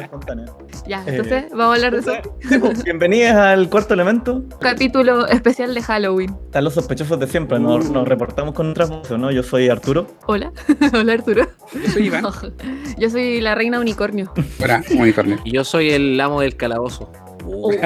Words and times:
espontánea. 0.00 0.46
Ya, 0.86 1.00
Eh, 1.00 1.04
entonces 1.08 1.44
vamos 1.50 1.66
a 1.66 1.74
hablar 1.74 1.92
de 1.92 1.98
eso. 2.00 2.12
Sí, 2.48 2.58
pues, 2.58 2.82
bienvenidos 2.84 3.32
al 3.32 3.68
cuarto 3.68 3.94
elemento. 3.94 4.42
Capítulo 4.60 5.26
especial 5.26 5.74
de 5.74 5.82
Halloween. 5.82 6.36
Están 6.46 6.64
los 6.64 6.74
sospechosos 6.74 7.18
de 7.20 7.26
siempre. 7.26 7.58
Nos, 7.58 7.90
nos 7.90 8.06
reportamos 8.08 8.54
con 8.54 8.70
otras 8.70 8.90
voces, 8.90 9.18
¿no? 9.18 9.30
Yo 9.30 9.42
soy 9.42 9.68
Arturo. 9.68 10.06
Hola. 10.26 10.52
Hola 10.94 11.12
Arturo. 11.12 11.46
Yo 11.74 11.90
soy 11.90 12.06
Iván. 12.06 12.24
Yo 12.98 13.10
soy 13.10 13.40
la 13.40 13.54
reina 13.54 13.78
unicornio. 13.80 14.32
Hola, 14.62 14.82
unicornio. 14.98 15.38
Y 15.44 15.52
yo 15.52 15.64
soy 15.64 15.90
el 15.90 16.20
amo 16.20 16.40
del 16.40 16.56
calabozo. 16.56 17.10
Oh. 17.46 17.72
y 17.72 17.78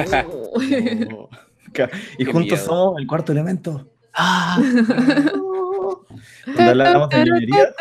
Qué 1.73 2.31
juntos 2.31 2.51
miedo. 2.51 2.57
somos 2.65 2.99
el 2.99 3.07
cuarto 3.07 3.31
elemento. 3.31 3.87
Ah, 4.13 4.59
Donde 6.45 6.63
hablamos 6.63 7.09
de 7.09 7.17
ingeniería, 7.19 7.73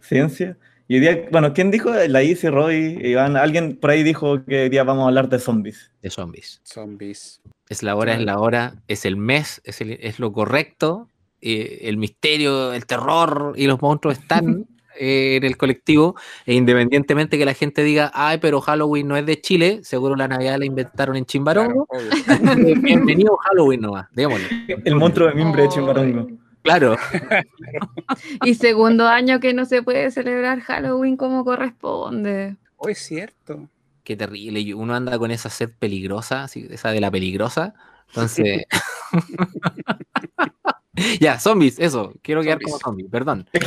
ciencia. 0.00 0.56
Y 0.88 0.94
hoy 0.96 1.00
día, 1.00 1.28
bueno, 1.30 1.52
¿quién 1.54 1.70
dijo? 1.70 1.90
La 2.08 2.22
Isi, 2.22 2.48
Roy, 2.48 2.98
Iván. 3.02 3.36
Alguien 3.36 3.76
por 3.76 3.90
ahí 3.90 4.02
dijo 4.02 4.44
que 4.44 4.64
hoy 4.64 4.68
día 4.68 4.84
vamos 4.84 5.04
a 5.04 5.08
hablar 5.08 5.28
de 5.28 5.38
zombies. 5.38 5.90
de 6.02 6.10
zombies. 6.10 6.60
Zombies. 6.64 7.40
Es 7.68 7.82
la 7.82 7.96
hora, 7.96 8.14
es 8.14 8.20
la 8.22 8.38
hora, 8.38 8.74
es 8.88 9.04
el 9.06 9.16
mes, 9.16 9.62
es, 9.64 9.80
el- 9.80 9.92
es 10.00 10.18
lo 10.18 10.32
correcto. 10.32 11.08
eh, 11.44 11.88
el 11.88 11.96
misterio, 11.96 12.72
el 12.72 12.86
terror 12.86 13.54
y 13.56 13.66
los 13.66 13.80
monstruos 13.82 14.16
están 14.18 14.66
eh, 15.00 15.36
en 15.36 15.44
el 15.44 15.56
colectivo. 15.56 16.14
E 16.46 16.54
independientemente 16.54 17.36
que 17.38 17.44
la 17.44 17.54
gente 17.54 17.82
diga, 17.82 18.10
ay, 18.14 18.38
pero 18.38 18.60
Halloween 18.60 19.08
no 19.08 19.16
es 19.16 19.24
de 19.26 19.40
Chile, 19.40 19.80
seguro 19.82 20.14
la 20.14 20.28
Navidad 20.28 20.58
la 20.58 20.66
inventaron 20.66 21.16
en 21.16 21.24
Chimbarongo. 21.24 21.86
Claro, 21.86 22.54
Bienvenido 22.82 23.36
Halloween 23.38 23.80
nomás, 23.80 24.06
démosle. 24.12 24.46
El 24.84 24.94
monstruo 24.94 25.28
de 25.28 25.34
mimbre 25.34 25.62
de 25.62 25.68
Chimbarongo. 25.70 26.28
Claro. 26.62 26.96
Y 28.44 28.54
segundo 28.54 29.08
año 29.08 29.40
que 29.40 29.54
no 29.54 29.64
se 29.64 29.82
puede 29.82 30.10
celebrar 30.10 30.60
Halloween 30.60 31.16
como 31.16 31.44
corresponde. 31.44 32.56
Oh, 32.76 32.88
es 32.88 32.98
cierto. 32.98 33.68
Qué 34.04 34.16
terrible. 34.16 34.74
Uno 34.74 34.94
anda 34.94 35.18
con 35.18 35.30
esa 35.30 35.48
sed 35.48 35.70
peligrosa, 35.78 36.46
esa 36.54 36.90
de 36.90 37.00
la 37.00 37.10
peligrosa. 37.10 37.74
Entonces. 38.08 38.64
ya, 41.20 41.38
zombies, 41.38 41.78
eso. 41.78 42.14
Quiero 42.22 42.42
quedar 42.42 42.60
como 42.60 42.78
zombie, 42.78 43.08
perdón. 43.08 43.48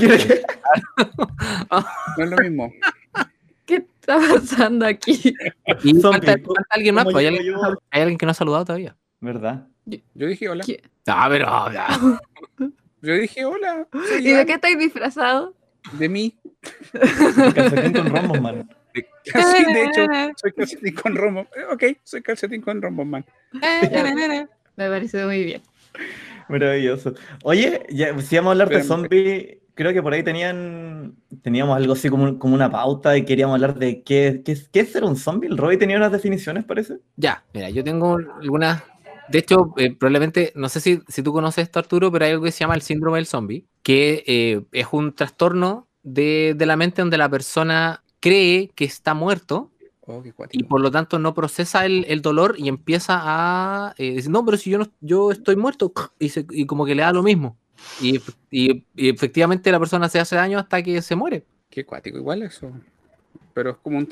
No 2.17 2.23
es 2.23 2.30
lo 2.30 2.38
mismo. 2.38 2.72
¿Qué 3.66 3.75
está 3.75 4.17
pasando 4.17 4.86
aquí? 4.86 5.34
Y 5.84 5.94
falta, 6.00 6.38
¿cómo- 6.41 6.56
falta 6.56 6.75
alguien 6.75 6.95
más, 6.95 7.03
pues, 7.06 7.16
hay, 7.17 7.28
alguien, 7.28 7.45
yo? 7.45 7.56
hay 7.89 8.02
alguien 8.02 8.17
que 8.17 8.25
no 8.25 8.31
ha 8.31 8.36
saludado 8.36 8.66
todavía. 8.66 8.95
¿Verdad? 9.19 9.67
Yo 9.86 10.28
dije 10.28 10.50
hola. 10.50 10.64
¿Qué? 10.66 10.84
Ah, 11.08 11.28
pero. 11.30 11.72
ya. 11.72 11.88
Yo 13.06 13.14
dije 13.14 13.45
hola. 13.45 13.88
¿Y 14.20 14.23
de 14.23 14.30
Iván. 14.31 14.45
qué 14.45 14.53
estáis 14.53 14.78
disfrazados? 14.80 15.53
De 15.94 16.09
mí. 16.09 16.36
Calcetín 17.53 17.94
con 17.94 18.09
rombos, 18.09 18.42
man. 18.42 18.70
Sí, 18.94 19.73
de 19.73 19.84
hecho, 19.84 20.06
soy 20.38 20.52
calcetín 20.53 20.95
con 20.95 21.16
rombo. 21.16 21.42
Eh, 21.42 21.66
Ok, 21.72 21.84
soy 22.03 22.22
calcetín 22.22 22.62
con 22.62 22.81
rombo, 22.81 23.06
man. 23.06 23.25
Me 24.78 24.89
parece 24.89 25.25
muy 25.25 25.44
bien. 25.44 25.62
Maravilloso. 26.50 27.14
Oye, 27.44 27.86
ya, 27.89 28.17
si 28.20 28.36
vamos 28.36 28.50
a 28.50 28.52
hablar 28.52 28.70
de 28.70 28.84
zombies, 28.84 29.58
creo 29.73 29.94
que 29.94 30.02
por 30.03 30.14
ahí 30.14 30.23
tenían, 30.23 31.16
teníamos 31.42 31.75
algo 31.75 31.94
así 31.94 32.09
como, 32.09 32.38
como 32.40 32.56
una 32.56 32.69
pauta 32.72 33.17
y 33.17 33.25
queríamos 33.25 33.56
hablar 33.56 33.75
de 33.80 34.03
qué, 34.03 34.42
qué, 34.45 34.52
es- 34.53 34.69
qué 34.69 34.81
es 34.81 34.92
ser 34.92 35.03
un 35.03 35.16
zombie. 35.16 35.47
El 35.50 35.58
Roy 35.58 35.78
tenía 35.78 35.97
unas 35.97 36.12
definiciones, 36.12 36.64
parece. 36.66 36.97
Ya, 37.16 37.44
mira, 37.53 37.69
yo 37.69 37.84
tengo 37.84 38.17
algunas. 38.42 38.84
De 39.28 39.40
hecho, 39.40 39.73
eh, 39.78 39.95
probablemente, 39.95 40.52
no 40.56 40.70
sé 40.70 40.80
si, 40.80 41.02
si 41.08 41.23
tú 41.23 41.34
conoces 41.34 41.64
esto, 41.64 41.80
Arturo, 41.80 42.12
pero 42.12 42.26
hay 42.26 42.31
algo 42.31 42.44
que 42.44 42.52
se 42.52 42.59
llama 42.59 42.76
el 42.76 42.81
síndrome 42.81 43.18
del 43.18 43.26
zombie, 43.26 43.66
que 43.81 44.23
eh, 44.28 44.62
es 44.72 44.88
un 44.92 45.14
trastorno 45.14 45.88
de, 46.04 46.54
de 46.56 46.66
la 46.66 46.76
mente 46.78 47.02
donde 47.02 47.18
la 47.18 47.30
persona 47.30 48.03
cree 48.20 48.70
que 48.76 48.86
está 48.86 49.14
muerto 49.14 49.72
Oh, 50.08 50.22
qué 50.22 50.31
y 50.52 50.64
por 50.64 50.81
lo 50.81 50.92
tanto 50.92 51.18
no 51.18 51.34
procesa 51.34 51.86
el, 51.86 52.06
el 52.08 52.22
dolor 52.22 52.56
y 52.59 52.68
empieza 52.70 53.20
a 53.23 53.96
eh, 53.98 54.14
decir, 54.16 54.30
no, 54.30 54.46
pero 54.46 54.58
si 54.58 54.70
yo 54.70 54.78
no 54.78 54.88
yo 55.02 55.31
estoy 55.31 55.56
muerto, 55.56 55.91
y, 56.19 56.30
se- 56.30 56.46
y 56.52 56.66
como 56.68 56.85
que 56.85 56.94
le 56.96 57.02
da 57.02 57.12
lo 57.12 57.24
mismo. 57.24 57.58
Y, 58.02 58.22
y- 58.52 58.84
y 58.96 59.09
efectivamente 59.09 59.72
la 59.72 59.80
persona 59.80 60.08
se 60.09 60.19
hace 60.19 60.35
daño 60.35 60.59
hasta 60.59 60.84
que 60.84 61.02
se 61.02 61.16
muere. 61.16 61.46
Qué 61.69 61.85
cuático, 61.85 62.18
igual 62.18 62.44
eso. 62.44 62.72
Pero 63.53 63.72
es 63.72 63.78
como 63.78 63.97
un, 63.97 64.08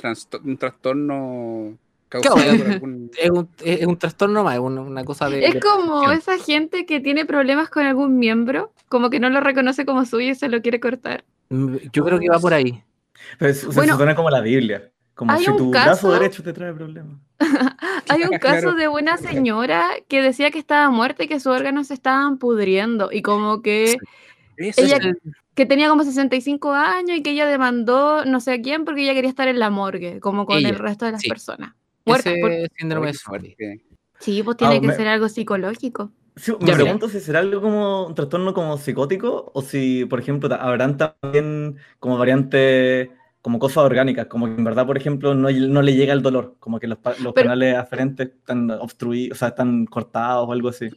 un 0.46 0.58
trastorno 0.58 1.78
Claro, 2.22 2.36
algún. 2.82 3.12
Es 3.20 3.30
un, 3.30 3.50
es 3.64 3.86
un 3.86 3.98
trastorno 3.98 4.44
más, 4.44 4.56
es 4.56 4.60
una, 4.60 4.82
una 4.82 5.04
cosa 5.04 5.30
de... 5.30 5.46
Es 5.46 5.54
de- 5.56 5.60
como 5.60 6.02
percepción. 6.02 6.36
esa 6.36 6.46
gente 6.46 6.86
que 6.86 7.00
tiene 7.00 7.26
problemas 7.26 7.70
con 7.70 7.86
algún 7.86 8.18
miembro, 8.20 8.72
como 8.90 9.10
que 9.10 9.20
no 9.20 9.30
lo 9.30 9.40
reconoce 9.42 9.86
como 9.86 10.06
suyo 10.06 10.32
y 10.32 10.36
se 10.36 10.50
lo 10.50 10.62
quiere 10.62 10.80
cortar. 10.80 11.24
Mm, 11.50 11.76
Yo 11.92 12.04
creo 12.06 12.20
que 12.20 12.30
va 12.30 12.40
por 12.40 12.54
ahí. 12.54 12.84
Pero 13.40 13.52
es- 13.52 13.60
se 13.62 13.68
Bueno, 13.68 13.96
suena 13.98 14.16
como 14.16 14.30
la 14.30 14.42
Biblia. 14.42 14.90
Como 15.16 15.38
si 15.38 15.46
tu 15.46 15.70
caso- 15.72 16.08
brazo 16.08 16.12
derecho 16.14 16.42
te 16.44 16.54
trae 16.54 16.74
problemas. 16.74 17.18
Hay 18.10 18.24
un 18.24 18.30
caso 18.40 18.62
Claro. 18.62 18.74
de 18.76 18.88
una 18.88 19.18
señora 19.18 19.88
que 20.08 20.22
decía 20.24 20.50
que 20.50 20.58
estaba 20.60 20.90
muerta 20.90 21.24
y 21.24 21.28
que 21.28 21.40
sus 21.40 21.48
órganos 21.54 21.88
se 21.88 21.94
estaban 21.94 22.38
pudriendo 22.40 23.10
y 23.12 23.22
como 23.22 23.62
que, 23.62 23.98
Eso 24.58 24.82
Ella- 24.82 24.98
es 24.98 25.06
el- 25.06 25.18
que 25.56 25.68
tenía 25.68 25.88
como 25.88 26.04
65 26.04 26.72
años 26.74 27.16
y 27.18 27.22
que 27.22 27.30
ella 27.30 27.46
demandó 27.46 28.26
no 28.26 28.40
sé 28.40 28.54
a 28.54 28.62
quién 28.62 28.86
porque 28.86 29.04
ella 29.04 29.14
quería 29.14 29.30
estar 29.30 29.48
en 29.48 29.60
la 29.60 29.70
morgue, 29.70 30.20
como 30.20 30.48
con 30.48 30.58
Ella, 30.58 30.70
el 30.70 30.80
resto 30.80 31.06
de 31.06 31.12
las 31.12 31.22
sí. 31.22 31.30
personas. 31.30 31.76
Muerta. 32.06 32.32
Ese 32.32 32.42
por- 32.42 32.78
síndrome 32.78 33.12
de. 33.12 33.82
Sí, 34.20 34.42
pues 34.44 34.58
tiene 34.58 34.76
Ah, 34.78 34.82
que 34.82 34.88
me- 34.88 34.96
ser 34.96 35.08
algo 35.08 35.30
psicológico. 35.30 36.12
Sí, 36.36 36.52
me 36.60 36.68
Ya, 36.68 36.74
pregunto 36.76 37.10
si 37.10 37.20
será 37.20 37.40
algo 37.40 37.62
como 37.62 38.08
un 38.08 38.16
trastorno 38.16 38.54
como 38.54 38.78
psicótico 38.78 39.52
o 39.54 39.62
si, 39.62 40.06
por 40.06 40.20
ejemplo, 40.20 40.54
habrán 40.56 40.98
también 40.98 41.78
como 42.00 42.18
variantes, 42.18 43.10
como 43.42 43.60
cosas 43.60 43.78
orgánicas, 43.84 44.26
como 44.28 44.48
que 44.48 44.54
en 44.54 44.64
verdad, 44.64 44.88
por 44.88 44.98
ejemplo, 44.98 45.36
no, 45.36 45.52
no 45.52 45.82
le 45.82 45.94
llega 45.96 46.14
el 46.14 46.22
dolor, 46.24 46.56
como 46.60 46.80
que 46.80 46.88
los, 46.88 46.98
los 47.20 47.34
Pero- 47.34 47.46
canales 47.50 47.76
aferentes 47.78 48.30
están 48.30 48.72
obstruidos, 48.72 49.38
o 49.38 49.40
sea, 49.40 49.50
están 49.50 49.86
cortados 49.86 50.48
o 50.50 50.52
algo 50.54 50.70
así. 50.70 50.90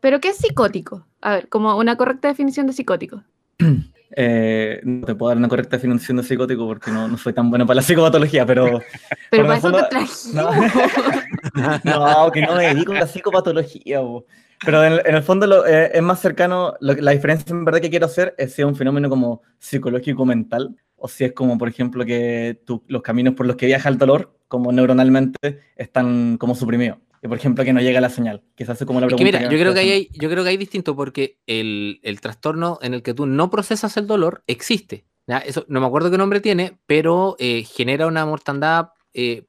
¿Pero 0.00 0.18
qué 0.20 0.28
es 0.30 0.38
psicótico? 0.38 1.06
A 1.20 1.34
ver, 1.34 1.48
como 1.48 1.76
una 1.78 1.96
correcta 1.96 2.26
definición 2.28 2.66
de 2.66 2.72
psicótico. 2.72 3.22
Eh, 4.14 4.80
no 4.84 5.06
te 5.06 5.14
puedo 5.14 5.28
dar 5.30 5.38
una 5.38 5.48
correcta 5.48 5.76
definición 5.76 6.18
de 6.18 6.22
psicótico 6.22 6.66
porque 6.66 6.90
no, 6.90 7.08
no 7.08 7.16
soy 7.16 7.32
tan 7.32 7.48
bueno 7.50 7.66
para 7.66 7.76
la 7.76 7.82
psicopatología, 7.82 8.44
pero 8.44 8.80
Pero 9.30 9.44
para 9.46 9.58
eso 9.58 9.70
fondo- 9.70 9.88
trajimos. 9.88 10.54
No, 11.84 12.30
que 12.32 12.42
no 12.42 12.54
me 12.56 12.66
dedico 12.74 12.92
a 12.92 13.00
la 13.00 13.06
psicopatología, 13.06 14.00
bo. 14.00 14.26
Pero 14.64 14.84
en, 14.84 15.00
en 15.04 15.14
el 15.16 15.22
fondo 15.22 15.46
lo- 15.46 15.66
eh, 15.66 15.90
es 15.94 16.02
más 16.02 16.20
cercano, 16.20 16.74
lo- 16.80 16.94
la 16.94 17.10
diferencia 17.12 17.50
en 17.50 17.64
verdad 17.64 17.80
que 17.80 17.90
quiero 17.90 18.06
hacer 18.06 18.34
es 18.38 18.52
si 18.54 18.62
es 18.62 18.66
un 18.68 18.76
fenómeno 18.76 19.08
como 19.08 19.42
psicológico 19.58 20.24
mental 20.24 20.76
o 20.96 21.08
si 21.08 21.24
es 21.24 21.32
como, 21.32 21.58
por 21.58 21.68
ejemplo, 21.68 22.04
que 22.04 22.60
tu- 22.64 22.84
los 22.86 23.02
caminos 23.02 23.34
por 23.34 23.46
los 23.46 23.56
que 23.56 23.66
viaja 23.66 23.88
el 23.88 23.98
dolor, 23.98 24.36
como 24.46 24.70
neuronalmente, 24.70 25.60
están 25.76 26.36
como 26.36 26.54
suprimidos. 26.54 26.98
Y 27.22 27.28
por 27.28 27.36
ejemplo, 27.38 27.64
que 27.64 27.72
no 27.72 27.80
llega 27.80 28.00
la 28.00 28.10
señal. 28.10 28.42
Quizás 28.56 28.80
es 28.80 28.86
como 28.86 29.00
la 29.00 29.06
Es 29.06 29.12
que 29.12 29.16
pregunta. 29.16 29.38
mira, 29.38 29.50
yo 29.50 29.58
creo 29.58 29.72
que, 29.72 29.80
hay, 29.80 30.08
yo 30.12 30.28
creo 30.28 30.42
que 30.42 30.50
hay 30.50 30.56
distinto 30.56 30.96
porque 30.96 31.38
el, 31.46 32.00
el 32.02 32.20
trastorno 32.20 32.78
en 32.82 32.94
el 32.94 33.02
que 33.02 33.14
tú 33.14 33.26
no 33.26 33.48
procesas 33.48 33.96
el 33.96 34.06
dolor 34.08 34.42
existe. 34.48 35.06
¿ya? 35.28 35.38
Eso 35.38 35.64
no 35.68 35.80
me 35.80 35.86
acuerdo 35.86 36.10
qué 36.10 36.18
nombre 36.18 36.40
tiene, 36.40 36.78
pero 36.86 37.36
eh, 37.38 37.62
genera 37.64 38.08
una 38.08 38.26
mortandad 38.26 38.88
eh, 39.14 39.46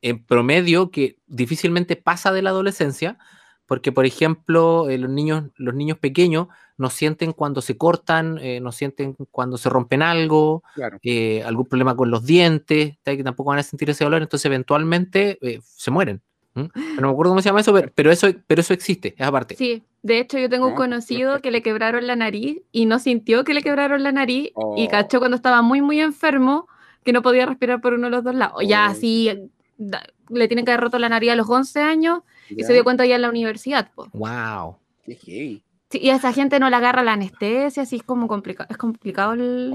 en 0.00 0.24
promedio 0.24 0.90
que 0.90 1.18
difícilmente 1.26 1.94
pasa 1.94 2.32
de 2.32 2.42
la 2.42 2.50
adolescencia, 2.50 3.18
porque 3.66 3.92
por 3.92 4.04
ejemplo 4.04 4.90
eh, 4.90 4.98
los, 4.98 5.10
niños, 5.10 5.44
los 5.56 5.74
niños 5.74 5.98
pequeños 5.98 6.48
no 6.76 6.90
sienten 6.90 7.32
cuando 7.32 7.62
se 7.62 7.76
cortan, 7.76 8.38
eh, 8.38 8.60
no 8.60 8.72
sienten 8.72 9.14
cuando 9.30 9.56
se 9.56 9.68
rompen 9.68 10.02
algo, 10.02 10.64
claro. 10.74 10.98
eh, 11.02 11.42
algún 11.44 11.66
problema 11.66 11.96
con 11.96 12.10
los 12.10 12.26
dientes, 12.26 12.98
¿tá? 13.04 13.16
que 13.16 13.22
tampoco 13.22 13.50
van 13.50 13.60
a 13.60 13.62
sentir 13.62 13.88
ese 13.90 14.02
dolor, 14.04 14.22
entonces 14.22 14.46
eventualmente 14.46 15.38
eh, 15.40 15.60
se 15.62 15.90
mueren. 15.92 16.20
¿M? 16.54 16.68
Pero 16.74 17.00
no 17.00 17.08
me 17.08 17.12
acuerdo 17.12 17.30
cómo 17.32 17.42
se 17.42 17.48
llama 17.48 17.60
eso, 17.60 17.74
pero, 17.94 18.10
eso, 18.10 18.28
pero 18.46 18.60
eso 18.60 18.74
existe, 18.74 19.14
es 19.16 19.26
aparte. 19.26 19.56
Sí, 19.56 19.82
de 20.02 20.18
hecho 20.18 20.38
yo 20.38 20.48
tengo 20.48 20.66
un 20.66 20.72
No, 20.72 20.76
conocido 20.76 21.40
que 21.40 21.50
le 21.50 21.62
quebraron 21.62 22.06
la 22.06 22.16
nariz 22.16 22.62
y 22.72 22.86
no 22.86 22.98
sintió 22.98 23.44
que 23.44 23.54
le 23.54 23.62
quebraron 23.62 24.02
la 24.02 24.12
nariz 24.12 24.48
y 24.48 24.52
Oh. 24.54 24.88
cachó 24.90 25.18
cuando 25.18 25.36
estaba 25.36 25.62
muy 25.62 25.80
muy 25.82 26.00
enfermo 26.00 26.68
que 27.04 27.12
no 27.12 27.22
podía 27.22 27.46
respirar 27.46 27.80
por 27.80 27.94
uno 27.94 28.06
de 28.06 28.10
los 28.10 28.24
dos 28.24 28.34
lados. 28.34 28.62
Ya 28.66 28.86
Oh. 28.88 28.90
así 28.92 29.48
da- 29.78 30.02
le 30.28 30.48
tienen 30.48 30.64
que 30.64 30.70
haber 30.72 30.84
roto 30.84 30.98
la 30.98 31.08
nariz 31.08 31.30
a 31.30 31.36
los 31.36 31.48
11 31.48 31.80
años 31.80 32.20
y 32.48 32.56
Ya. 32.60 32.66
se 32.66 32.72
dio 32.72 32.84
cuenta 32.84 33.04
ya 33.06 33.16
en 33.16 33.22
la 33.22 33.28
universidad. 33.30 33.90
po. 33.94 34.08
Wow. 34.12 34.76
Qué 35.04 35.18
gay. 35.26 35.62
Sí, 35.90 35.98
y 36.00 36.08
a 36.10 36.14
esa 36.16 36.32
gente 36.32 36.58
no 36.58 36.70
le 36.70 36.76
agarra 36.76 37.02
la 37.02 37.12
anestesia, 37.14 37.82
así 37.82 37.96
es 37.96 38.02
como 38.02 38.26
complicado. 38.28 38.68
Es 38.70 38.78
complicado 38.78 39.34
el... 39.34 39.74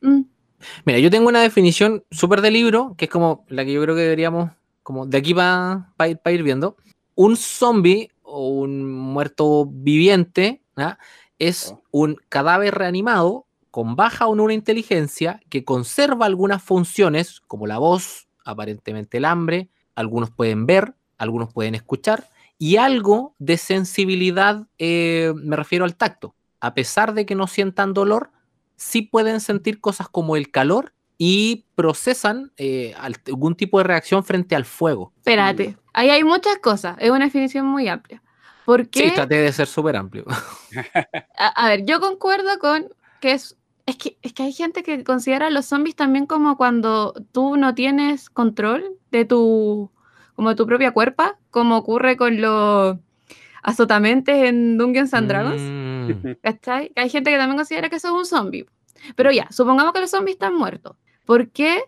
Mm. 0.00 0.22
Mira, 0.84 0.98
yo 0.98 1.10
tengo 1.10 1.28
una 1.28 1.40
definición 1.42 2.04
súper 2.10 2.40
de 2.42 2.50
libro, 2.50 2.94
que 2.96 3.06
es 3.06 3.10
como 3.10 3.44
la 3.48 3.64
que 3.64 3.72
yo 3.72 3.82
creo 3.82 3.94
que 3.94 4.02
deberíamos, 4.02 4.50
como 4.82 5.06
de 5.06 5.18
aquí 5.18 5.34
para 5.34 6.08
ir, 6.08 6.18
pa 6.18 6.32
ir 6.32 6.42
viendo. 6.42 6.76
Un 7.14 7.36
zombie 7.36 8.10
o 8.22 8.48
un 8.48 8.90
muerto 8.90 9.66
viviente 9.66 10.62
es 11.38 11.74
un 11.90 12.16
cadáver 12.28 12.74
reanimado 12.74 13.46
con 13.70 13.96
baja 13.96 14.26
o 14.26 14.34
nula 14.34 14.54
inteligencia 14.54 15.40
que 15.48 15.64
conserva 15.64 16.26
algunas 16.26 16.62
funciones, 16.62 17.40
como 17.40 17.66
la 17.66 17.78
voz, 17.78 18.28
aparentemente 18.44 19.18
el 19.18 19.24
hambre, 19.24 19.68
algunos 19.94 20.30
pueden 20.30 20.66
ver, 20.66 20.94
algunos 21.18 21.52
pueden 21.52 21.74
escuchar, 21.74 22.28
y 22.58 22.76
algo 22.76 23.34
de 23.38 23.56
sensibilidad, 23.56 24.66
eh, 24.78 25.32
me 25.36 25.56
refiero 25.56 25.84
al 25.84 25.96
tacto. 25.96 26.34
A 26.60 26.74
pesar 26.74 27.14
de 27.14 27.24
que 27.26 27.34
no 27.34 27.46
sientan 27.46 27.94
dolor, 27.94 28.30
sí 28.76 29.02
pueden 29.02 29.40
sentir 29.40 29.80
cosas 29.80 30.08
como 30.08 30.36
el 30.36 30.50
calor 30.50 30.92
y 31.22 31.66
procesan 31.74 32.50
eh, 32.56 32.94
algún 32.96 33.54
tipo 33.54 33.76
de 33.76 33.84
reacción 33.84 34.24
frente 34.24 34.56
al 34.56 34.64
fuego. 34.64 35.12
Espérate, 35.18 35.76
ahí 35.92 36.08
hay 36.08 36.24
muchas 36.24 36.56
cosas, 36.60 36.96
es 36.98 37.10
una 37.10 37.26
definición 37.26 37.66
muy 37.66 37.88
amplia. 37.88 38.22
¿Por 38.64 38.88
qué? 38.88 39.10
Sí, 39.10 39.14
traté 39.14 39.34
de 39.34 39.52
ser 39.52 39.66
súper 39.66 39.96
amplio. 39.96 40.24
A, 41.36 41.48
a 41.48 41.68
ver, 41.68 41.84
yo 41.84 42.00
concuerdo 42.00 42.58
con 42.58 42.88
que 43.20 43.32
es, 43.32 43.58
es 43.84 43.96
que 43.96 44.16
es 44.22 44.32
que 44.32 44.44
hay 44.44 44.54
gente 44.54 44.82
que 44.82 45.04
considera 45.04 45.48
a 45.48 45.50
los 45.50 45.66
zombies 45.66 45.94
también 45.94 46.24
como 46.24 46.56
cuando 46.56 47.12
tú 47.32 47.58
no 47.58 47.74
tienes 47.74 48.30
control 48.30 48.96
de 49.10 49.26
tu 49.26 49.90
como 50.36 50.48
de 50.48 50.54
tu 50.54 50.66
propia 50.66 50.92
cuerpa, 50.92 51.38
como 51.50 51.76
ocurre 51.76 52.16
con 52.16 52.40
los 52.40 52.96
azotamentes 53.62 54.48
en 54.48 54.78
Dungeons 54.78 55.12
and 55.12 55.28
Dragons. 55.28 55.60
Mm. 55.60 56.96
Hay 56.96 57.10
gente 57.10 57.30
que 57.30 57.36
también 57.36 57.58
considera 57.58 57.90
que 57.90 57.96
eso 57.96 58.08
es 58.08 58.14
un 58.14 58.24
zombie. 58.24 58.64
Pero 59.16 59.30
ya, 59.32 59.48
supongamos 59.50 59.92
que 59.92 60.00
los 60.00 60.10
zombies 60.10 60.36
están 60.36 60.54
muertos. 60.54 60.96
¿Por 61.30 61.50
qué 61.50 61.84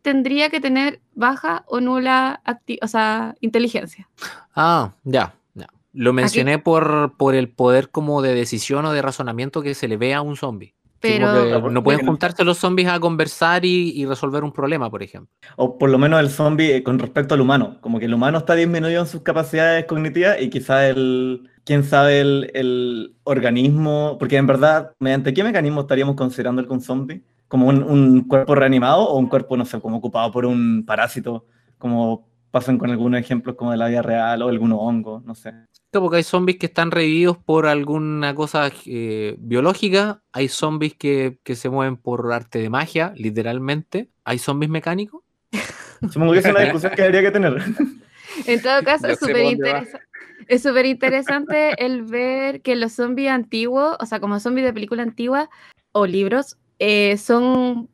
tendría 0.00 0.48
que 0.48 0.58
tener 0.58 1.00
baja 1.14 1.64
o 1.66 1.80
nula 1.80 2.40
o 2.80 2.88
sea, 2.88 3.34
inteligencia? 3.42 4.08
Ah, 4.54 4.94
ya, 5.04 5.34
ya. 5.52 5.66
Lo 5.92 6.14
mencioné 6.14 6.58
por, 6.58 7.12
por 7.18 7.34
el 7.34 7.50
poder 7.50 7.90
como 7.90 8.22
de 8.22 8.32
decisión 8.32 8.86
o 8.86 8.92
de 8.92 9.02
razonamiento 9.02 9.60
que 9.60 9.74
se 9.74 9.86
le 9.86 9.98
ve 9.98 10.14
a 10.14 10.22
un 10.22 10.36
zombie. 10.36 10.74
Pero 10.98 11.70
no 11.70 11.84
pueden 11.84 12.06
juntarse 12.06 12.42
los 12.42 12.56
zombies 12.56 12.88
a 12.88 12.98
conversar 12.98 13.66
y, 13.66 13.90
y 13.90 14.06
resolver 14.06 14.42
un 14.42 14.52
problema, 14.52 14.90
por 14.90 15.02
ejemplo. 15.02 15.30
O 15.56 15.76
por 15.76 15.90
lo 15.90 15.98
menos 15.98 16.18
el 16.18 16.30
zombie 16.30 16.76
eh, 16.76 16.82
con 16.82 16.98
respecto 16.98 17.34
al 17.34 17.42
humano. 17.42 17.76
Como 17.82 17.98
que 17.98 18.06
el 18.06 18.14
humano 18.14 18.38
está 18.38 18.54
disminuido 18.54 19.02
en 19.02 19.06
sus 19.06 19.20
capacidades 19.20 19.84
cognitivas 19.84 20.40
y 20.40 20.48
quizá 20.48 20.88
el, 20.88 21.50
quién 21.64 21.84
sabe, 21.84 22.22
el, 22.22 22.50
el 22.54 23.14
organismo, 23.24 24.16
porque 24.18 24.38
en 24.38 24.46
verdad, 24.46 24.92
¿mediante 25.00 25.34
qué 25.34 25.44
mecanismo 25.44 25.82
estaríamos 25.82 26.16
considerando 26.16 26.62
el 26.62 26.70
un 26.70 26.80
zombie? 26.80 27.22
¿Como 27.48 27.68
un, 27.68 27.82
un 27.82 28.22
cuerpo 28.22 28.54
reanimado 28.54 29.08
o 29.08 29.18
un 29.18 29.28
cuerpo, 29.28 29.56
no 29.56 29.64
sé, 29.64 29.80
como 29.80 29.98
ocupado 29.98 30.32
por 30.32 30.46
un 30.46 30.84
parásito, 30.84 31.46
como 31.78 32.26
pasan 32.50 32.78
con 32.78 32.90
algunos 32.90 33.20
ejemplos 33.20 33.54
como 33.56 33.70
de 33.70 33.76
la 33.76 33.88
vida 33.88 34.02
real 34.02 34.42
o 34.42 34.48
algunos 34.48 34.78
hongos, 34.80 35.24
no 35.24 35.34
sé. 35.34 35.52
Porque 35.90 36.16
hay 36.16 36.22
zombies 36.22 36.58
que 36.58 36.66
están 36.66 36.90
revividos 36.90 37.36
por 37.38 37.66
alguna 37.66 38.34
cosa 38.34 38.70
eh, 38.86 39.36
biológica, 39.38 40.22
hay 40.32 40.48
zombies 40.48 40.94
que, 40.94 41.38
que 41.44 41.54
se 41.54 41.68
mueven 41.70 41.96
por 41.96 42.32
arte 42.32 42.58
de 42.58 42.68
magia, 42.70 43.12
literalmente, 43.16 44.10
hay 44.24 44.38
zombies 44.38 44.70
mecánicos. 44.70 45.22
Supongo 46.10 46.32
que 46.32 46.38
es 46.40 46.46
una 46.46 46.60
discusión 46.60 46.92
que 46.96 47.02
habría 47.02 47.22
que 47.22 47.30
tener. 47.30 47.62
En 48.46 48.60
todo 48.60 48.82
caso, 48.82 49.06
es 49.08 49.18
súper 49.18 49.36
por 49.36 49.44
dónde 49.44 49.72
va. 49.72 49.78
interesa- 49.82 50.00
es 50.48 50.62
súper 50.62 50.86
interesante 50.86 51.84
el 51.84 52.02
ver 52.02 52.60
que 52.60 52.76
los 52.76 52.92
zombies 52.92 53.30
antiguos, 53.30 53.96
o 53.98 54.04
sea, 54.06 54.20
como 54.20 54.38
zombies 54.40 54.66
de 54.66 54.72
película 54.74 55.02
antigua 55.02 55.48
o 55.92 56.06
libros, 56.06 56.56
eh, 56.78 57.16
son 57.16 57.88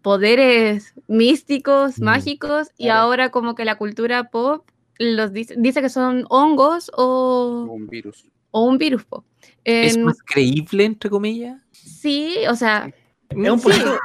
poderes 0.00 0.94
místicos, 1.08 1.98
Mm, 2.00 2.04
mágicos, 2.04 2.68
y 2.78 2.84
claro. 2.84 3.00
ahora 3.00 3.30
como 3.30 3.54
que 3.54 3.64
la 3.64 3.76
cultura 3.76 4.30
pop 4.30 4.64
los 4.98 5.32
dice, 5.32 5.54
dice 5.58 5.80
que 5.82 5.88
son 5.88 6.24
hongos 6.28 6.90
o, 6.96 7.66
Un 7.70 7.86
virus. 7.88 8.24
o 8.52 8.64
un 8.64 8.78
virus 8.78 9.04
pop. 9.04 9.24
¿Es 9.64 9.98
más 9.98 10.18
creíble, 10.22 10.84
entre 10.84 11.10
comillas? 11.10 11.60
sí, 11.72 12.36
o 12.48 12.54
sea, 12.54 12.90
Es 13.30 13.36
un 13.50 13.58
Sí. 13.58 13.64
poquito, 13.68 13.98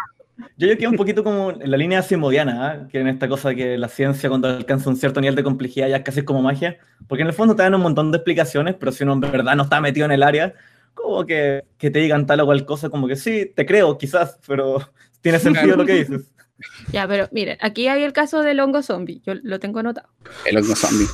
yo 0.56 0.68
creo 0.68 0.78
que 0.78 0.86
es 0.86 0.90
un 0.92 0.98
poquito 0.98 1.24
como 1.24 1.52
en 1.52 1.70
la 1.70 1.78
línea 1.78 2.02
simodiana, 2.02 2.68
¿ah? 2.72 2.88
que 2.88 3.00
en 3.00 3.08
esta 3.08 3.28
cosa 3.28 3.54
que 3.54 3.78
la 3.78 3.88
ciencia 3.90 4.30
cuando 4.30 4.48
alcanza 4.48 4.90
un 4.90 4.96
cierto 4.96 5.20
nivel 5.20 5.36
de 5.36 5.44
complejidad 5.44 5.90
ya 5.90 5.98
es 5.98 6.04
casi 6.04 6.24
como 6.24 6.42
magia, 6.42 6.78
porque 7.08 7.24
en 7.24 7.28
el 7.28 7.34
fondo 7.34 7.56
te 7.56 7.64
dan 7.64 7.76
un 7.76 7.82
montón 7.82 8.12
de 8.12 8.18
explicaciones, 8.18 8.76
pero 8.80 8.92
si 8.92 9.04
uno 9.04 9.14
en 9.14 9.20
verdad 9.22 9.56
no 9.56 9.64
está 9.64 9.82
metido 9.82 10.06
en 10.06 10.12
el 10.14 10.24
área, 10.24 10.54
como 11.02 11.26
que, 11.26 11.64
que 11.78 11.92
te 11.92 12.00
digan 12.00 12.26
tal 12.26 12.42
o 12.42 12.46
cual 12.46 12.66
cosa, 12.66 12.90
como 12.90 13.08
que 13.08 13.16
sí, 13.16 13.52
te 13.56 13.66
creo 13.66 13.98
quizás, 13.98 14.40
pero 14.46 14.80
tiene 15.22 15.40
sentido 15.40 15.78
lo 15.78 15.86
que 15.86 15.94
dices. 15.94 16.32
ya, 16.92 17.08
pero 17.08 17.30
miren, 17.32 17.58
aquí 17.62 17.88
hay 17.88 18.04
el 18.04 18.14
caso 18.14 18.42
del 18.42 18.60
hongo 18.60 18.82
zombie, 18.82 19.22
yo 19.26 19.34
lo 19.36 19.60
tengo 19.60 19.80
anotado. 19.80 20.10
El 20.46 20.58
hongo 20.58 20.76
zombie. 20.76 21.08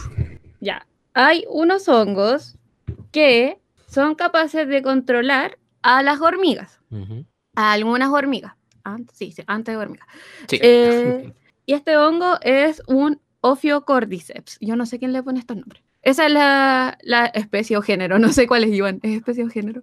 Ya, 0.59 0.87
hay 1.13 1.45
unos 1.49 1.87
hongos 1.87 2.57
que 3.11 3.59
son 3.87 4.15
capaces 4.15 4.67
de 4.67 4.81
controlar 4.81 5.59
a 5.81 6.01
las 6.01 6.21
hormigas, 6.21 6.79
Ujú. 6.89 7.25
a 7.55 7.73
algunas 7.73 8.09
hormigas. 8.09 8.53
Antes, 8.85 9.17
sí, 9.17 9.31
sí, 9.31 9.43
antes 9.47 9.75
de 9.75 9.81
hormigas. 9.81 10.07
Sí. 10.47 10.59
Eh, 10.61 11.33
y 11.65 11.73
este 11.73 11.95
hongo 11.95 12.37
es 12.41 12.81
un 12.87 13.21
Ophiocordyceps. 13.41 14.57
Yo 14.61 14.75
no 14.75 14.85
sé 14.85 14.99
quién 14.99 15.13
le 15.13 15.23
pone 15.23 15.39
estos 15.39 15.57
nombres. 15.57 15.83
Esa 16.03 16.27
es 16.27 16.31
la, 16.33 16.97
la 17.01 17.25
especie 17.27 17.77
o 17.77 17.81
género, 17.81 18.19
no 18.19 18.31
sé 18.31 18.47
cuál 18.47 18.63
es, 18.65 18.71
Iván. 18.71 18.99
¿Es 19.01 19.15
especie 19.17 19.43
o 19.43 19.49
género? 19.49 19.81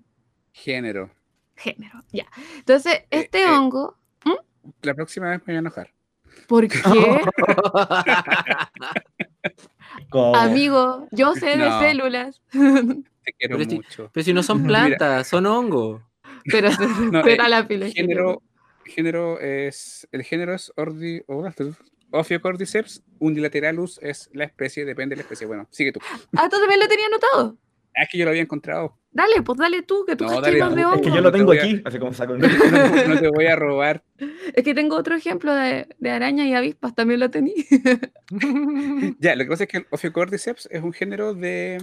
Género. 0.52 1.10
Género, 1.56 2.02
ya. 2.12 2.26
Entonces, 2.56 3.02
este 3.10 3.42
eh, 3.42 3.48
hongo, 3.48 3.96
La 4.82 4.94
próxima 4.94 5.30
vez 5.30 5.40
me 5.40 5.44
voy 5.52 5.56
a 5.56 5.58
enojar. 5.58 5.90
¿por 6.46 6.66
qué? 6.68 6.78
Amigo, 10.12 11.06
yo 11.10 11.34
sé 11.34 11.56
de 11.56 11.70
células. 11.80 12.40
Te 12.52 13.32
quiero 13.38 13.58
Pero 13.58 13.70
mucho. 13.70 14.10
Pero 14.12 14.24
si 14.24 14.32
no 14.32 14.42
son 14.42 14.62
Mira. 14.62 14.68
plantas, 14.86 15.28
son 15.28 15.46
hongos. 15.46 16.02
pero 16.44 16.70
se 16.72 16.86
No, 16.86 17.22
respeta 17.22 17.46
eh, 17.46 17.48
la 17.50 17.68
pila. 17.68 17.88
Género, 17.90 18.42
género 18.84 19.38
es. 19.40 20.08
El 20.12 20.22
género 20.22 20.54
es 20.54 20.72
Ordi, 20.76 21.22
Ophiocordyceps. 22.12 23.02
Unilateralus 23.18 23.98
es 24.02 24.30
la 24.32 24.44
especie, 24.44 24.84
depende 24.84 25.14
de 25.14 25.18
la 25.18 25.22
especie. 25.22 25.46
Bueno, 25.46 25.66
sigue 25.70 25.92
tú. 25.92 26.00
Ah, 26.36 26.48
tú 26.48 26.58
también 26.58 26.80
lo 26.80 26.88
tenía 26.88 27.06
anotado. 27.06 27.56
Ah, 27.96 28.02
Es 28.04 28.08
que 28.10 28.18
yo 28.18 28.24
lo 28.24 28.30
había 28.30 28.42
encontrado. 28.42 28.96
Dale, 29.12 29.42
pues 29.42 29.58
dale 29.58 29.82
tú, 29.82 30.04
que 30.06 30.14
tú 30.14 30.24
No, 30.24 30.40
dale 30.40 30.60
más 30.60 30.74
de 30.76 30.82
es 30.82 30.88
es 30.94 31.00
que 31.02 31.08
yo 31.08 31.16
no 31.16 31.20
lo 31.22 31.32
te 31.32 31.38
tengo 31.38 31.46
voy 31.48 31.58
a- 31.58 31.62
aquí, 31.64 31.82
así 31.84 31.98
como 31.98 32.12
saco. 32.14 32.34
No 32.38 32.48
te, 32.48 33.08
no 33.08 33.18
te 33.20 33.28
voy 33.28 33.46
a 33.46 33.56
robar. 33.56 34.04
Es 34.54 34.62
que 34.64 34.72
tengo 34.74 34.96
otro 34.96 35.16
ejemplo 35.16 35.52
de, 35.52 35.88
de 35.98 36.10
araña 36.10 36.46
y 36.46 36.54
avispas, 36.54 36.94
también 36.94 37.18
lo 37.20 37.28
tenía. 37.30 37.54
Ya, 39.18 39.34
lo 39.36 39.44
que 39.44 39.50
pasa 39.50 39.64
es 39.64 39.68
que 39.70 39.78
el 39.78 39.86
Ophiocordyceps 39.90 40.68
es 40.70 40.82
un 40.82 40.92
género 40.92 41.34
de, 41.34 41.82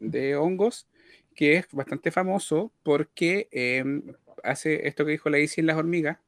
de 0.00 0.36
hongos 0.36 0.86
que 1.34 1.56
es 1.56 1.66
bastante 1.72 2.10
famoso 2.10 2.72
porque 2.82 3.48
em, 3.52 4.02
hace 4.44 4.86
esto 4.88 5.04
que 5.04 5.12
dijo 5.12 5.30
la 5.30 5.38
Isi 5.38 5.60
en 5.60 5.66
las 5.66 5.76
hormigas, 5.76 6.18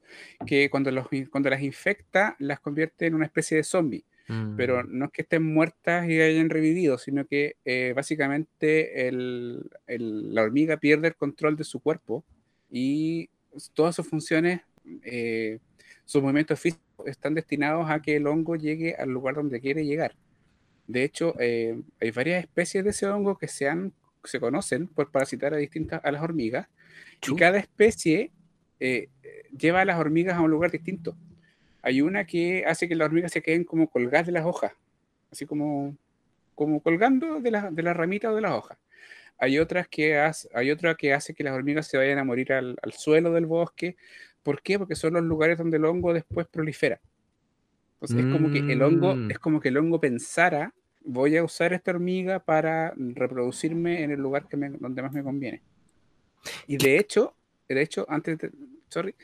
que 0.46 0.70
cuando, 0.70 0.90
los, 0.90 1.06
cuando 1.30 1.50
las 1.50 1.62
infecta 1.62 2.36
las 2.38 2.60
convierte 2.60 3.06
en 3.06 3.14
una 3.14 3.26
especie 3.26 3.56
de 3.56 3.62
zombie. 3.64 4.04
Mm. 4.28 4.56
Pero 4.56 4.84
no 4.84 5.06
es 5.06 5.10
que 5.10 5.22
estén 5.22 5.42
muertas 5.42 6.08
y 6.08 6.20
hayan 6.20 6.50
revivido, 6.50 6.98
sino 6.98 7.26
que 7.26 7.56
eh, 7.64 7.92
básicamente 7.96 9.08
el- 9.08 9.68
el- 9.86 10.34
la 10.34 10.42
hormiga 10.42 10.76
pierde 10.76 11.08
el 11.08 11.16
control 11.16 11.56
de 11.56 11.64
su 11.64 11.80
cuerpo 11.80 12.24
y 12.70 13.28
todas 13.74 13.96
sus 13.96 14.06
funciones, 14.06 14.60
eh, 15.02 15.58
sus 16.04 16.22
movimientos 16.22 16.60
físicos 16.60 17.06
están 17.06 17.34
destinados 17.34 17.90
a 17.90 18.00
que 18.02 18.16
el 18.16 18.26
hongo 18.26 18.56
llegue 18.56 18.94
al 18.94 19.10
lugar 19.10 19.34
donde 19.34 19.60
quiere 19.60 19.84
llegar. 19.84 20.14
De 20.86 21.02
hecho, 21.04 21.34
eh, 21.40 21.80
hay 22.00 22.10
varias 22.10 22.44
especies 22.44 22.84
de 22.84 22.90
ese 22.90 23.06
hongo 23.06 23.36
que 23.38 23.48
se, 23.48 23.68
han- 23.68 23.92
se 24.24 24.38
conocen 24.38 24.86
por 24.86 25.10
parasitar 25.10 25.54
a 25.54 25.56
distintas 25.56 26.00
a 26.04 26.12
las 26.12 26.22
hormigas 26.22 26.68
y 27.26 27.36
cada 27.36 27.58
especie 27.58 28.30
eh, 28.78 29.08
lleva 29.56 29.82
a 29.82 29.84
las 29.84 29.98
hormigas 29.98 30.36
a 30.36 30.40
un 30.40 30.50
lugar 30.50 30.70
distinto. 30.70 31.16
Hay 31.82 32.00
una 32.02 32.24
que 32.26 32.64
hace 32.66 32.88
que 32.88 32.94
las 32.94 33.06
hormigas 33.06 33.32
se 33.32 33.42
queden 33.42 33.64
como 33.64 33.88
colgadas 33.88 34.26
de 34.26 34.32
las 34.32 34.44
hojas, 34.44 34.72
así 35.30 35.46
como, 35.46 35.96
como 36.54 36.80
colgando 36.80 37.40
de, 37.40 37.50
la- 37.50 37.70
de 37.70 37.82
las 37.82 37.96
ramitas 37.96 38.32
o 38.32 38.34
de 38.34 38.42
las 38.42 38.52
hojas. 38.52 38.78
Hay 39.38 39.58
otras 39.58 39.88
que 39.88 40.18
hace, 40.18 40.48
hay 40.54 40.70
otra 40.70 40.94
que 40.94 41.14
hace 41.14 41.34
que 41.34 41.42
las 41.44 41.54
hormigas 41.54 41.86
se 41.86 41.96
vayan 41.96 42.18
a 42.18 42.24
morir 42.24 42.52
al, 42.52 42.76
al 42.82 42.92
suelo 42.92 43.32
del 43.32 43.46
bosque. 43.46 43.96
¿Por 44.42 44.60
qué? 44.62 44.78
Porque 44.78 44.94
son 44.94 45.14
los 45.14 45.22
lugares 45.22 45.56
donde 45.56 45.78
el 45.78 45.84
hongo 45.86 46.12
después 46.12 46.46
prolifera. 46.46 47.00
Entonces 47.94 48.26
es 48.26 48.32
como 48.32 48.50
que 48.50 48.58
el 48.72 48.82
hongo, 48.82 49.14
Mm. 49.16 49.30
es 49.30 49.38
como 49.38 49.60
que 49.60 49.68
el 49.68 49.76
hongo 49.78 50.00
pensara, 50.00 50.74
voy 51.02 51.36
a 51.38 51.44
usar 51.44 51.72
esta 51.72 51.90
hormiga 51.90 52.38
para 52.40 52.92
reproducirme 52.96 54.02
en 54.02 54.10
el 54.10 54.20
lugar 54.20 54.46
que 54.48 54.56
me- 54.58 54.70
donde 54.70 55.02
más 55.02 55.12
me 55.12 55.22
conviene. 55.22 55.62
Y 56.66 56.76
de 56.76 56.98
hecho, 56.98 57.34
de 57.68 57.82
hecho, 57.82 58.06
antes 58.08 58.38
de, 58.38 58.50
sorry, 58.88 59.14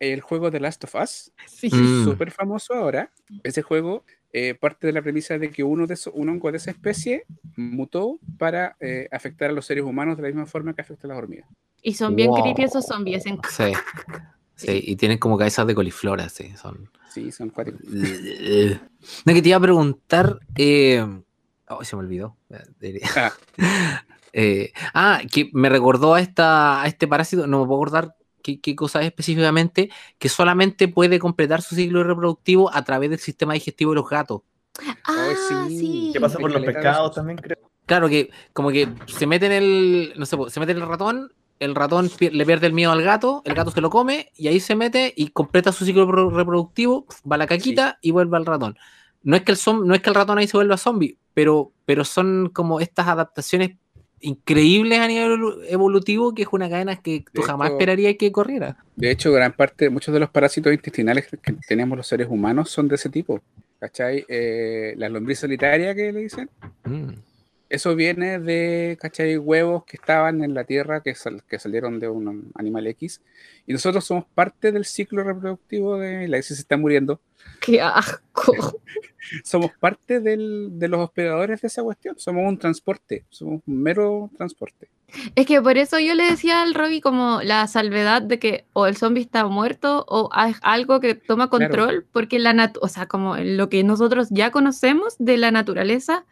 el 0.00 0.20
juego 0.20 0.50
The 0.50 0.60
Last 0.60 0.84
of 0.84 0.94
Us, 0.96 1.32
Sí. 1.46 1.68
Mm. 1.72 2.04
súper 2.04 2.30
famoso 2.30 2.74
ahora. 2.74 3.10
Ese 3.42 3.62
juego 3.62 4.04
eh, 4.32 4.54
parte 4.54 4.86
de 4.86 4.92
la 4.94 5.02
premisa 5.02 5.36
de 5.38 5.50
que 5.50 5.62
uno 5.62 5.86
de 5.86 5.94
esos, 5.94 6.12
un 6.16 6.28
hongo 6.30 6.50
de 6.50 6.56
esa 6.56 6.70
especie 6.70 7.24
mutó 7.56 8.18
para 8.38 8.76
eh, 8.80 9.06
afectar 9.12 9.50
a 9.50 9.52
los 9.52 9.66
seres 9.66 9.84
humanos 9.84 10.16
de 10.16 10.22
la 10.22 10.28
misma 10.28 10.46
forma 10.46 10.72
que 10.74 10.80
afecta 10.80 11.06
a 11.06 11.08
las 11.08 11.18
hormigas. 11.18 11.46
Y 11.82 11.94
son 11.94 12.16
bien 12.16 12.30
Wow. 12.30 12.42
creepy 12.42 12.62
esos 12.62 12.86
zombies. 12.86 13.26
en- 13.26 13.38
Sí. 13.50 13.72
Sí, 14.54 14.80
y 14.86 14.96
tienen 14.96 15.18
como 15.18 15.36
cabezas 15.36 15.66
de 15.66 15.74
coliflor, 15.74 16.20
así, 16.20 16.54
son. 16.56 16.88
Sí, 17.12 17.30
son 17.32 17.50
cuáticos. 17.50 17.80
No, 19.26 19.34
que 19.34 19.42
te 19.42 19.48
iba 19.48 19.58
a 19.58 19.60
preguntar. 19.60 20.38
Eh... 20.56 21.04
Oh, 21.68 21.82
se 21.84 21.96
me 21.96 22.00
olvidó. 22.02 22.36
Ah, 23.16 23.32
Eh, 24.32 24.72
ah, 24.94 25.20
que 25.30 25.50
me 25.52 25.68
recordó 25.68 26.14
a, 26.14 26.20
esta, 26.20 26.82
a 26.82 26.86
este 26.86 27.06
parásito, 27.06 27.46
no 27.46 27.60
me 27.60 27.66
puedo 27.66 27.80
acordar 27.82 28.16
qué, 28.42 28.60
qué 28.60 28.74
cosa 28.74 29.00
es 29.00 29.06
específicamente, 29.06 29.90
que 30.18 30.28
solamente 30.28 30.88
puede 30.88 31.18
completar 31.18 31.62
su 31.62 31.74
ciclo 31.74 32.02
reproductivo 32.02 32.72
a 32.74 32.82
través 32.82 33.10
del 33.10 33.18
sistema 33.18 33.54
digestivo 33.54 33.92
de 33.92 33.96
los 33.96 34.08
gatos. 34.08 34.42
Ah, 35.04 35.34
sí. 35.48 35.78
sí. 35.78 36.10
¿Qué 36.12 36.20
pasa 36.20 36.38
por 36.38 36.50
los 36.50 36.62
pescados 36.62 37.14
también, 37.14 37.38
creo? 37.38 37.58
Claro 37.86 38.08
que 38.08 38.30
como 38.52 38.70
que 38.70 38.88
se 39.06 39.26
mete 39.26 39.46
en 39.46 39.52
el, 39.52 40.12
no 40.16 40.24
sé, 40.24 40.36
se 40.48 40.60
mete 40.60 40.72
en 40.72 40.78
el 40.78 40.88
ratón, 40.88 41.32
el 41.58 41.74
ratón 41.74 42.10
le 42.18 42.46
pierde 42.46 42.68
el 42.68 42.72
miedo 42.72 42.90
al 42.92 43.02
gato, 43.02 43.42
el 43.44 43.54
gato 43.54 43.70
se 43.70 43.80
lo 43.80 43.90
come 43.90 44.30
y 44.36 44.48
ahí 44.48 44.60
se 44.60 44.74
mete 44.74 45.12
y 45.16 45.28
completa 45.28 45.72
su 45.72 45.84
ciclo 45.84 46.06
pro- 46.08 46.30
reproductivo, 46.30 47.06
va 47.30 47.34
a 47.34 47.38
la 47.38 47.46
caquita 47.46 47.98
y 48.00 48.12
vuelve 48.12 48.36
al 48.36 48.46
ratón. 48.46 48.78
No 49.22 49.36
es 49.36 49.42
que 49.42 49.52
el, 49.52 49.58
no 49.84 49.94
es 49.94 50.00
que 50.00 50.10
el 50.10 50.14
ratón 50.16 50.38
ahí 50.38 50.46
se 50.46 50.56
vuelva 50.56 50.76
zombie, 50.76 51.18
pero, 51.34 51.72
pero 51.84 52.04
son 52.04 52.50
como 52.52 52.80
estas 52.80 53.08
adaptaciones 53.08 53.72
increíbles 54.22 54.98
a 54.98 55.06
nivel 55.08 55.32
evolu- 55.38 55.58
evolutivo 55.68 56.34
que 56.34 56.42
es 56.42 56.48
una 56.52 56.70
cadena 56.70 56.96
que 56.96 57.24
tú 57.32 57.42
De 57.42 57.46
jamás 57.46 57.68
hecho- 57.68 57.74
esperarías 57.76 58.14
que 58.18 58.32
corriera. 58.32 58.76
De 58.96 59.10
hecho, 59.10 59.30
gran 59.32 59.52
parte, 59.52 59.90
muchos 59.90 60.14
de 60.14 60.20
los 60.20 60.30
parásitos 60.30 60.72
intestinales 60.72 61.26
que 61.26 61.52
tenemos 61.68 61.96
los 61.98 62.06
seres 62.06 62.28
humanos 62.30 62.70
son 62.70 62.88
de 62.88 62.94
ese 62.94 63.08
tipo. 63.10 63.40
¿Cachai? 63.78 64.24
Eh, 64.28 64.94
la 64.96 65.08
lombriz 65.08 65.40
solitaria 65.40 65.94
que 65.94 66.12
le 66.12 66.20
dicen. 66.20 66.48
Mm. 66.84 67.10
Eso 67.72 67.96
viene 67.96 68.38
de, 68.38 68.98
¿cachai? 69.00 69.38
Huevos 69.38 69.84
que 69.86 69.96
estaban 69.96 70.44
en 70.44 70.52
la 70.52 70.64
tierra, 70.64 71.02
que, 71.02 71.14
sal- 71.14 71.42
que 71.48 71.58
salieron 71.58 71.98
de 72.00 72.08
un 72.08 72.52
animal 72.54 72.86
X. 72.88 73.22
Y 73.66 73.72
nosotros 73.72 74.04
somos 74.04 74.26
parte 74.34 74.72
del 74.72 74.84
ciclo 74.84 75.24
reproductivo 75.24 75.96
de 75.98 76.28
la 76.28 76.36
X 76.36 76.48
se 76.48 76.54
está 76.54 76.76
muriendo. 76.76 77.18
Qué 77.60 77.80
asco. 77.80 78.52
Somos 79.44 79.70
parte 79.80 80.20
del- 80.20 80.68
de 80.78 80.88
los 80.88 81.00
hospedadores 81.00 81.62
de 81.62 81.68
esa 81.68 81.82
cuestión. 81.82 82.18
Somos 82.18 82.46
un 82.46 82.58
transporte. 82.58 83.24
Somos 83.30 83.62
un 83.66 83.82
mero 83.82 84.30
transporte. 84.36 84.88
Es 85.34 85.46
que 85.46 85.62
por 85.62 85.78
eso 85.78 85.98
yo 85.98 86.14
le 86.14 86.24
decía 86.24 86.60
al 86.62 86.74
Robbie 86.74 87.00
como 87.00 87.40
la 87.42 87.66
salvedad 87.68 88.20
de 88.20 88.38
que 88.38 88.66
o 88.74 88.86
el 88.86 88.96
zombie 88.96 89.22
está 89.22 89.46
muerto 89.46 90.04
o 90.08 90.28
hay 90.32 90.54
algo 90.62 91.00
que 91.00 91.14
toma 91.14 91.48
Claro. 91.48 91.68
control, 91.68 92.06
porque 92.12 92.38
la 92.38 92.52
nat 92.52 92.76
o 92.82 92.88
sea, 92.88 93.06
como 93.06 93.36
lo 93.38 93.68
que 93.70 93.82
nosotros 93.84 94.28
ya 94.30 94.50
conocemos 94.50 95.14
de 95.18 95.36
la 95.38 95.50
naturaleza, 95.50 96.24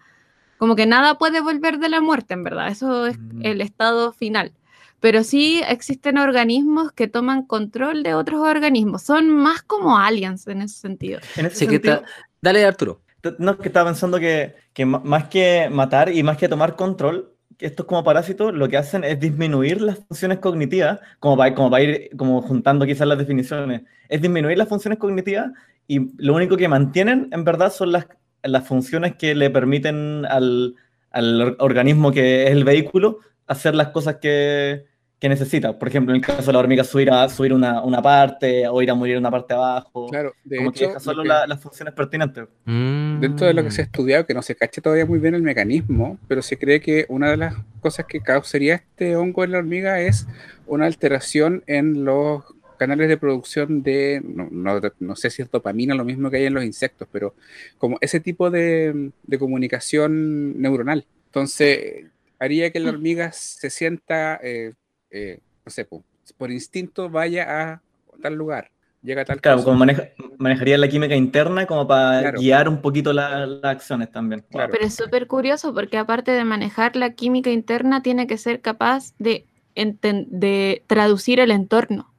como 0.60 0.76
que 0.76 0.84
nada 0.84 1.16
puede 1.16 1.40
volver 1.40 1.78
de 1.78 1.88
la 1.88 2.02
muerte, 2.02 2.34
en 2.34 2.44
verdad. 2.44 2.68
Eso 2.68 3.06
es 3.06 3.18
Mm. 3.18 3.46
el 3.46 3.60
estado 3.62 4.12
final. 4.12 4.52
Pero 5.00 5.24
sí 5.24 5.62
existen 5.66 6.18
organismos 6.18 6.92
que 6.92 7.08
toman 7.08 7.46
control 7.46 8.02
de 8.02 8.12
otros 8.12 8.42
organismos. 8.42 9.00
Son 9.00 9.30
más 9.30 9.62
como 9.62 9.96
aliens 9.96 10.46
en 10.48 10.60
ese 10.60 10.78
sentido. 10.78 11.18
En 11.38 11.46
ese 11.46 11.66
que 11.66 12.02
dale 12.42 12.64
Arturo. 12.66 13.00
no, 13.38 13.56
que 13.56 13.68
estaba 13.68 13.88
pensando 13.88 14.18
que, 14.18 14.54
más 14.84 15.28
que 15.28 15.70
matar 15.72 16.12
y 16.12 16.22
más 16.22 16.36
que 16.36 16.46
tomar 16.48 16.76
control, 16.76 17.32
estos 17.58 17.86
como 17.86 18.04
parásitos 18.04 18.52
lo 18.52 18.68
que 18.68 18.76
hacen 18.76 19.02
es 19.04 19.18
disminuir 19.18 19.80
las 19.80 19.98
funciones 20.06 20.40
cognitivas, 20.40 21.00
como 21.20 21.38
para, 21.38 21.54
como 21.54 21.70
para 21.70 21.82
ir 21.84 22.10
como 22.18 22.42
juntando 22.42 22.84
quizás 22.84 23.06
las 23.08 23.16
definiciones, 23.18 23.80
es 24.10 24.20
disminuir 24.20 24.58
las 24.58 24.68
funciones 24.68 24.98
cognitivas 24.98 25.50
y 25.86 26.14
lo 26.22 26.34
único 26.34 26.58
que 26.58 26.68
mantienen 26.68 27.28
en 27.32 27.44
verdad 27.44 27.72
son 27.72 27.92
las, 27.92 28.06
las 28.42 28.66
funciones 28.66 29.14
que 29.16 29.34
le 29.34 29.50
permiten 29.50 30.24
al, 30.26 30.74
al 31.10 31.40
or- 31.42 31.56
organismo 31.60 32.12
que 32.12 32.44
es 32.44 32.50
el 32.50 32.64
vehículo 32.64 33.18
hacer 33.46 33.74
las 33.74 33.88
cosas 33.88 34.16
que, 34.16 34.84
que 35.18 35.28
necesita. 35.28 35.78
Por 35.78 35.88
ejemplo, 35.88 36.14
en 36.14 36.20
el 36.20 36.26
caso 36.26 36.42
de 36.46 36.52
la 36.52 36.60
hormiga, 36.60 36.84
subir, 36.84 37.10
a, 37.10 37.28
subir 37.28 37.52
una, 37.52 37.82
una 37.82 38.00
parte 38.00 38.66
o 38.68 38.80
ir 38.80 38.90
a 38.90 38.94
morir 38.94 39.18
una 39.18 39.30
parte 39.30 39.52
abajo. 39.54 40.06
Claro, 40.08 40.32
de 40.44 40.56
como 40.58 40.72
que 40.72 40.80
deja 40.86 40.94
lo 40.94 41.00
solo 41.00 41.22
que- 41.22 41.28
la- 41.28 41.46
las 41.46 41.60
funciones 41.60 41.92
pertinentes. 41.94 42.44
dentro 42.64 43.46
de 43.46 43.54
lo 43.54 43.62
que 43.64 43.70
se 43.72 43.82
ha 43.82 43.84
estudiado, 43.84 44.24
que 44.24 44.34
no 44.34 44.42
se 44.42 44.54
cacha 44.54 44.80
todavía 44.80 45.04
muy 45.04 45.18
bien 45.18 45.34
el 45.34 45.42
mecanismo, 45.42 46.18
pero 46.28 46.42
se 46.42 46.56
cree 46.58 46.80
que 46.80 47.06
una 47.08 47.30
de 47.30 47.36
las 47.36 47.54
cosas 47.80 48.06
que 48.06 48.20
causaría 48.20 48.76
este 48.76 49.16
hongo 49.16 49.42
en 49.44 49.52
la 49.52 49.58
hormiga 49.58 50.00
es 50.00 50.26
una 50.66 50.86
alteración 50.86 51.64
en 51.66 52.04
los 52.04 52.44
canales 52.80 53.08
de 53.08 53.18
producción 53.18 53.82
de, 53.82 54.20
no, 54.24 54.48
no- 54.50 54.80
no 54.98 55.14
sé 55.14 55.28
si 55.30 55.42
es 55.42 55.50
dopamina, 55.50 55.94
lo 55.94 56.04
mismo 56.04 56.30
que 56.30 56.38
hay 56.38 56.46
en 56.46 56.54
los 56.54 56.64
insectos, 56.64 57.06
pero 57.12 57.34
como 57.78 57.98
ese 58.00 58.18
tipo 58.20 58.50
de, 58.50 59.10
de 59.22 59.38
comunicación 59.38 60.60
neuronal. 60.60 61.04
Entonces, 61.26 62.06
haría 62.38 62.70
que 62.72 62.80
la 62.80 62.88
hormiga 62.90 63.30
se 63.32 63.68
sienta, 63.70 64.40
eh, 64.42 64.72
eh, 65.10 65.38
no 65.64 65.70
sé, 65.70 65.84
po, 65.84 66.02
por 66.38 66.50
instinto 66.50 67.10
vaya 67.10 67.44
a 67.72 67.82
tal 68.22 68.34
lugar, 68.34 68.70
llega 69.02 69.22
a 69.22 69.24
tal 69.26 69.40
Claro, 69.40 69.58
cosa. 69.58 69.64
como 69.66 69.78
maneja, 69.78 70.08
manejaría 70.38 70.78
la 70.78 70.88
química 70.88 71.14
interna 71.14 71.66
como 71.66 71.86
para 71.86 72.20
Claro. 72.22 72.40
guiar 72.40 72.68
un 72.68 72.80
poquito 72.80 73.12
la- 73.12 73.46
las 73.46 73.64
acciones 73.64 74.10
también. 74.10 74.42
Claro. 74.50 74.72
Pero 74.72 74.84
es 74.86 74.94
súper 74.94 75.26
curioso 75.26 75.74
porque 75.74 75.98
aparte 75.98 76.30
de 76.32 76.44
manejar 76.44 76.96
la 76.96 77.10
química 77.14 77.50
interna, 77.50 78.02
tiene 78.02 78.26
que 78.26 78.38
ser 78.38 78.60
capaz 78.62 79.12
de, 79.18 79.44
enten- 79.76 80.26
de 80.30 80.82
traducir 80.86 81.40
el 81.40 81.50
entorno. 81.50 82.09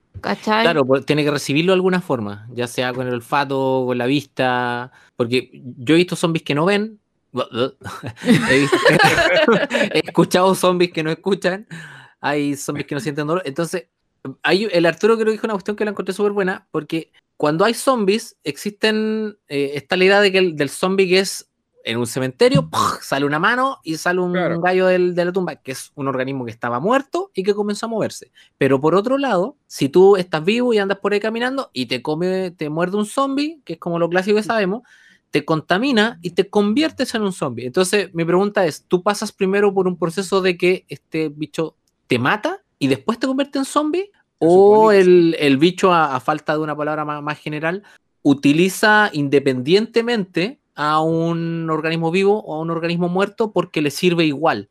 Claro, 0.63 0.85
pues, 0.85 1.05
tiene 1.05 1.23
que 1.23 1.31
recibirlo 1.31 1.71
de 1.71 1.75
alguna 1.75 2.01
forma, 2.01 2.47
ya 2.53 2.67
sea 2.67 2.93
con 2.93 3.07
el 3.07 3.13
olfato, 3.13 3.83
con 3.85 3.97
la 3.97 4.05
vista, 4.05 4.91
porque 5.15 5.49
yo 5.77 5.95
he 5.95 5.97
visto 5.97 6.15
zombies 6.15 6.43
que 6.43 6.55
no 6.55 6.65
ven, 6.65 6.99
he, 7.33 8.67
escuchado 10.05 10.53
zombies 10.55 10.91
que 10.91 11.03
no 11.03 11.11
escuchan, 11.11 11.67
hay 12.19 12.55
zombies 12.55 12.87
que 12.87 12.95
no 12.95 13.01
sienten 13.01 13.27
dolor, 13.27 13.43
entonces 13.45 13.87
el 14.43 14.85
Arturo 14.85 15.15
creo 15.15 15.27
que 15.27 15.31
dijo 15.33 15.47
una 15.47 15.53
cuestión 15.53 15.75
que 15.75 15.85
la 15.85 15.91
encontré 15.91 16.13
súper 16.13 16.31
buena, 16.31 16.67
porque 16.71 17.11
cuando 17.37 17.65
hay 17.65 17.73
zombies 17.73 18.37
existen, 18.43 19.37
eh, 19.47 19.71
está 19.75 19.97
la 19.97 20.05
idea 20.05 20.21
de 20.21 20.31
que 20.31 20.37
el, 20.37 20.55
del 20.55 20.69
zombie 20.69 21.07
que 21.07 21.19
es 21.19 21.50
en 21.83 21.97
un 21.97 22.05
cementerio, 22.07 22.69
¡puf! 22.69 23.01
sale 23.01 23.25
una 23.25 23.39
mano 23.39 23.79
y 23.83 23.97
sale 23.97 24.19
un 24.21 24.33
Claro. 24.33 24.59
gallo 24.61 24.87
del- 24.87 25.15
de 25.15 25.25
la 25.25 25.31
tumba, 25.31 25.55
que 25.55 25.71
es 25.71 25.91
un 25.95 26.07
organismo 26.07 26.45
que 26.45 26.51
estaba 26.51 26.79
muerto 26.79 27.31
y 27.33 27.43
que 27.43 27.53
comenzó 27.55 27.87
a 27.87 27.89
moverse. 27.89 28.31
Pero 28.57 28.79
por 28.79 28.95
otro 28.95 29.17
lado, 29.17 29.57
si 29.67 29.89
tú 29.89 30.15
estás 30.15 30.43
vivo 30.43 30.73
y 30.73 30.77
andas 30.77 30.99
por 30.99 31.13
ahí 31.13 31.19
caminando 31.19 31.69
y 31.73 31.87
te 31.87 32.01
come, 32.01 32.51
te 32.51 32.69
muerde 32.69 32.97
un 32.97 33.05
zombie, 33.05 33.59
que 33.65 33.73
es 33.73 33.79
como 33.79 33.99
lo 33.99 34.09
clásico 34.09 34.37
que 34.37 34.43
sabemos, 34.43 34.83
te 35.31 35.43
contamina 35.45 36.19
y 36.21 36.31
te 36.31 36.49
conviertes 36.49 37.15
en 37.15 37.21
un 37.23 37.31
zombie. 37.33 37.65
Entonces, 37.65 38.13
mi 38.13 38.25
pregunta 38.25 38.65
es, 38.65 38.83
¿tú 38.87 39.01
pasas 39.01 39.31
primero 39.31 39.73
por 39.73 39.87
un 39.87 39.97
proceso 39.97 40.41
de 40.41 40.57
que 40.57 40.85
este 40.89 41.29
bicho 41.29 41.75
te 42.07 42.19
mata 42.19 42.61
y 42.79 42.87
después 42.87 43.17
te 43.17 43.27
convierte 43.27 43.57
en 43.59 43.65
zombie? 43.65 44.11
¿O 44.39 44.91
el, 44.91 45.35
el 45.39 45.57
bicho, 45.57 45.93
a, 45.93 46.15
a 46.15 46.19
falta 46.19 46.53
de 46.53 46.59
una 46.59 46.75
palabra 46.75 47.05
más, 47.05 47.21
más 47.23 47.37
general, 47.39 47.83
utiliza 48.23 49.09
independientemente 49.13 50.59
a 50.81 50.99
un 51.01 51.69
organismo 51.69 52.09
vivo 52.11 52.41
o 52.43 52.55
a 52.55 52.59
un 52.59 52.69
organismo 52.71 53.07
muerto 53.09 53.51
porque 53.51 53.81
le 53.81 53.91
sirve 53.91 54.25
igual? 54.25 54.69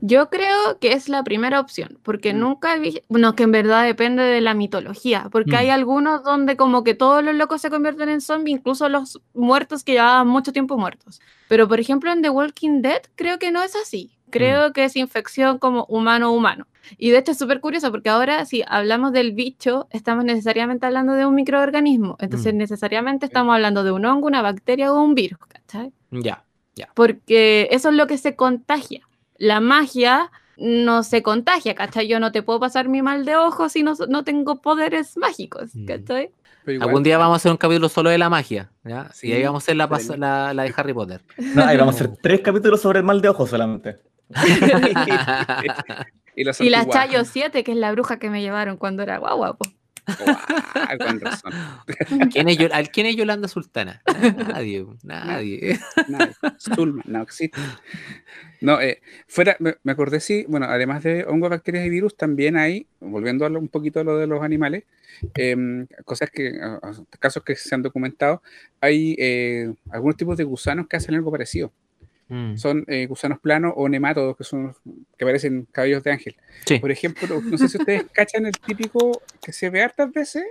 Yo 0.00 0.28
creo 0.28 0.78
que 0.78 0.92
es 0.92 1.08
la 1.08 1.24
primera 1.24 1.58
opción, 1.58 1.98
porque 2.02 2.34
Mm. 2.34 2.38
nunca 2.38 2.76
he 2.76 2.80
visto, 2.80 3.00
bueno, 3.08 3.34
que 3.34 3.44
en 3.44 3.52
verdad 3.52 3.84
depende 3.84 4.22
de 4.22 4.40
la 4.40 4.52
mitología, 4.54 5.28
porque 5.32 5.56
hay 5.56 5.68
Mm. 5.68 5.72
algunos 5.72 6.22
donde 6.22 6.56
como 6.56 6.84
que 6.84 6.94
todos 6.94 7.24
los 7.24 7.34
locos 7.34 7.60
se 7.62 7.70
convierten 7.70 8.08
en 8.08 8.20
zombies, 8.20 8.58
incluso 8.58 8.88
los 8.88 9.20
muertos 9.32 9.82
que 9.82 9.92
llevaban 9.92 10.28
mucho 10.28 10.52
tiempo 10.52 10.76
muertos. 10.76 11.20
Pero 11.48 11.66
por 11.68 11.80
ejemplo 11.80 12.12
en 12.12 12.20
The 12.22 12.30
Walking 12.30 12.82
Dead 12.82 13.02
creo 13.16 13.38
que 13.38 13.50
no 13.50 13.62
es 13.62 13.74
así. 13.76 14.13
Creo 14.38 14.72
que 14.72 14.84
es 14.84 14.96
infección 14.96 15.58
como 15.58 15.84
humano-humano. 15.88 16.66
Y 16.98 17.10
de 17.10 17.18
hecho 17.18 17.32
es 17.32 17.38
súper 17.38 17.60
curioso 17.60 17.90
porque 17.90 18.10
ahora 18.10 18.44
si 18.44 18.62
hablamos 18.66 19.12
del 19.12 19.32
bicho, 19.32 19.86
estamos 19.90 20.24
necesariamente 20.24 20.84
hablando 20.86 21.14
de 21.14 21.24
un 21.26 21.34
microorganismo. 21.34 22.16
Entonces 22.20 22.52
Mm. 22.52 22.58
necesariamente 22.58 23.26
estamos 23.26 23.54
hablando 23.54 23.84
de 23.84 23.92
un 23.92 24.04
hongo, 24.04 24.26
una 24.26 24.42
bacteria 24.42 24.92
o 24.92 25.02
un 25.02 25.14
virus, 25.14 25.38
¿cachai? 25.48 25.92
Ya. 26.10 26.44
porque 26.94 27.68
eso 27.70 27.88
es 27.90 27.94
lo 27.94 28.06
que 28.06 28.18
se 28.18 28.34
contagia. 28.36 29.02
La 29.38 29.60
magia 29.60 30.30
no 30.56 31.02
se 31.04 31.22
contagia, 31.22 31.74
¿cachai? 31.74 32.06
Yo 32.08 32.18
no 32.20 32.32
te 32.32 32.42
puedo 32.42 32.58
pasar 32.60 32.88
mi 32.88 33.00
mal 33.02 33.24
de 33.24 33.36
ojo 33.36 33.68
si 33.68 33.82
no, 33.82 33.94
no 34.08 34.24
tengo 34.24 34.60
poderes 34.60 35.16
mágicos, 35.16 35.74
Mm. 35.74 35.86
¿cachai? 35.86 36.30
Igual- 36.66 36.88
Algún 36.88 37.02
día 37.02 37.18
vamos 37.18 37.34
a 37.34 37.36
hacer 37.36 37.50
un 37.52 37.58
capítulo 37.58 37.88
solo 37.88 38.10
de 38.10 38.16
la 38.18 38.28
magia, 38.30 38.70
¿ya? 38.84 39.08
Sí, 39.12 39.28
y 39.28 39.32
ahí 39.32 39.42
vamos 39.44 39.62
a 39.62 39.64
hacer 39.64 39.76
la, 39.76 39.86
la, 40.16 40.54
la 40.54 40.62
de 40.62 40.72
Harry 40.76 40.94
Potter. 40.94 41.20
No, 41.54 41.62
ahí 41.64 41.76
vamos 41.76 41.94
a 41.94 41.98
hacer 42.04 42.16
tres 42.22 42.40
capítulos 42.40 42.80
sobre 42.80 43.00
el 43.00 43.04
mal 43.04 43.20
de 43.20 43.28
ojo 43.28 43.46
solamente. 43.46 43.98
y, 46.36 46.44
los 46.44 46.60
Y 46.60 46.70
la. 46.70 46.86
Chayo 46.88 47.24
7, 47.24 47.64
que 47.64 47.72
es 47.72 47.78
la 47.78 47.92
bruja 47.92 48.18
que 48.18 48.30
me 48.30 48.42
llevaron 48.42 48.76
cuando 48.76 49.02
era 49.02 49.18
guagua, 49.18 49.56
po. 49.56 49.64
¿Quién 52.32 52.48
es, 52.48 52.58
Yo- 52.58 52.68
al- 52.72 52.90
¿Quién 52.90 53.06
es 53.06 53.16
Yolanda 53.16 53.48
Sultana? 53.48 54.02
Nadie, 54.48 54.84
nadie. 55.02 55.78
No 57.06 57.22
existe. 57.22 57.58
No, 58.60 58.80
eh, 58.80 59.00
fuera, 59.28 59.56
me, 59.60 59.76
me 59.82 59.92
acordé, 59.92 60.20
sí, 60.20 60.44
bueno, 60.48 60.66
además 60.66 61.02
de 61.02 61.24
hongos, 61.24 61.50
bacterias 61.50 61.86
y 61.86 61.90
virus, 61.90 62.16
también 62.16 62.56
hay, 62.56 62.86
volviendo 63.00 63.44
a 63.46 63.50
lo- 63.50 63.58
un 63.58 63.68
poquito 63.68 64.00
a 64.00 64.04
lo 64.04 64.16
de 64.18 64.26
los 64.26 64.42
animales, 64.42 64.84
em, 65.34 65.86
cosas 66.04 66.30
que, 66.30 66.52
casos 67.18 67.42
que 67.42 67.56
se 67.56 67.74
han 67.74 67.82
documentado, 67.82 68.42
hay 68.80 69.16
eh, 69.18 69.72
algunos 69.90 70.16
tipos 70.16 70.36
de 70.36 70.44
gusanos 70.44 70.86
que 70.88 70.96
hacen 70.96 71.14
algo 71.14 71.30
parecido. 71.30 71.72
Mm, 72.34 72.56
Son 72.56 72.84
eh, 72.88 73.06
gusanos 73.06 73.38
planos 73.38 73.72
o 73.76 73.88
nemátodos, 73.88 74.36
que 74.36 74.42
son 74.42 74.74
que 75.16 75.24
parecen 75.24 75.68
cabellos 75.70 76.02
de 76.02 76.10
ángel. 76.10 76.36
Sí. 76.66 76.80
Por 76.80 76.90
ejemplo, 76.90 77.40
no 77.44 77.56
sé 77.56 77.68
si 77.68 77.78
ustedes 77.78 78.02
cachan 78.12 78.46
el 78.46 78.52
típico 78.52 79.22
que 79.40 79.52
se 79.52 79.70
ve 79.70 79.82
hartas 79.82 80.10
veces, 80.12 80.42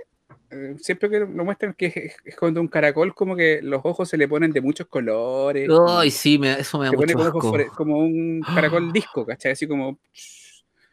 eh, 0.50 0.76
siempre 0.78 1.10
que 1.10 1.20
lo 1.20 1.44
muestran 1.44 1.74
que 1.74 1.86
es, 1.86 2.16
es 2.24 2.36
cuando 2.36 2.62
un 2.62 2.68
caracol 2.68 3.14
como 3.14 3.36
que 3.36 3.60
los 3.62 3.82
ojos 3.84 4.08
se 4.08 4.16
le 4.16 4.26
ponen 4.26 4.50
de 4.50 4.62
muchos 4.62 4.86
colores. 4.86 5.68
Ay, 5.86 6.10
sí, 6.10 6.38
me- 6.38 6.58
eso 6.58 6.78
me 6.78 6.86
da 6.86 6.90
se 6.92 6.96
pone 6.96 7.14
mucho 7.14 7.32
como, 7.32 7.54
asco. 7.56 7.74
como 7.76 7.98
un 7.98 8.40
caracol 8.54 8.90
disco, 8.90 9.26
¿cachai? 9.26 9.52
Así 9.52 9.66
como, 9.66 9.98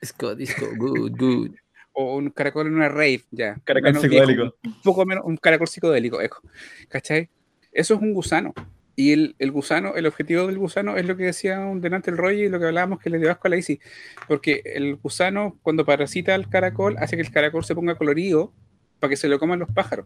Disco, 0.02 0.36
disco, 0.36 0.66
good, 0.78 1.12
good. 1.18 1.52
o 1.94 2.16
un 2.18 2.32
caracol 2.32 2.68
en 2.68 2.74
una 2.74 2.90
rave, 2.90 3.22
ya. 3.32 3.56
Caracol 3.64 3.94
menos 3.94 4.10
viejo, 4.10 4.26
psicodélico. 4.28 4.58
un 4.66 4.82
poco 4.82 5.06
menos, 5.06 5.24
un 5.26 5.38
caracol 5.38 5.68
psicodélico, 5.70 6.20
eco, 6.22 6.42
¿cachai? 6.90 7.30
Eso 7.72 7.94
es 7.94 8.02
un 8.02 8.14
gusano. 8.14 8.54
Y 9.02 9.14
el, 9.14 9.36
el, 9.40 9.50
gusano, 9.50 9.96
el 9.96 10.06
objetivo 10.06 10.46
del 10.46 10.60
gusano 10.60 10.96
es 10.96 11.08
lo 11.08 11.18
que 11.18 11.24
decía 11.24 11.60
un 11.62 11.82
delante 11.82 12.12
el 12.12 12.18
Roy 12.18 12.44
y 12.44 12.50
lo 12.50 12.60
que 12.60 12.68
hablábamos 12.68 13.00
que 13.00 13.10
le 13.10 13.18
dio 13.18 13.32
asco 13.32 13.48
a 13.48 13.50
la 13.50 13.58
Isi. 13.58 13.80
Porque 14.28 14.62
el 14.64 14.98
gusano, 14.98 15.58
cuando 15.64 15.84
parasita 15.86 16.36
al 16.36 16.48
caracol, 16.50 16.98
hace 17.00 17.16
que 17.16 17.24
el 17.24 17.32
caracol 17.32 17.66
se 17.66 17.74
ponga 17.74 17.96
colorido 17.96 18.54
para 19.00 19.10
que 19.10 19.18
se 19.18 19.28
lo 19.28 19.40
coman 19.40 19.58
los 19.58 19.72
pájaros. 19.72 20.06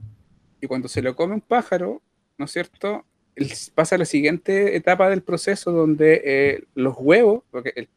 Y 0.62 0.68
cuando 0.68 0.88
se 0.88 1.02
lo 1.02 1.14
come 1.14 1.34
un 1.34 1.42
pájaro, 1.42 2.02
¿no 2.38 2.46
es 2.46 2.52
cierto? 2.52 3.06
pasa 3.76 3.96
a 3.96 3.98
la 3.98 4.06
siguiente 4.06 4.78
etapa 4.78 5.10
del 5.10 5.24
proceso 5.24 5.74
donde 5.74 6.22
eh, 6.24 6.64
los 6.74 6.96
huevos, 6.98 7.44
porque 7.52 7.74
el, 7.76 7.90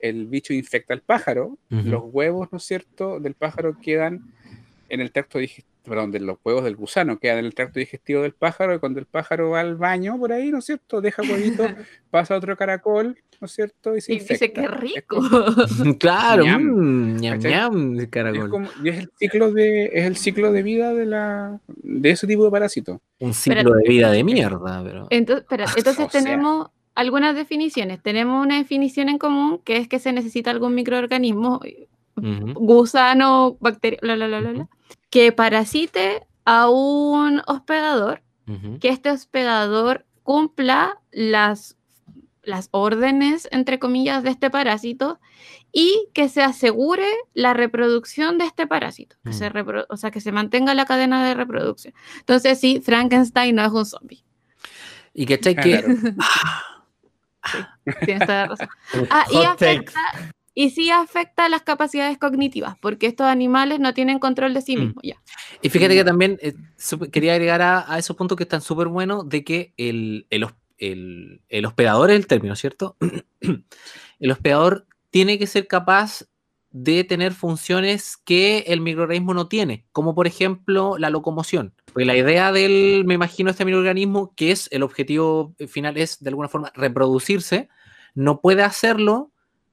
el, 0.00 0.26
bicho 0.26 0.52
infecta 0.52 0.94
al 0.94 1.00
pájaro, 1.00 1.58
uh 1.70 1.76
-huh. 1.76 1.84
los 1.84 2.02
huevos, 2.06 2.48
¿no 2.50 2.58
es 2.58 2.64
cierto?, 2.64 3.20
del 3.20 3.34
pájaro 3.34 3.76
quedan 3.80 4.32
en 4.88 5.00
el 5.00 5.12
tracto 5.12 5.38
digestivo 5.38 5.69
perdón, 5.84 6.10
de 6.10 6.20
los 6.20 6.38
huevos 6.44 6.64
del 6.64 6.76
gusano, 6.76 7.18
quedan 7.18 7.38
en 7.38 7.44
el 7.46 7.54
tracto 7.54 7.78
digestivo 7.78 8.22
del 8.22 8.32
pájaro, 8.34 8.74
y 8.74 8.78
cuando 8.78 9.00
el 9.00 9.06
pájaro 9.06 9.50
va 9.50 9.60
al 9.60 9.76
baño 9.76 10.18
por 10.18 10.32
ahí, 10.32 10.50
¿no 10.50 10.58
es 10.58 10.66
cierto? 10.66 11.00
Deja 11.00 11.22
huevito, 11.22 11.64
pasa 12.10 12.34
a 12.34 12.38
otro 12.38 12.56
caracol, 12.56 13.16
¿no 13.40 13.46
es 13.46 13.52
cierto? 13.52 13.96
Y 13.96 14.00
se 14.00 14.12
y 14.12 14.16
infecta. 14.16 14.34
dice, 14.46 14.52
qué 14.52 14.68
rico. 14.68 15.20
claro, 15.98 16.44
Ñam. 16.44 16.62
mm, 16.62 17.16
ñam, 17.16 17.38
ñam, 17.38 17.94
el 17.94 18.00
Es, 18.00 18.08
caracol. 18.08 18.50
como- 18.50 18.68
y 18.82 18.88
es 18.90 18.98
el 18.98 19.10
ciclo 19.18 19.52
de, 19.52 19.86
es 19.86 20.04
el 20.04 20.16
ciclo 20.16 20.52
de 20.52 20.62
vida 20.62 20.92
de 20.94 21.06
la 21.06 21.60
de 21.66 22.10
ese 22.10 22.26
tipo 22.26 22.44
de 22.44 22.50
parásito. 22.50 23.00
Un 23.18 23.34
ciclo 23.34 23.72
de 23.74 23.88
vida 23.88 24.10
de 24.10 24.22
mierda, 24.24 24.82
pero. 24.84 25.06
Entonces, 25.10 25.42
espera, 25.44 25.64
entonces 25.76 26.06
O 26.06 26.10
sea. 26.10 26.22
tenemos 26.22 26.68
algunas 26.94 27.34
definiciones. 27.34 28.02
Tenemos 28.02 28.44
una 28.44 28.58
definición 28.58 29.08
en 29.08 29.16
común 29.18 29.60
que 29.64 29.76
es 29.78 29.88
que 29.88 29.98
se 29.98 30.12
necesita 30.12 30.50
algún 30.50 30.74
microorganismo, 30.74 31.60
Ujú. 32.16 32.52
gusano, 32.54 33.56
bacteria, 33.60 33.98
bla, 34.02 34.16
bla, 34.16 34.26
bla, 34.26 34.40
bla, 34.40 34.52
bla, 34.52 34.68
que 35.10 35.32
parasite 35.32 36.26
a 36.44 36.68
un 36.70 37.42
hospedador, 37.46 38.22
que 38.80 38.88
este 38.88 39.10
hospedador 39.10 40.06
cumpla 40.24 40.98
las, 41.12 41.76
las 42.42 42.68
órdenes, 42.72 43.46
entre 43.52 43.78
comillas, 43.78 44.24
de 44.24 44.30
este 44.30 44.50
parásito 44.50 45.20
y 45.72 46.08
que 46.14 46.28
se 46.28 46.42
asegure 46.42 47.06
la 47.32 47.54
reproducción 47.54 48.38
de 48.38 48.44
este 48.46 48.66
parásito, 48.66 49.16
que 49.24 49.32
se 49.32 49.50
Mm. 49.50 49.52
repro- 49.52 49.86
o 49.88 49.96
sea, 49.96 50.10
que 50.10 50.20
se 50.20 50.32
mantenga 50.32 50.74
la 50.74 50.84
cadena 50.84 51.24
de 51.24 51.34
reproducción. 51.34 51.94
Entonces, 52.18 52.58
sí, 52.58 52.80
Frankenstein 52.84 53.54
no 53.54 53.64
es 53.64 53.70
un 53.72 53.86
zombie. 53.86 54.24
Y 55.14 55.26
que. 55.26 55.38
claro. 55.38 55.88
Tienes 58.04 58.26
toda 58.26 58.42
la 58.42 58.46
razón. 58.48 58.68
Ah, 59.10 59.24
y, 59.30 59.44
afecta, 59.44 60.00
y 60.54 60.70
sí 60.70 60.90
afecta 60.90 61.48
las 61.48 61.62
capacidades 61.62 62.18
cognitivas, 62.18 62.76
porque 62.80 63.06
estos 63.06 63.26
animales 63.26 63.78
no 63.80 63.94
tienen 63.94 64.18
control 64.18 64.52
de 64.54 64.62
sí 64.62 64.76
Mm. 64.76 64.80
mismos. 64.80 65.02
Ya. 65.04 65.16
Y 65.62 65.68
fíjate 65.68 65.94
que 65.94 66.04
también 66.04 66.38
eh, 66.42 66.54
quería 67.12 67.32
agregar 67.34 67.62
a, 67.62 67.92
a 67.92 67.98
esos 67.98 68.16
puntos 68.16 68.36
que 68.36 68.42
están 68.44 68.60
súper 68.60 68.88
buenos 68.88 69.28
de 69.28 69.44
que 69.44 69.72
el, 69.76 70.26
el 70.30 70.46
el- 70.78 71.42
el 71.50 71.66
hospedador 71.66 72.10
es 72.10 72.16
el 72.16 72.26
término, 72.26 72.56
¿cierto? 72.56 72.96
el 74.20 74.30
hospedador 74.30 74.86
tiene 75.10 75.38
que 75.38 75.46
ser 75.46 75.66
capaz 75.66 76.24
de 76.72 77.02
tener 77.04 77.32
funciones 77.32 78.16
que 78.16 78.60
el 78.68 78.80
microorganismo 78.80 79.34
no 79.34 79.48
tiene, 79.48 79.84
como 79.92 80.14
por 80.14 80.26
ejemplo 80.26 80.96
la 80.98 81.10
locomoción. 81.10 81.74
Porque 81.92 82.04
la 82.04 82.16
idea 82.16 82.52
del, 82.52 83.04
me 83.04 83.14
imagino, 83.14 83.50
este 83.50 83.64
microorganismo, 83.64 84.32
que 84.36 84.52
es 84.52 84.68
el 84.70 84.82
objetivo 84.84 85.54
final, 85.68 85.96
es 85.96 86.22
de 86.22 86.30
alguna 86.30 86.48
forma 86.48 86.70
reproducirse, 86.74 87.68
no 88.14 88.40
puede 88.40 88.62
hacerlo 88.62 89.29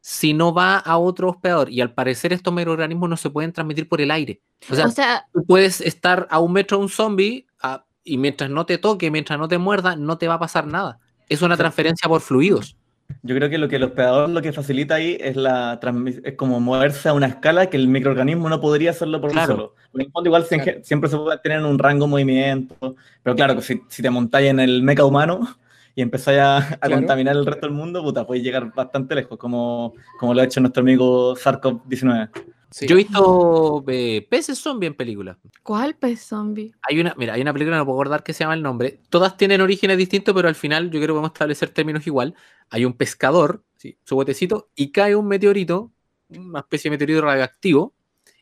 si 0.09 0.33
no 0.33 0.53
va 0.53 0.77
a 0.77 0.97
otro 0.97 1.27
hospedador. 1.31 1.69
Y 1.69 1.81
al 1.81 1.93
parecer 1.93 2.31
estos 2.31 2.53
microorganismos 2.53 3.09
no 3.09 3.17
se 3.17 3.29
pueden 3.29 3.51
transmitir 3.51 3.89
por 3.89 3.99
el 3.99 4.09
aire. 4.09 4.39
O 4.71 4.73
sea, 4.73 4.85
O 4.85 4.89
sea, 4.89 5.25
tú 5.33 5.43
puedes 5.45 5.81
estar 5.81 6.25
a 6.31 6.39
un 6.39 6.53
metro 6.53 6.77
de 6.77 6.83
un 6.83 6.89
zombie 6.89 7.45
ah, 7.61 7.83
y 8.05 8.17
mientras 8.17 8.49
no 8.49 8.65
te 8.65 8.77
toque, 8.77 9.11
mientras 9.11 9.37
no 9.37 9.49
te 9.49 9.57
muerda, 9.57 9.97
no 9.97 10.17
te 10.17 10.29
va 10.29 10.35
a 10.35 10.39
pasar 10.39 10.65
nada. 10.65 10.97
Es 11.27 11.41
una 11.41 11.57
transferencia 11.57 12.07
por 12.07 12.21
fluidos. 12.21 12.77
Yo 13.21 13.35
creo 13.35 13.49
que 13.49 13.57
lo 13.57 13.67
que 13.67 13.75
el 13.75 13.83
hospedador 13.83 14.29
lo 14.29 14.41
que 14.41 14.53
facilita 14.53 14.95
ahí 14.95 15.17
es 15.19 15.35
la 15.35 15.77
es 16.23 16.35
como 16.35 16.61
moverse 16.61 17.09
a 17.09 17.13
una 17.13 17.27
escala 17.27 17.69
que 17.69 17.75
el 17.75 17.89
microorganismo 17.89 18.47
no 18.47 18.61
podría 18.61 18.91
hacerlo 18.91 19.19
por 19.19 19.31
sí 19.31 19.33
Claro. 19.35 19.55
solo. 19.55 19.75
El 19.93 20.09
fondo 20.09 20.29
igual 20.29 20.47
Claro. 20.47 20.79
siempre 20.83 21.09
se 21.09 21.17
puede 21.17 21.37
tener 21.39 21.61
un 21.63 21.77
rango 21.77 22.05
de 22.05 22.11
movimiento, 22.11 22.95
pero 23.23 23.35
claro, 23.35 23.57
que 23.57 23.61
si, 23.61 23.81
si 23.89 24.01
te 24.01 24.09
montáis 24.09 24.51
en 24.51 24.61
el 24.61 24.83
meca 24.83 25.03
humano 25.03 25.57
y 25.97 26.03
empezáis 26.03 26.37
a, 26.37 26.57
a 26.57 26.77
Claro. 26.77 26.95
contaminar 26.97 27.35
el 27.35 27.43
resto 27.43 27.65
del 27.65 27.75
mundo, 27.75 28.03
puta, 28.03 28.25
puedes 28.27 28.43
llegar 28.43 28.71
bastante 28.71 29.15
lejos, 29.15 29.35
como, 29.39 29.95
como 30.19 30.31
lo 30.35 30.41
ha 30.41 30.43
hecho 30.43 30.61
nuestro 30.61 30.81
amigo 30.81 31.35
Sarkov19. 31.35 32.29
Sí. 32.69 32.85
Yo 32.85 32.93
he 32.95 32.97
visto 32.99 33.83
eh, 33.87 34.27
peces 34.29 34.59
zombie 34.59 34.85
en 34.87 34.93
películas. 34.93 35.37
¿cuál 35.63 35.95
pez 35.95 36.21
zombie? 36.21 36.71
Hay 36.87 36.99
una, 36.99 37.15
mira, 37.17 37.33
hay 37.33 37.41
una 37.41 37.51
película, 37.51 37.77
no 37.77 37.85
puedo 37.85 37.97
acordar 37.97 38.21
que 38.23 38.33
se 38.33 38.43
llama 38.43 38.53
el 38.53 38.61
nombre. 38.61 38.99
Todas 39.09 39.37
tienen 39.37 39.59
orígenes 39.61 39.97
distintos, 39.97 40.35
pero 40.35 40.47
al 40.47 40.53
final 40.55 40.85
yo 40.91 40.99
creo 40.99 41.07
que 41.07 41.13
podemos 41.13 41.31
establecer 41.31 41.69
términos 41.69 42.05
igual. 42.05 42.35
Hay 42.69 42.85
un 42.85 42.93
pescador, 42.93 43.63
sí, 43.77 43.97
su 44.03 44.13
botecito, 44.15 44.69
y 44.75 44.91
cae 44.91 45.15
un 45.15 45.27
meteorito, 45.27 45.91
una 46.29 46.59
especie 46.59 46.91
de 46.91 46.95
meteorito 46.95 47.21
radioactivo, 47.21 47.95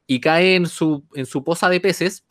y 0.06 0.20
cae 0.20 0.56
en 0.56 0.66
su, 0.68 1.06
en 1.14 1.26
su 1.26 1.42
poza 1.44 1.70
de 1.70 1.80
peces, 1.80 2.26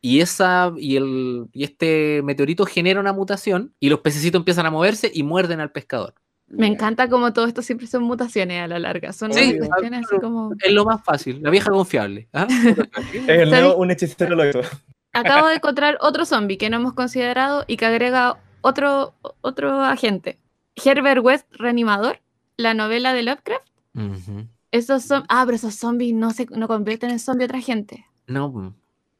y, 0.00 0.20
esa, 0.20 0.72
y, 0.76 0.96
el, 0.96 1.46
y 1.52 1.64
este 1.64 2.22
meteorito 2.22 2.64
genera 2.64 3.00
una 3.00 3.12
mutación, 3.12 3.74
y 3.80 3.88
los 3.88 4.00
pececitos 4.00 4.38
empiezan 4.40 4.66
a 4.66 4.70
moverse 4.70 5.10
y 5.12 5.22
muerden 5.22 5.60
al 5.60 5.72
pescador. 5.72 6.14
Me 6.50 6.66
encanta 6.66 7.08
como 7.08 7.32
todo 7.32 7.46
esto 7.46 7.60
siempre 7.60 7.86
son 7.86 8.04
mutaciones 8.04 8.62
a 8.62 8.66
la 8.66 8.78
larga. 8.78 9.12
Son 9.12 9.32
Sí, 9.32 9.58
cuestiones 9.58 10.06
así 10.06 10.18
como... 10.18 10.52
Es 10.64 10.72
lo 10.72 10.84
más 10.86 11.04
fácil, 11.04 11.42
la 11.42 11.50
vieja 11.50 11.70
confiable. 11.70 12.28
¿ah? 12.32 12.46
Es 13.12 13.28
el 13.28 13.50
nuevo 13.50 13.76
un 13.76 13.90
hechicero 13.90 14.34
lo 14.34 14.48
hizo. 14.48 14.60
Acabo 15.12 15.48
de 15.48 15.56
encontrar 15.56 15.98
otro 16.00 16.24
zombie 16.24 16.56
que 16.56 16.70
no 16.70 16.76
hemos 16.76 16.94
considerado 16.94 17.64
y 17.66 17.76
que 17.76 17.84
agrega 17.84 18.38
otro, 18.62 19.14
otro 19.42 19.82
agente. 19.82 20.38
Herbert 20.82 21.22
West 21.22 21.46
Reanimador, 21.52 22.20
la 22.56 22.72
novela 22.72 23.12
de 23.12 23.24
Lovecraft. 23.24 23.66
Ujú. 23.94 24.46
Esos 24.70 25.02
son... 25.02 25.24
Ah, 25.28 25.42
pero 25.44 25.56
esos 25.56 25.74
zombies 25.74 26.14
no 26.14 26.30
se 26.30 26.46
no 26.50 26.66
convierten 26.66 27.10
en 27.10 27.18
zombie 27.18 27.44
otra 27.44 27.60
gente. 27.60 28.06
No, 28.26 28.74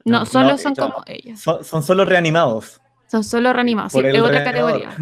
No, 0.08 0.20
No, 0.20 0.26
solo 0.26 0.50
no, 0.50 0.58
son 0.58 0.74
como 0.74 1.02
ellos. 1.06 1.40
Son, 1.40 1.64
son 1.64 1.82
solo 1.82 2.04
reanimados. 2.04 2.80
Son 3.10 3.24
solo 3.24 3.52
reanimados. 3.52 3.92
Sí, 3.92 4.00
es 4.04 4.20
otra 4.20 4.44
categoría. 4.44 4.94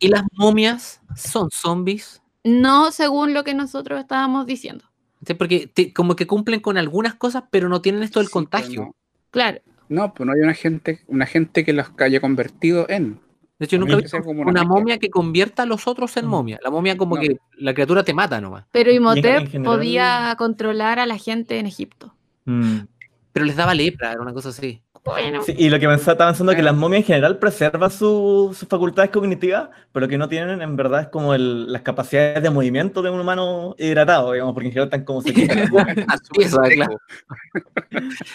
¿Y 0.00 0.08
las 0.08 0.22
momias 0.32 1.00
son 1.16 1.48
zombies? 1.50 2.20
No 2.44 2.90
según 2.90 3.34
lo 3.34 3.44
que 3.44 3.54
nosotros 3.54 4.00
estábamos 4.00 4.46
diciendo. 4.46 4.84
Sí, 5.24 5.34
Porque 5.34 5.68
te- 5.68 5.92
como 5.92 6.16
que 6.16 6.26
cumplen 6.26 6.58
con 6.60 6.76
algunas 6.76 7.14
cosas, 7.14 7.44
pero 7.50 7.68
no 7.68 7.80
tienen 7.80 8.02
esto 8.02 8.18
del 8.18 8.26
Sí, 8.26 8.32
contagio. 8.32 8.96
Claro. 9.30 9.60
No, 9.88 10.12
pues 10.12 10.26
no 10.26 10.32
hay 10.32 10.40
una 10.40 10.54
gente, 10.54 11.04
una 11.06 11.26
gente 11.26 11.64
que 11.64 11.72
los 11.72 11.86
haya 11.98 12.20
convertido 12.20 12.86
en. 12.88 13.20
De 13.60 13.66
hecho, 13.66 13.78
nunca 13.78 13.92
he 13.92 13.96
visto 13.98 14.16
una, 14.26 14.64
momia 14.64 14.98
que 14.98 15.08
convierta 15.10 15.62
a 15.62 15.66
los 15.66 15.86
otros 15.86 16.16
en 16.16 16.26
Mm. 16.26 16.28
momia. 16.28 16.58
La 16.64 16.70
momia 16.70 16.96
como 16.96 17.14
No. 17.14 17.20
que 17.22 17.36
la 17.58 17.72
criatura 17.74 18.02
te 18.02 18.12
mata 18.12 18.40
nomás. 18.40 18.64
Pero 18.72 18.90
Imhotep 18.90 19.48
general- 19.50 19.62
podía 19.62 20.34
controlar 20.36 20.98
a 20.98 21.06
la 21.06 21.16
gente 21.18 21.60
en 21.60 21.66
Egipto. 21.66 22.12
Mm. 22.44 22.78
Pero 23.32 23.46
les 23.46 23.56
daba 23.56 23.74
lepra, 23.74 24.12
era 24.12 24.20
una 24.20 24.32
cosa 24.32 24.50
así. 24.50 24.82
Bueno, 25.04 25.42
Sí, 25.42 25.52
y 25.58 25.68
lo 25.68 25.80
que 25.80 25.88
pensaba, 25.88 26.12
estaba 26.12 26.30
pensando 26.30 26.52
es 26.52 26.56
que 26.56 26.62
las 26.62 26.76
momias 26.76 27.00
en 27.00 27.06
general 27.06 27.38
preservan 27.38 27.90
su- 27.90 28.54
sus 28.56 28.68
facultades 28.68 29.10
cognitivas, 29.10 29.68
pero 29.90 30.06
que 30.06 30.16
no 30.16 30.28
tienen 30.28 30.62
en 30.62 30.76
verdad 30.76 31.00
es 31.02 31.08
como 31.08 31.34
el- 31.34 31.72
las 31.72 31.82
capacidades 31.82 32.40
de 32.40 32.50
movimiento 32.50 33.02
de 33.02 33.10
un 33.10 33.18
humano 33.18 33.74
hidratado, 33.78 34.32
digamos, 34.32 34.54
porque 34.54 34.68
en 34.68 34.72
general 34.74 34.86
están 34.88 35.04
como 35.04 35.22
es, 36.38 36.54
claro. 36.74 36.98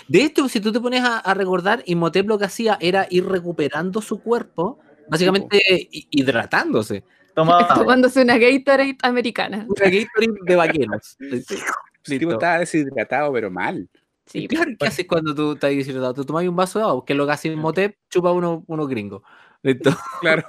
De 0.09 0.23
hecho, 0.23 0.49
si 0.49 0.59
tú 0.59 0.71
te 0.73 0.79
pones 0.81 1.03
a, 1.03 1.19
a 1.19 1.33
recordar, 1.33 1.83
Imhotep 1.85 2.27
lo 2.27 2.37
que 2.37 2.45
hacía 2.45 2.77
era 2.81 3.07
ir 3.09 3.25
recuperando 3.25 4.01
su 4.01 4.21
cuerpo, 4.21 4.79
básicamente 5.07 5.61
hi- 5.69 6.07
hidratándose. 6.11 7.03
Tomándose 7.33 8.23
una 8.23 8.37
Gatorade 8.37 8.97
americana. 9.03 9.67
Una 9.69 9.89
Gatorade 9.89 10.39
de 10.43 10.55
vaqueros. 10.55 11.17
El 11.19 12.19
tipo 12.19 12.31
estaba 12.31 12.59
deshidratado, 12.59 13.31
pero 13.31 13.51
mal. 13.51 13.87
Sí, 14.27 14.47
Claro, 14.47 14.71
¿qué 14.77 14.87
haces 14.87 15.07
cuando 15.07 15.33
tú 15.33 15.53
estás 15.53 15.71
deshidratado? 15.71 16.13
Tú 16.13 16.25
tomas 16.25 16.47
un 16.47 16.55
vaso 16.55 16.79
de 16.79 16.85
agua, 16.85 17.03
que 17.05 17.13
es 17.13 17.17
lo 17.17 17.25
que 17.25 17.31
hace 17.31 17.47
Imhotep, 17.47 17.97
chupa 18.09 18.31
uno, 18.31 18.63
uno 18.67 18.85
gringo. 18.85 19.23
Listo. 19.63 19.89
Claro. 20.21 20.43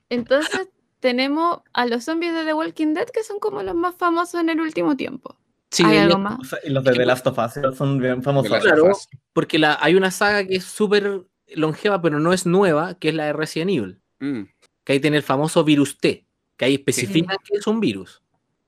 Entonces 0.10 0.70
tenemos 1.00 1.62
a 1.74 1.86
los 1.86 2.06
zombies 2.06 2.34
de 2.34 2.46
The 2.46 2.54
Walking 2.54 2.94
Dead 2.94 3.08
que 3.08 3.24
son 3.24 3.40
como 3.40 3.64
los 3.64 3.76
más 3.76 3.96
famosos 3.96 4.40
en 4.40 4.50
el 4.50 4.62
último 4.62 4.96
tiempo. 4.96 5.38
Sí, 5.70 5.84
¿Hay 5.84 5.98
algo 5.98 6.20
más? 6.20 6.38
y 6.64 6.70
los 6.70 6.84
de 6.84 6.94
The 6.94 7.06
Last 7.06 7.28
of 7.28 7.38
Us 7.38 7.76
son 7.76 8.00
bien 8.00 8.24
famosos. 8.24 8.62
Claro. 8.62 8.92
porque 9.34 9.58
la, 9.58 9.78
hay 9.82 9.96
una 9.96 10.12
saga 10.12 10.46
que 10.46 10.56
es 10.56 10.64
súper 10.64 11.26
longeva, 11.48 12.02
pero 12.02 12.20
no 12.20 12.32
es 12.32 12.46
nueva, 12.46 12.94
que 12.96 13.10
es 13.10 13.16
la 13.16 13.26
de 13.26 13.34
Resident 13.34 13.72
Evil. 13.72 14.02
Mm. 14.20 14.44
Que 14.84 14.94
ahí 14.94 15.00
tiene 15.00 15.18
el 15.18 15.24
famoso 15.24 15.64
virus 15.64 15.98
T, 15.98 16.28
que 16.64 16.68
ahí 16.70 16.74
especifica 16.76 17.36
que 17.44 17.58
es 17.58 17.68
un 17.68 17.80
virus. 17.80 18.22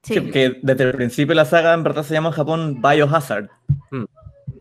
Sí, 0.04 0.14
Sí, 0.16 0.32
que 0.32 0.60
desde 0.62 0.84
el 0.84 0.92
principio 0.94 1.30
de 1.32 1.36
la 1.36 1.46
saga 1.46 1.74
en 1.74 1.84
verdad 1.84 2.04
se 2.04 2.14
llama 2.14 2.30
en 2.30 2.36
Japón 2.36 2.82
Biohazard. 2.82 3.50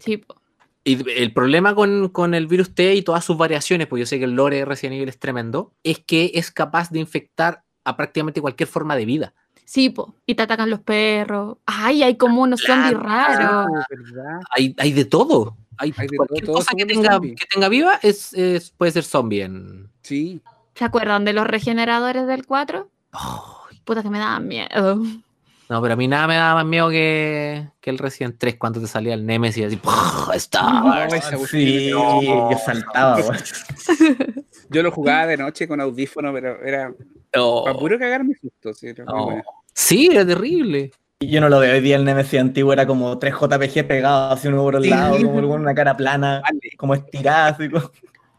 sí, 0.00 0.16
po. 0.18 0.40
Y 0.86 0.98
el 1.18 1.32
problema 1.32 1.74
con, 1.74 2.10
con 2.10 2.34
el 2.34 2.46
virus 2.46 2.74
T 2.74 2.94
y 2.94 3.00
todas 3.02 3.24
sus 3.24 3.38
variaciones, 3.38 3.86
pues 3.86 4.00
yo 4.00 4.06
sé 4.06 4.18
que 4.18 4.24
el 4.26 4.32
lore 4.34 4.58
de 4.58 4.64
Resident 4.66 4.96
Evil 4.96 5.08
es 5.08 5.18
tremendo, 5.18 5.72
es 5.82 5.98
que 5.98 6.30
es 6.34 6.50
capaz 6.50 6.90
de 6.90 6.98
infectar 6.98 7.62
a 7.84 7.96
prácticamente 7.96 8.42
cualquier 8.42 8.66
forma 8.68 8.94
de 8.94 9.06
vida. 9.06 9.32
Sí, 9.64 9.88
po. 9.88 10.14
Y 10.26 10.34
te 10.34 10.42
atacan 10.42 10.68
los 10.68 10.80
perros. 10.80 11.56
Ay, 11.64 12.02
hay 12.02 12.16
como 12.18 12.42
unos 12.42 12.60
zombies 12.60 12.98
raros. 13.00 13.66
Hay, 14.54 14.74
hay 14.78 14.92
de 14.92 15.06
todo. 15.06 15.56
hay, 15.78 15.92
Hay 15.96 16.06
de 16.06 16.16
cualquier 16.18 16.40
todo, 16.44 16.52
todo 16.52 16.56
cosa 16.56 16.72
que 16.76 16.84
tenga, 16.84 17.18
que 17.20 17.46
tenga 17.52 17.68
viva 17.70 17.98
es, 18.02 18.34
es- 18.34 18.70
puede 18.70 18.92
ser 18.92 19.04
zombie 19.04 19.40
en. 19.42 19.88
Sí. 20.02 20.42
¿Se 20.74 20.84
acuerdan 20.84 21.24
de 21.24 21.32
los 21.32 21.46
regeneradores 21.46 22.26
del 22.26 22.44
4? 22.46 22.90
Ay, 23.14 23.80
Puta 23.84 24.02
que 24.02 24.10
me 24.10 24.18
daban 24.18 24.46
miedo. 24.48 24.96
no, 25.68 25.82
pero 25.82 25.94
a 25.94 25.96
mí 25.96 26.08
nada 26.08 26.26
me 26.26 26.34
daba 26.36 26.54
más 26.56 26.66
miedo 26.66 26.88
que, 26.90 27.68
que 27.80 27.90
el 27.90 27.98
Resident 27.98 28.36
3 28.38 28.56
cuando 28.56 28.80
te 28.80 28.86
salía 28.86 29.14
el 29.14 29.24
Nemesis 29.24 29.66
así. 29.66 29.78
Star. 30.34 30.72
No, 30.84 31.04
esa 31.04 31.36
Sí, 31.38 31.90
yo 31.90 32.50
saltaba. 32.64 33.18
Yo 34.70 34.82
lo 34.82 34.90
jugaba 34.90 35.26
de 35.26 35.36
noche 35.36 35.68
con 35.68 35.80
audífono, 35.80 36.32
pero 36.32 36.60
era 36.64 36.92
Oh, 37.36 37.64
para 37.64 37.76
puro 37.78 37.98
cagarme 37.98 38.34
susto. 38.34 38.72
Sí, 38.72 38.88
era 38.88 39.04
oh. 39.08 39.40
Sí, 39.72 40.08
era 40.10 40.24
terrible. 40.26 40.90
Y 41.20 41.28
Yo 41.28 41.40
no 41.40 41.48
lo 41.48 41.58
veo 41.60 41.74
hoy 41.74 41.80
día 41.80 41.96
el 41.96 42.04
Nemesis 42.04 42.40
antiguo, 42.40 42.72
era 42.72 42.86
como 42.86 43.18
tres 43.18 43.34
JPG 43.34 43.86
pegados 43.86 44.38
así 44.38 44.48
uno 44.48 44.62
por 44.62 44.76
el 44.76 44.84
Sí. 44.84 44.90
lado, 44.90 45.16
como 45.16 45.48
con 45.48 45.60
una 45.60 45.74
cara 45.74 45.96
plana, 45.96 46.40
Vale. 46.42 46.60
como 46.76 46.94
estirada, 46.94 47.48
así 47.48 47.68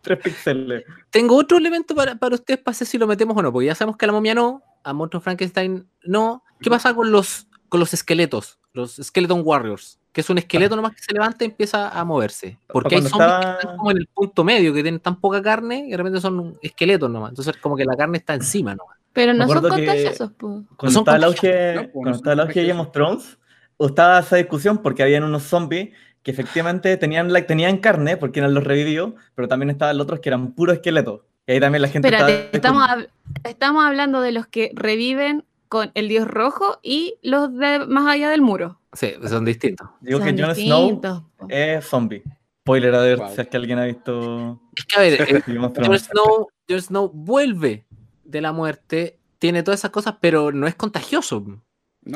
tres 0.06 0.20
píxeles. 0.20 0.84
Tengo 1.10 1.36
otro 1.36 1.58
elemento 1.58 1.94
para, 1.94 2.16
para 2.16 2.36
ustedes 2.36 2.60
para 2.62 2.74
saber 2.74 2.88
si 2.88 2.98
lo 2.98 3.08
metemos 3.08 3.36
o 3.36 3.42
no, 3.42 3.52
porque 3.52 3.66
ya 3.66 3.76
sabemos 3.76 3.98
que 3.98 4.06
a 4.06 4.08
la 4.08 4.14
momia 4.14 4.34
no, 4.34 4.64
a 4.84 4.94
Monstruo 4.94 5.20
Frankenstein 5.22 5.86
no. 6.04 6.44
¿Qué 6.62 6.70
pasa 6.70 6.94
con 6.94 7.12
los, 7.12 7.48
con 7.68 7.80
los 7.82 7.94
esqueletos? 7.94 8.60
Los 8.72 8.96
Skeleton 8.96 9.42
Warriors, 9.44 10.00
que 10.12 10.22
es 10.22 10.30
un 10.30 10.38
esqueleto 10.38 10.76
nomás 10.76 10.94
que 10.94 11.02
se 11.02 11.14
levanta 11.14 11.44
y 11.44 11.48
empieza 11.48 11.90
a 11.90 12.04
moverse. 12.06 12.58
Porque 12.68 12.96
hay 12.96 13.02
zombies 13.02 13.12
estaba- 13.14 13.42
que 13.42 13.60
están 13.62 13.78
como 13.78 13.92
en 13.92 13.98
el 13.98 14.08
punto 14.08 14.44
medio, 14.44 14.74
que 14.74 14.82
tienen 14.84 15.00
tan 15.02 15.20
poca 15.20 15.42
carne, 15.42 15.86
y 15.88 15.92
de 15.92 15.98
repente 15.98 16.22
son 16.22 16.58
esqueletos 16.62 17.10
nomás. 17.10 17.32
Entonces, 17.32 17.58
como 17.58 17.76
que 17.76 17.86
la 17.86 17.96
carne 17.98 18.18
está 18.18 18.34
encima 18.34 18.76
nomás. 18.76 18.98
Pero 19.14 19.34
no 19.34 19.48
son 19.48 19.62
contagiosos. 19.62 20.32
Cuando 20.38 20.66
son 20.78 21.02
estaba 21.02 21.18
el 21.18 21.24
auge, 21.24 21.74
¿no? 21.74 21.82
Pues, 21.82 21.92
cuando 21.94 22.10
no 22.12 22.16
estaba 22.18 22.34
el 22.34 22.40
son 22.40 22.48
auge 22.48 22.60
de 22.62 22.68
Game 22.68 22.82
of 22.82 22.92
Thrones, 22.92 23.38
estaba 23.80 24.20
esa 24.20 24.36
discusión 24.36 24.78
porque 24.80 25.04
habían 25.04 25.24
unos 25.24 25.44
zombies 25.44 25.96
que 26.26 26.32
efectivamente 26.32 26.98
tenían, 26.98 27.32
tenían 27.46 27.78
carne 27.78 28.18
porque 28.18 28.40
eran 28.40 28.56
los 28.56 28.64
revividos, 28.64 29.14
pero 29.36 29.48
también 29.48 29.70
estaban 29.70 29.96
los 29.96 30.06
otros 30.06 30.22
que 30.22 30.30
eran 30.30 30.54
puro 30.54 30.74
esqueletos. 30.74 31.22
Y 31.46 31.52
ahí 31.52 31.60
también 31.60 31.84
la 31.84 31.88
gente 31.88 32.08
Espérate, 32.08 32.50
estaba 32.52 32.82
estamos, 32.82 32.84
hab- 32.90 33.10
estamos 33.44 33.86
hablando 33.86 34.22
de 34.22 34.32
los 34.32 34.48
que 34.48 34.72
reviven 34.74 35.46
con 35.70 35.92
el 35.94 36.08
dios 36.10 36.28
rojo 36.28 36.80
y 36.82 37.20
los 37.22 37.56
de 37.56 37.86
más 37.86 38.08
allá 38.08 38.32
del 38.32 38.42
muro. 38.42 38.82
Sí, 38.94 39.14
son 39.28 39.46
distintos. 39.46 39.88
Digo 40.02 40.18
Son 40.18 40.36
que 40.36 40.42
Jon 40.44 40.56
Snow 40.56 41.02
es 41.48 41.86
zombie. 41.86 42.24
Spoiler 42.64 42.96
a 42.96 43.02
ver 43.02 43.18
Wow. 43.20 43.30
si 43.36 43.42
es 43.42 43.48
que 43.48 43.58
alguien 43.58 43.78
ha 43.78 43.86
visto 43.86 44.60
Es 44.76 44.86
que, 44.86 44.96
a 44.98 45.02
ver, 45.02 45.14
eh, 45.30 45.44
Jon. 45.46 46.00
Snow, 46.00 46.48
Jon 46.68 46.82
Snow 46.82 47.12
vuelve 47.14 47.86
de 48.24 48.42
la 48.42 48.52
muerte, 48.52 49.20
tiene 49.38 49.62
todas 49.62 49.82
esas 49.82 49.92
cosas, 49.92 50.16
pero 50.20 50.52
no 50.52 50.66
es 50.66 50.74
contagioso. 50.74 51.44
¿no? 51.46 51.62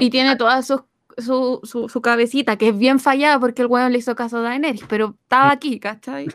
Y 0.02 0.10
tiene 0.10 0.36
toda 0.36 0.64
su, 0.64 0.84
su, 1.22 1.60
su, 1.64 1.90
su 1.90 2.02
cabecita, 2.02 2.58
que 2.58 2.70
es 2.70 2.78
bien 2.78 3.00
fallada 3.00 3.40
porque 3.40 3.62
el 3.62 3.68
weón 3.68 3.92
le 3.92 4.00
hizo 4.00 4.16
caso 4.16 4.38
a 4.38 4.42
Daenerys, 4.42 4.84
pero 4.88 5.16
estaba 5.24 5.52
aquí, 5.52 5.80
¿cachai? 5.80 6.28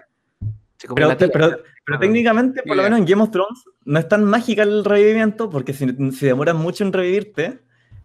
Pero, 0.95 1.17
pero- 1.17 1.31
pero 1.33 1.97
Ah. 1.97 1.99
técnicamente, 2.01 2.63
por 2.63 2.77
lo 2.79 2.83
menos 2.83 2.99
en 2.99 3.05
Game 3.05 3.23
of 3.23 3.31
Thrones, 3.31 3.63
no 3.85 3.99
es 3.99 4.09
tan 4.09 4.25
mágica 4.25 4.63
el 4.63 4.85
revivimiento, 4.85 5.51
porque 5.51 5.73
si, 5.75 5.87
si 6.13 6.27
demoras 6.27 6.55
mucho 6.55 6.83
en 6.85 6.93
revivirte, 6.95 7.59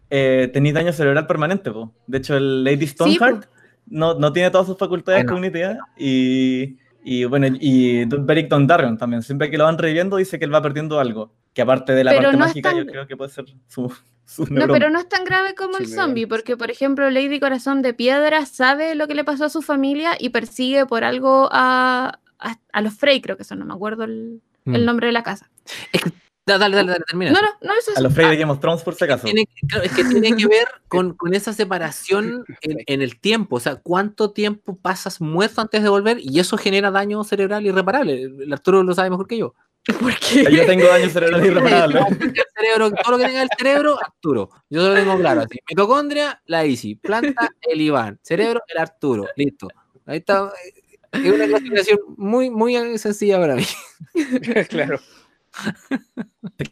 eh, 0.09 0.49
tenés 0.51 0.73
daño 0.73 0.91
cerebral 0.91 1.25
permanente. 1.27 1.71
po. 1.71 1.93
De 2.07 2.17
hecho, 2.17 2.35
el 2.35 2.63
Lady 2.65 2.87
Stoneheart 2.87 3.45
no, 3.87 4.15
no 4.15 4.33
tiene 4.33 4.51
todas 4.51 4.67
sus 4.67 4.77
facultades 4.77 5.19
Bueno. 5.23 5.31
cognitivas. 5.33 5.77
Y, 5.97 6.77
y 7.05 7.23
bueno, 7.25 7.47
y 7.59 8.03
Beric 8.05 8.49
Dondarrion 8.49 8.97
también. 8.97 9.21
Siempre 9.23 9.49
que 9.49 9.57
lo 9.57 9.63
van 9.63 9.77
reviviendo, 9.77 10.17
dice 10.17 10.37
que 10.39 10.45
él 10.45 10.53
va 10.53 10.61
perdiendo 10.61 10.99
algo. 10.99 11.31
Que 11.53 11.61
aparte 11.61 11.93
de 11.93 12.03
la 12.03 12.11
Pero 12.11 12.23
parte 12.23 12.37
no 12.37 12.45
mágica, 12.45 12.69
tan- 12.69 12.77
yo 12.79 12.85
creo 12.85 13.07
que 13.07 13.17
puede 13.17 13.31
ser 13.31 13.45
su, 13.67 13.91
su 14.25 14.45
No, 14.53 14.67
pero 14.67 14.89
no 14.89 14.99
es 14.99 15.09
tan 15.09 15.23
grave 15.25 15.55
como 15.55 15.77
Sí, 15.77 15.83
el 15.83 15.89
zombie, 15.89 16.27
porque 16.27 16.55
por 16.57 16.69
ejemplo 16.71 17.09
Lady 17.09 17.39
Corazón 17.39 17.81
de 17.81 17.93
Piedra 17.93 18.45
sabe 18.45 18.95
lo 18.95 19.07
que 19.07 19.15
le 19.15 19.23
pasó 19.23 19.45
a 19.45 19.49
su 19.49 19.61
familia 19.61 20.11
y 20.19 20.29
persigue 20.29 20.85
por 20.85 21.03
algo 21.03 21.49
a, 21.51 22.19
a, 22.39 22.55
a 22.71 22.81
los 22.81 22.93
Frey, 22.93 23.21
creo 23.21 23.35
que 23.37 23.43
son, 23.43 23.59
no 23.59 23.65
me 23.65 23.73
acuerdo 23.73 24.03
el, 24.03 24.41
el 24.65 24.81
Mm. 24.83 24.85
nombre 24.85 25.07
de 25.07 25.13
la 25.13 25.23
casa. 25.23 25.49
Es 25.91 26.01
que- 26.03 26.11
da- 26.45 26.57
dale, 26.57 26.75
dale, 26.77 26.91
dale, 26.91 27.03
termina. 27.07 27.31
No, 27.31 27.41
no, 27.41 27.47
no 27.61 27.73
es 27.77 27.87
A 27.89 27.91
eso. 27.93 28.01
los 28.03 28.13
Frey 28.13 28.27
de 28.29 28.37
Game 28.37 28.51
of 28.51 28.59
Thrones, 28.59 28.81
por 28.83 28.93
si 28.95 29.03
acaso. 29.05 29.25
Tiene, 29.25 29.47
claro, 29.67 29.83
es 29.83 29.91
que 29.93 30.03
tiene 30.03 30.35
que 30.35 30.47
ver 30.47 30.67
con, 30.87 31.13
con 31.15 31.33
esa 31.33 31.53
separación 31.53 32.43
en, 32.61 32.77
en 32.85 33.01
el 33.01 33.19
tiempo, 33.19 33.55
o 33.57 33.59
sea, 33.59 33.75
cuánto 33.77 34.31
tiempo 34.31 34.75
pasas 34.77 35.21
muerto 35.21 35.61
antes 35.61 35.81
de 35.83 35.89
volver 35.89 36.17
y 36.21 36.39
eso 36.39 36.57
genera 36.57 36.91
daño 36.91 37.23
cerebral 37.23 37.65
irreparable. 37.65 38.23
El 38.23 38.51
Arturo 38.53 38.83
lo 38.83 38.93
sabe 38.93 39.09
mejor 39.09 39.27
que 39.27 39.37
yo. 39.37 39.53
¿Por 39.93 40.13
qué? 40.19 40.43
Yo 40.51 40.65
tengo 40.65 40.87
daño 40.87 41.09
cerebral 41.09 41.45
irreparable. 41.45 41.99
Cerebro, 42.55 42.91
todo 42.91 43.11
lo 43.11 43.17
que 43.17 43.25
tenga 43.25 43.41
el 43.41 43.49
cerebro, 43.57 43.97
Arturo. 43.99 44.49
Yo 44.69 44.81
solo 44.81 44.95
tengo 44.95 45.17
claro 45.17 45.41
así. 45.41 45.59
Mitocondria, 45.69 46.41
la 46.45 46.65
Isi. 46.65 46.95
Planta, 46.95 47.49
el 47.61 47.81
Iván. 47.81 48.19
Cerebro, 48.21 48.61
el 48.67 48.77
Arturo. 48.77 49.27
Listo. 49.35 49.67
Ahí 50.05 50.17
está. 50.17 50.51
Es 51.11 51.31
una 51.33 51.47
clasificación 51.47 51.99
muy, 52.17 52.49
muy 52.49 52.97
sencilla 52.97 53.39
para 53.39 53.55
mí. 53.55 53.63
claro. 54.69 54.99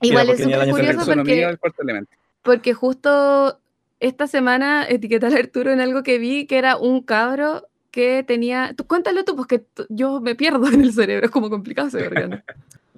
Igual 0.01 0.30
es 0.30 0.43
súper 0.43 0.69
curioso 0.69 1.06
porque-. 1.06 1.58
Porque 2.43 2.73
justo 2.73 3.60
esta 3.99 4.27
semana 4.27 4.86
etiqueté 4.88 5.25
al 5.25 5.38
Arturo 5.38 5.71
en 5.71 5.82
algo 5.82 6.03
que 6.03 6.17
vi 6.19 6.45
que 6.45 6.58
era 6.58 6.77
un 6.77 7.01
cabro 7.01 7.67
que 7.91 8.23
tenía. 8.25 8.73
Tú 8.77 8.86
cuéntalo 8.86 9.23
tú, 9.25 9.36
porque 9.36 9.65
yo 9.89 10.21
me 10.21 10.36
pierdo 10.36 10.67
en 10.71 10.82
el 10.82 10.93
cerebro, 10.93 11.25
es 11.25 11.32
como 11.32 11.49
complicado 11.49 11.88
ese. 11.88 12.10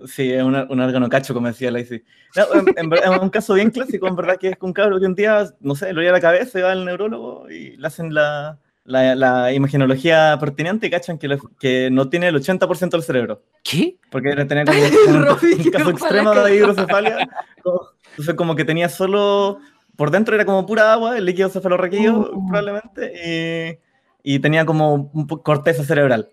Sí, 0.07 0.31
es 0.31 0.43
una- 0.43 0.65
un 0.69 0.79
órgano 0.79 1.09
cacho, 1.09 1.33
como 1.33 1.47
decía 1.47 1.71
Lacey. 1.71 2.03
No, 2.35 2.43
en, 2.77 2.93
en 2.93 3.21
un 3.21 3.29
caso 3.29 3.53
bien 3.53 3.71
clásico, 3.71 4.07
en 4.07 4.15
verdad, 4.15 4.37
que 4.37 4.49
es 4.49 4.57
un 4.61 4.73
cabro 4.73 4.99
que 4.99 5.05
un 5.05 5.15
día, 5.15 5.45
no 5.59 5.75
sé, 5.75 5.93
le 5.93 5.99
oía 6.01 6.11
la 6.11 6.21
cabeza 6.21 6.59
y 6.59 6.61
va 6.61 6.71
al 6.71 6.85
neurólogo 6.85 7.49
y 7.49 7.75
le 7.77 7.87
hacen 7.87 8.13
la, 8.13 8.59
la, 8.85 9.15
la 9.15 9.51
imagenología 9.53 10.37
pertinente 10.39 10.87
y 10.87 10.89
cachan 10.89 11.17
que, 11.17 11.27
le- 11.27 11.39
que 11.59 11.89
no 11.91 12.09
tiene 12.09 12.27
el 12.27 12.35
80% 12.35 12.89
del 12.91 13.03
cerebro. 13.03 13.41
¿Qué? 13.63 13.97
Porque 14.11 14.29
debe 14.29 14.45
tener 14.45 14.65
como 14.65 14.79
un, 14.79 15.27
un 15.27 15.71
caso 15.71 15.89
extremo 15.89 16.33
de 16.33 16.55
hidrocefalia. 16.55 17.29
como- 17.63 17.81
Entonces, 18.11 18.35
como 18.35 18.55
que 18.55 18.65
tenía 18.65 18.89
solo. 18.89 19.59
Por 19.95 20.11
dentro 20.11 20.33
era 20.35 20.45
como 20.45 20.65
pura 20.65 20.93
agua, 20.93 21.17
el 21.17 21.25
líquido 21.25 21.49
cefalorraquídeo, 21.49 22.31
Oh. 22.33 22.47
probablemente, 22.47 23.79
y, 24.23 24.35
y 24.35 24.39
tenía 24.39 24.65
como 24.65 24.93
un 25.13 25.27
corteza 25.27 25.83
cerebral. 25.83 26.29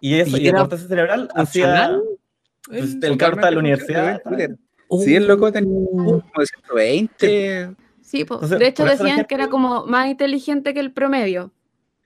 Y 0.00 0.14
eso, 0.20 0.36
¿Y 0.36 0.40
y, 0.40 0.44
la 0.44 0.48
era 0.50 0.58
corteza 0.60 0.86
cerebral 0.88 1.28
hacía. 1.34 1.64
funcional? 1.66 2.02
Pues, 2.68 2.96
el 3.02 3.16
cabro 3.18 3.36
está 3.36 3.48
en 3.48 3.54
la 3.54 3.60
universidad. 3.60 4.22
Sí, 5.04 5.14
el 5.16 5.26
loco 5.26 5.52
tenía 5.52 5.86
como 5.90 6.16
de 6.16 6.46
120. 6.46 7.70
Sí, 8.00 8.24
po. 8.24 8.34
Entonces, 8.34 8.58
de 8.58 8.66
hecho 8.68 8.84
decían 8.84 9.24
que 9.26 9.34
era 9.34 9.48
como 9.48 9.84
más 9.84 10.08
inteligente 10.08 10.72
que 10.72 10.80
el 10.80 10.92
promedio. 10.92 11.52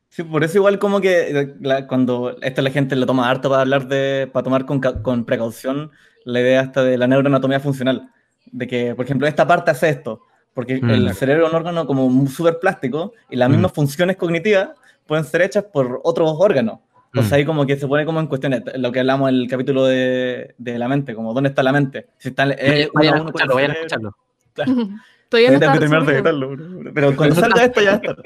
Sí, 0.09 0.22
por 0.25 0.42
eso 0.44 0.59
igual 0.59 0.79
como 0.79 1.01
que 1.01 1.31
eh, 1.31 1.55
la- 1.61 1.87
cuando 1.87 2.37
esta 2.42 2.61
la 2.61 2.70
gente 2.70 2.96
lo 2.96 3.07
toma 3.07 3.31
harto 3.31 3.48
para 3.48 3.62
hablar 3.62 3.87
de, 3.88 4.29
para 4.33 4.42
tomar 4.44 4.66
con, 4.66 4.81
con 4.81 5.25
precaución 5.25 5.90
la 6.25 6.40
idea 6.40 6.61
hasta 6.61 6.83
de 6.85 6.98
la 6.98 7.07
neuroanatomía 7.07 7.61
funcional, 7.61 8.11
de 8.51 8.66
que, 8.66 8.94
por 8.94 9.05
ejemplo, 9.05 9.27
esta 9.27 9.46
parte 9.46 9.70
hace 9.70 9.88
esto, 9.88 10.20
porque 10.55 10.81
Mm. 10.83 10.90
el 10.90 11.14
cerebro 11.14 11.44
es 11.46 11.51
un 11.53 11.57
órgano 11.57 11.87
como 11.87 12.27
súper 12.27 12.59
plástico 12.59 13.12
y 13.31 13.37
las 13.37 13.48
Mm. 13.48 13.53
mismas 13.53 13.72
funciones 13.72 14.16
cognitivas 14.16 14.70
pueden 15.07 15.25
ser 15.25 15.42
hechas 15.42 15.64
por 15.72 16.01
otros 16.05 16.35
órganos. 16.37 16.81
Entonces 17.12 17.31
Mm. 17.31 17.35
ahí 17.35 17.44
como 17.44 17.66
que 17.66 17.77
se 17.77 17.87
pone 17.87 18.05
como 18.07 18.20
en 18.20 18.27
cuestión 18.27 18.55
lo 18.77 18.90
que 18.92 19.01
hablamos 19.01 19.29
en 19.29 19.35
el 19.37 19.48
capítulo 19.48 19.85
de, 19.85 20.55
de 20.57 20.79
la 20.79 20.88
mente, 20.88 21.14
como 21.14 21.35
dónde 21.35 21.51
está 21.51 21.62
la 21.62 21.72
mente. 21.72 22.07
Si 22.18 22.29
está, 22.31 22.51
eh, 22.53 22.88
Vayan 22.94 23.14
a 23.14 23.18
escucharlo, 23.18 23.55
vayan 23.55 23.70
a 23.72 23.75
escucharlo. 23.75 24.16
Todavía 24.55 25.51
no 25.53 25.59
Tengo 25.61 25.72
está 25.72 25.72
que 25.72 25.79
terminar 25.79 26.07
de 26.07 26.12
resuelto. 26.12 26.55
editarlo, 26.55 26.92
pero 26.94 27.16
cuando 27.16 27.35
salga 27.37 27.64
esto 27.64 27.81
ya 27.83 27.92
está. 27.94 28.16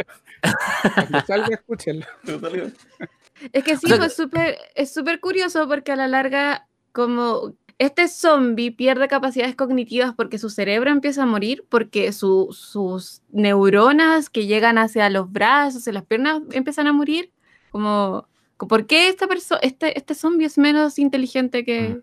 Cuando 0.95 1.21
salga, 1.27 1.55
escúchenlo. 1.55 2.07
Es 3.53 3.65
que 3.65 3.77
sí, 3.77 3.87
pues 3.97 4.17
súper- 4.17 4.57
es 4.75 4.93
súper 4.95 5.21
curioso 5.21 5.69
porque 5.69 5.93
a 5.93 5.97
la 5.97 6.09
larga, 6.09 6.67
como 6.93 7.55
este 7.79 8.09
zombie 8.09 8.71
pierde 8.73 9.07
capacidades 9.09 9.55
cognitivas 9.55 10.15
porque 10.17 10.39
su 10.39 10.49
cerebro 10.49 10.91
empieza 10.91 11.25
a 11.25 11.27
morir, 11.27 11.65
porque 11.69 12.13
su- 12.13 12.49
sus 12.53 13.23
neuronas 13.31 14.31
que 14.31 14.47
llegan 14.47 14.79
hacia 14.79 15.11
los 15.11 15.31
brazos, 15.31 15.83
hacia 15.83 15.93
las 15.93 16.05
piernas, 16.05 16.41
empiezan 16.53 16.87
a 16.87 16.93
morir. 16.93 17.31
Como, 17.71 18.27
¿por 18.57 18.87
qué 18.87 19.09
esta 19.09 19.27
persona, 19.27 19.61
este, 19.63 19.97
este 19.99 20.15
zombie 20.15 20.47
es 20.47 20.59
menos 20.59 20.99
inteligente 20.99 21.65
que, 21.65 22.01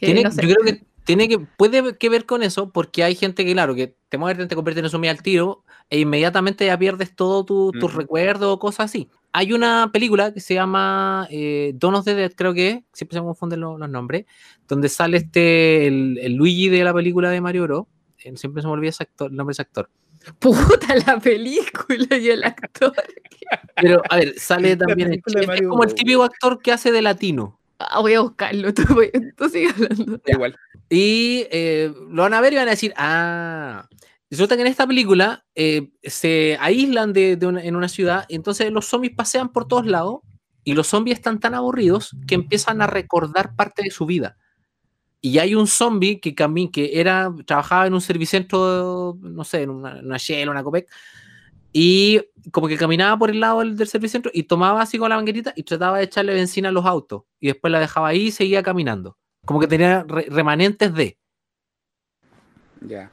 que, 0.00 0.06
Tiene- 0.06 0.22
no 0.24 0.30
sé? 0.32 0.42
Yo 0.46 0.54
creo 0.54 0.64
que 0.64 0.84
tiene 1.04 1.28
que, 1.28 1.38
puede 1.38 1.96
que 1.98 2.08
ver 2.08 2.24
con 2.24 2.42
eso, 2.42 2.70
porque 2.70 3.04
hay 3.04 3.14
gente 3.14 3.44
que, 3.44 3.52
claro, 3.52 3.74
que 3.74 3.94
te 4.08 4.16
muerden, 4.18 4.48
te 4.48 4.54
convierten 4.54 4.84
en 4.86 4.90
zombie 4.90 5.10
al 5.10 5.22
tiro, 5.22 5.64
e 5.90 6.00
inmediatamente 6.00 6.64
ya 6.64 6.78
pierdes 6.78 7.14
todo 7.14 7.44
tu- 7.44 7.72
tus 7.72 7.90
Ujú. 7.90 7.98
recuerdos 8.00 8.54
o 8.54 8.58
cosas 8.58 8.86
así. 8.86 9.08
Hay 9.32 9.52
una 9.52 9.90
película 9.92 10.32
que 10.32 10.40
se 10.40 10.54
llama 10.54 11.26
eh, 11.30 11.74
of 11.82 12.04
the 12.04 12.14
Dead, 12.14 12.32
creo 12.34 12.54
que 12.54 12.68
es, 12.70 12.78
siempre 12.92 13.16
se 13.16 13.20
me 13.20 13.26
confunden 13.26 13.60
lo- 13.60 13.76
los, 13.76 13.90
nombres, 13.90 14.24
donde 14.66 14.88
sale 14.88 15.18
este, 15.18 15.86
el, 15.88 16.18
el 16.22 16.34
Luigi 16.34 16.68
de 16.70 16.84
la 16.84 16.94
película 16.94 17.30
de 17.30 17.40
Mario 17.40 17.64
Bros. 17.64 17.86
Eh, 18.24 18.32
Siempre 18.36 18.62
se 18.62 18.68
me 18.68 18.72
olvida 18.72 18.90
ese 18.90 19.02
actor, 19.02 19.30
el 19.30 19.36
nombre 19.36 19.52
de 19.52 19.56
ese 19.56 19.62
actor. 19.62 19.90
Puta 20.38 20.94
la 21.06 21.18
película 21.18 22.16
y 22.16 22.30
el 22.30 22.44
actor. 22.44 22.92
Pero, 23.76 24.02
a 24.08 24.16
ver, 24.16 24.38
sale 24.38 24.76
La 24.76 24.86
también. 24.86 25.22
es 25.24 25.46
Mario 25.46 25.68
como 25.70 25.84
el 25.84 25.94
típico 25.94 26.22
actor 26.24 26.60
que 26.62 26.72
hace 26.72 26.92
de 26.92 27.02
latino. 27.02 27.58
Ah, 27.78 28.00
voy 28.00 28.14
a 28.14 28.20
buscarlo, 28.20 28.72
tú, 28.74 28.82
voy- 28.94 29.10
tú 29.36 29.48
sigue 29.48 29.68
hablando. 29.70 30.18
Da 30.18 30.32
igual. 30.32 30.56
Y 30.88 31.46
eh, 31.50 31.92
lo 32.10 32.22
van 32.22 32.34
a 32.34 32.40
ver 32.40 32.52
y 32.52 32.56
van 32.56 32.68
a 32.68 32.72
decir, 32.72 32.92
ah, 32.96 33.88
resulta 34.30 34.54
que 34.56 34.62
en 34.62 34.68
esta 34.68 34.86
película 34.86 35.44
eh, 35.54 35.90
se 36.02 36.56
aíslan 36.60 37.12
de, 37.12 37.36
de 37.36 37.46
una- 37.46 37.62
en 37.62 37.74
una 37.76 37.88
ciudad 37.88 38.24
y 38.28 38.36
entonces 38.36 38.70
los 38.70 38.86
zombies 38.86 39.14
pasean 39.14 39.50
por 39.52 39.66
todos 39.66 39.86
lados 39.86 40.20
y 40.62 40.74
los 40.74 40.86
zombies 40.86 41.18
están 41.18 41.40
tan 41.40 41.54
aburridos 41.54 42.16
que 42.26 42.34
empiezan 42.36 42.80
a 42.80 42.86
recordar 42.86 43.54
parte 43.56 43.82
de 43.82 43.90
su 43.90 44.06
vida. 44.06 44.36
Y 45.24 45.38
hay 45.38 45.54
un 45.54 45.66
zombie 45.66 46.20
que, 46.20 46.34
que 46.34 47.00
era, 47.00 47.34
trabajaba 47.46 47.86
en 47.86 47.94
un 47.94 48.02
servicentro, 48.02 49.16
no 49.22 49.42
sé, 49.42 49.62
en 49.62 49.70
una, 49.70 50.00
una 50.02 50.18
Shell, 50.18 50.50
una 50.50 50.62
Copec, 50.62 50.86
y 51.72 52.20
como 52.52 52.68
que 52.68 52.76
caminaba 52.76 53.18
por 53.18 53.30
el 53.30 53.40
lado 53.40 53.60
del, 53.60 53.74
del 53.74 53.88
servicentro 53.88 54.30
y 54.34 54.42
tomaba 54.42 54.82
así 54.82 54.98
con 54.98 55.08
la 55.08 55.16
manguerita 55.16 55.54
y 55.56 55.62
trataba 55.62 55.96
de 55.96 56.04
echarle 56.04 56.34
benzina 56.34 56.68
a 56.68 56.72
los 56.72 56.84
autos. 56.84 57.22
Y 57.40 57.46
después 57.46 57.72
la 57.72 57.80
dejaba 57.80 58.08
ahí 58.08 58.26
y 58.26 58.32
seguía 58.32 58.62
caminando. 58.62 59.16
Como 59.46 59.60
que 59.60 59.66
tenía 59.66 60.04
re- 60.06 60.26
remanentes 60.28 60.92
de. 60.92 61.16
Ya. 62.82 63.10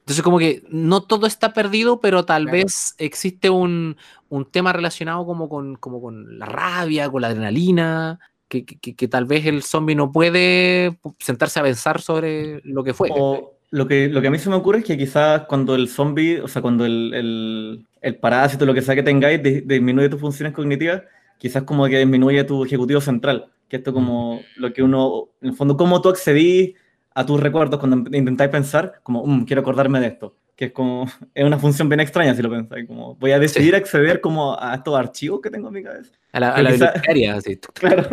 Entonces, 0.00 0.22
como 0.22 0.38
que 0.38 0.62
no 0.68 1.04
todo 1.04 1.26
está 1.26 1.54
perdido, 1.54 2.00
pero 2.00 2.26
tal 2.26 2.42
Claro. 2.42 2.58
vez 2.58 2.94
existe 2.98 3.48
un, 3.48 3.96
un 4.28 4.44
tema 4.44 4.74
relacionado 4.74 5.24
como 5.24 5.48
con, 5.48 5.76
como 5.76 6.02
con 6.02 6.38
la 6.38 6.44
rabia, 6.44 7.08
con 7.08 7.22
la 7.22 7.28
adrenalina, 7.28 8.20
que, 8.48 8.64
que- 8.64 8.94
que- 8.94 9.08
tal 9.08 9.24
vez 9.24 9.46
el 9.46 9.62
zombie 9.62 9.94
no 9.94 10.12
puede 10.12 10.98
sentarse 11.18 11.60
a 11.60 11.62
pensar 11.62 12.00
sobre 12.00 12.60
lo 12.64 12.84
que 12.84 12.94
fue. 12.94 13.08
O 13.12 13.54
lo 13.70 13.88
que, 13.88 14.08
lo 14.08 14.20
que 14.20 14.28
a 14.28 14.30
mí 14.30 14.38
se 14.38 14.50
me 14.50 14.56
ocurre 14.56 14.78
es 14.78 14.84
que 14.84 14.96
quizás 14.96 15.42
cuando 15.48 15.74
el 15.74 15.88
zombie, 15.88 16.40
o 16.40 16.46
sea, 16.48 16.62
cuando 16.62 16.84
el, 16.86 17.12
el, 17.14 17.86
el 18.00 18.16
parásito, 18.16 18.64
lo 18.66 18.74
que 18.74 18.82
sea 18.82 18.94
que 18.94 19.02
tengáis, 19.02 19.42
di- 19.42 19.62
disminuye 19.62 20.08
tus 20.08 20.20
funciones 20.20 20.54
cognitivas, 20.54 21.02
quizás 21.38 21.64
como 21.64 21.86
que 21.86 21.98
disminuye 21.98 22.44
tu 22.44 22.64
ejecutivo 22.64 23.00
central. 23.00 23.50
Que 23.68 23.78
esto 23.78 23.92
como 23.92 24.40
lo 24.56 24.72
que 24.72 24.82
uno, 24.82 25.30
en 25.40 25.48
el 25.50 25.54
fondo, 25.56 25.76
cómo 25.76 26.00
tú 26.00 26.08
accedís 26.10 26.74
a 27.14 27.26
tus 27.26 27.40
recuerdos 27.40 27.80
cuando 27.80 27.96
intentáis 28.16 28.50
pensar, 28.50 29.00
como, 29.02 29.24
"Mm, 29.26 29.44
quiero 29.44 29.62
acordarme 29.62 29.98
de 30.00 30.08
esto. 30.08 30.36
Que 30.56 30.66
es 30.66 30.72
como, 30.72 31.06
es 31.34 31.44
una 31.44 31.58
función 31.58 31.88
bien 31.88 32.00
extraña 32.00 32.34
si 32.34 32.42
lo 32.42 32.50
pensáis, 32.50 32.86
como, 32.86 33.14
voy 33.16 33.32
a 33.32 33.38
decidir 33.38 33.74
acceder 33.74 34.20
como 34.20 34.56
a 34.60 34.74
estos 34.76 34.96
archivos 34.98 35.40
que 35.40 35.50
tengo 35.50 35.68
en 35.68 35.74
mi 35.74 35.82
cabeza. 35.82 36.12
A 36.32 36.40
la, 36.40 36.50
a 36.50 36.54
pero 36.56 36.62
la 36.64 36.70
quizá- 36.74 36.84
bibliotecaria, 36.92 37.34
así. 37.36 37.56
Claro, 37.74 38.08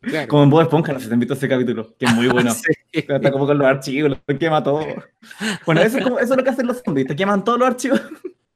Claro. 0.00 0.28
como 0.28 0.44
en 0.44 0.50
Bob 0.50 0.60
Esponja, 0.62 0.92
no 0.92 1.00
sé 1.00 1.08
te 1.08 1.14
invito 1.14 1.32
a 1.34 1.36
ese 1.36 1.48
capítulo, 1.48 1.92
que 1.98 2.04
es 2.06 2.14
muy 2.14 2.28
bueno. 2.28 2.52
Sí. 2.92 3.00
Está 3.08 3.30
como 3.30 3.44
con 3.46 3.58
los 3.58 3.66
archivos, 3.66 4.16
lo 4.26 4.38
quema 4.38 4.62
todo. 4.62 4.86
Bueno, 5.66 5.82
eso 5.82 5.98
es, 5.98 6.04
como- 6.04 6.18
eso 6.18 6.32
es 6.32 6.36
lo 6.38 6.44
que 6.44 6.50
hacen 6.50 6.66
los 6.66 6.80
zombies, 6.82 7.06
te 7.08 7.14
queman 7.16 7.44
todos 7.44 7.58
los 7.58 7.68
archivos, 7.68 8.00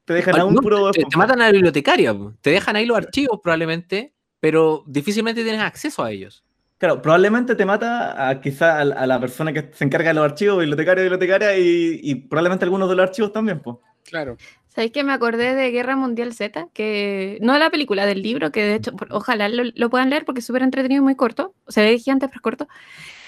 te 0.05 0.13
dejan 0.13 0.39
a 0.39 0.45
un 0.45 0.55
No, 0.55 0.61
puro... 0.61 0.89
te, 0.91 1.03
te 1.03 1.17
matan 1.17 1.41
a 1.41 1.45
la 1.47 1.51
bibliotecaria, 1.51 2.15
te 2.41 2.49
dejan 2.51 2.75
ahí 2.75 2.85
los 2.87 2.97
archivos 2.97 3.39
probablemente, 3.43 4.13
pero 4.39 4.83
difícilmente 4.87 5.43
tienes 5.43 5.61
acceso 5.61 6.03
a 6.03 6.09
ellos. 6.11 6.43
Claro, 6.81 6.99
probablemente 6.99 7.53
te 7.53 7.63
mata 7.63 8.27
a 8.27 8.41
quizá 8.41 8.79
a, 8.79 8.85
la- 8.85 8.95
a 8.95 9.05
la 9.05 9.19
persona 9.19 9.53
que 9.53 9.69
se 9.71 9.83
encarga 9.85 10.09
de 10.09 10.15
los 10.15 10.23
archivos, 10.25 10.57
bibliotecario, 10.57 11.03
bibliotecaria, 11.03 11.55
y, 11.55 11.99
y 12.01 12.15
probablemente 12.15 12.65
algunos 12.65 12.89
de 12.89 12.95
los 12.95 13.03
archivos 13.03 13.31
también, 13.31 13.59
pues. 13.59 13.77
Claro. 14.03 14.35
¿Sabéis 14.67 14.91
que 14.91 15.03
me 15.03 15.13
acordé 15.13 15.53
de 15.53 15.69
Guerra 15.69 15.95
Mundial 15.95 16.33
Z? 16.33 16.69
Que 16.73 17.37
no 17.41 17.53
de 17.53 17.59
la 17.59 17.69
película, 17.69 18.07
del 18.07 18.23
libro, 18.23 18.51
que 18.51 18.63
de 18.63 18.73
hecho, 18.75 18.93
ojalá 19.11 19.47
lo, 19.47 19.63
lo 19.75 19.89
puedan 19.91 20.09
leer 20.09 20.25
porque 20.25 20.39
es 20.39 20.45
súper 20.47 20.63
entretenido 20.63 21.01
y 21.01 21.03
muy 21.03 21.15
corto. 21.15 21.53
Se 21.67 21.83
ve 21.83 21.99
gigante, 21.99 22.27
pero 22.27 22.37
es 22.37 22.41
corto. 22.41 22.67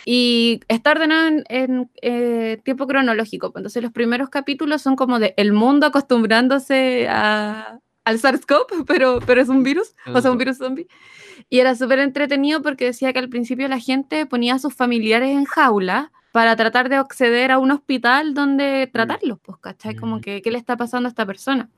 Y 0.03 0.61
está 0.67 0.89
ordenado 0.91 1.27
en, 1.27 1.43
en, 1.49 1.91
eh, 2.01 2.59
tiempo 2.63 2.87
cronológico. 2.87 3.51
pues, 3.51 3.61
Entonces, 3.61 3.83
los 3.83 3.91
primeros 3.91 4.29
capítulos 4.29 4.81
son 4.81 4.95
como 4.95 5.19
de 5.19 5.35
el 5.37 5.53
mundo 5.53 5.85
acostumbrándose 5.85 7.07
a, 7.07 7.77
al 8.03 8.17
SARS-CoV, 8.19 8.83
pero, 8.87 9.19
pero 9.27 9.41
es 9.41 9.49
un 9.49 9.61
virus, 9.61 9.93
o 10.11 10.19
sea, 10.21 10.31
un 10.31 10.39
virus 10.39 10.57
zombie. 10.57 10.87
Y 11.53 11.59
era 11.59 11.75
súper 11.75 11.99
entretenido 11.99 12.63
porque 12.63 12.85
decía 12.85 13.13
que 13.13 13.19
al 13.19 13.29
principio 13.29 13.67
la 13.67 13.77
gente 13.77 14.25
ponía 14.25 14.55
a 14.55 14.59
sus 14.59 14.73
familiares 14.73 15.29
en 15.29 15.45
jaula 15.45 16.11
para 16.31 16.55
tratar 16.55 16.89
de 16.89 16.95
acceder 16.95 17.51
a 17.51 17.59
un 17.59 17.69
hospital 17.69 18.33
donde 18.33 18.89
tratarlos, 18.91 19.37
pues, 19.43 19.59
¿cachai? 19.59 19.95
Como 19.95 20.17
Mm. 20.17 20.21
que, 20.21 20.41
¿qué 20.41 20.49
le 20.49 20.57
está 20.57 20.77
pasando 20.77 21.05
a 21.07 21.11
esta 21.11 21.27
persona? 21.27 21.69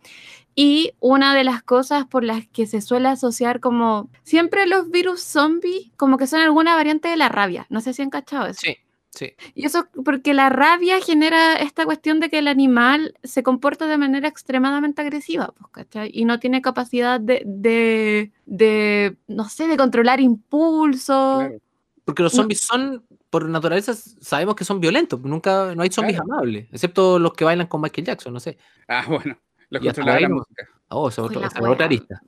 Y 0.56 0.94
una 1.02 1.36
de 1.36 1.44
las 1.44 1.62
cosas 1.62 2.06
por 2.06 2.24
las 2.24 2.48
que 2.48 2.68
se 2.68 2.80
suele 2.80 3.10
asociar 3.10 3.60
como 3.60 4.10
siempre 4.24 4.66
los 4.66 4.90
virus 4.92 5.20
zombies, 5.20 5.92
como 5.98 6.18
que 6.18 6.26
son 6.26 6.40
alguna 6.40 6.74
variante 6.76 7.10
de 7.10 7.18
la 7.18 7.28
rabia. 7.28 7.66
No 7.70 7.82
sé 7.82 7.94
si 7.94 8.02
han 8.02 8.10
cachado 8.10 8.46
eso. 8.46 8.62
Sí, 8.62 8.78
sí. 9.16 9.34
Y 9.56 9.66
eso 9.66 9.88
porque 10.04 10.34
la 10.36 10.50
rabia 10.50 11.02
genera 11.02 11.56
esta 11.56 11.86
cuestión 11.86 12.20
de 12.20 12.30
que 12.30 12.38
el 12.40 12.48
animal 12.48 13.16
se 13.24 13.42
comporta 13.42 13.88
de 13.88 13.98
manera 13.98 14.28
extremadamente 14.28 15.02
agresiva, 15.02 15.54
pues, 15.58 15.72
¿cachai? 15.72 16.12
Y 16.14 16.26
no 16.26 16.40
tiene 16.40 16.62
capacidad 16.62 17.20
de, 17.20 17.42
de, 17.46 18.32
de, 18.46 19.18
no 19.28 19.50
sé, 19.50 19.68
de 19.68 19.78
controlar 19.78 20.20
impulsos. 20.20 21.40
Claro. 21.40 21.60
Porque 22.04 22.22
los 22.22 22.34
No. 22.36 22.42
zombies 22.44 22.62
son, 22.62 23.04
por 23.32 23.50
naturaleza, 23.50 23.94
sabemos 23.96 24.54
que 24.56 24.64
son 24.64 24.80
violentos. 24.80 25.20
Nunca, 25.22 25.74
no 25.74 25.82
hay 25.82 25.90
zombies 25.90 26.18
Claro. 26.18 26.34
amables, 26.34 26.68
excepto 26.72 27.18
los 27.18 27.34
que 27.34 27.46
bailan 27.46 27.66
con 27.68 27.82
Michael 27.82 28.06
Jackson, 28.06 28.34
no 28.34 28.40
sé. 28.40 28.58
Ah, 28.88 29.04
bueno. 29.08 29.38
Los 29.72 29.82
controladores 29.82 30.22
de 30.22 30.30
la 30.30 30.36
música. 30.36 30.68
Oh, 30.90 31.06
la 31.10 31.48
es 31.48 31.56
otra 31.60 31.86
arista. 31.86 32.22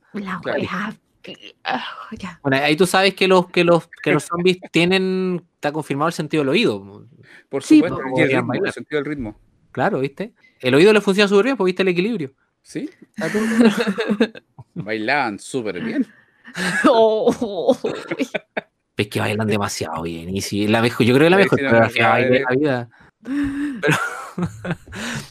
Ah. 1.64 1.84
Bueno, 2.42 2.56
ahí 2.64 2.76
tú 2.76 2.86
sabes 2.86 3.14
que 3.14 3.28
los, 3.28 3.48
que 3.50 3.64
los, 3.64 3.88
que 4.02 4.12
los 4.12 4.24
zombies 4.28 4.58
tienen, 4.70 5.42
está 5.54 5.72
confirmado 5.72 6.08
el 6.08 6.14
sentido 6.14 6.42
del 6.42 6.50
oído. 6.50 7.06
Por 7.48 7.62
Sí, 7.62 7.80
supuesto, 7.80 8.00
y 8.16 8.20
el 8.22 8.28
ritmo, 8.30 8.72
sentido 8.72 8.98
del 9.02 9.04
ritmo. 9.04 9.40
Claro, 9.72 10.00
¿viste? 10.00 10.32
El 10.60 10.74
oído 10.74 10.92
le 10.92 11.00
funciona 11.00 11.28
súper 11.28 11.44
bien, 11.44 11.56
porque 11.56 11.68
viste 11.70 11.82
el 11.82 11.88
equilibrio. 11.88 12.32
¿Sí? 12.62 12.90
Bailaban 14.74 15.38
súper 15.38 15.82
bien. 15.82 16.06
Oh, 16.90 17.76
Es 18.96 19.08
que 19.08 19.20
bailan 19.20 19.46
demasiado 19.46 20.02
bien. 20.02 20.34
Y 20.34 20.40
si 20.40 20.66
la 20.66 20.80
mejor, 20.80 21.06
yo 21.06 21.14
creo 21.14 21.26
que 21.26 21.30
la 21.30 21.36
mejor 21.36 21.58
sí, 21.58 21.64
no, 21.64 21.70
coreografía 21.70 22.14
de 22.14 22.40
la 22.40 22.56
vida. 22.56 22.88
Pero, 23.22 23.96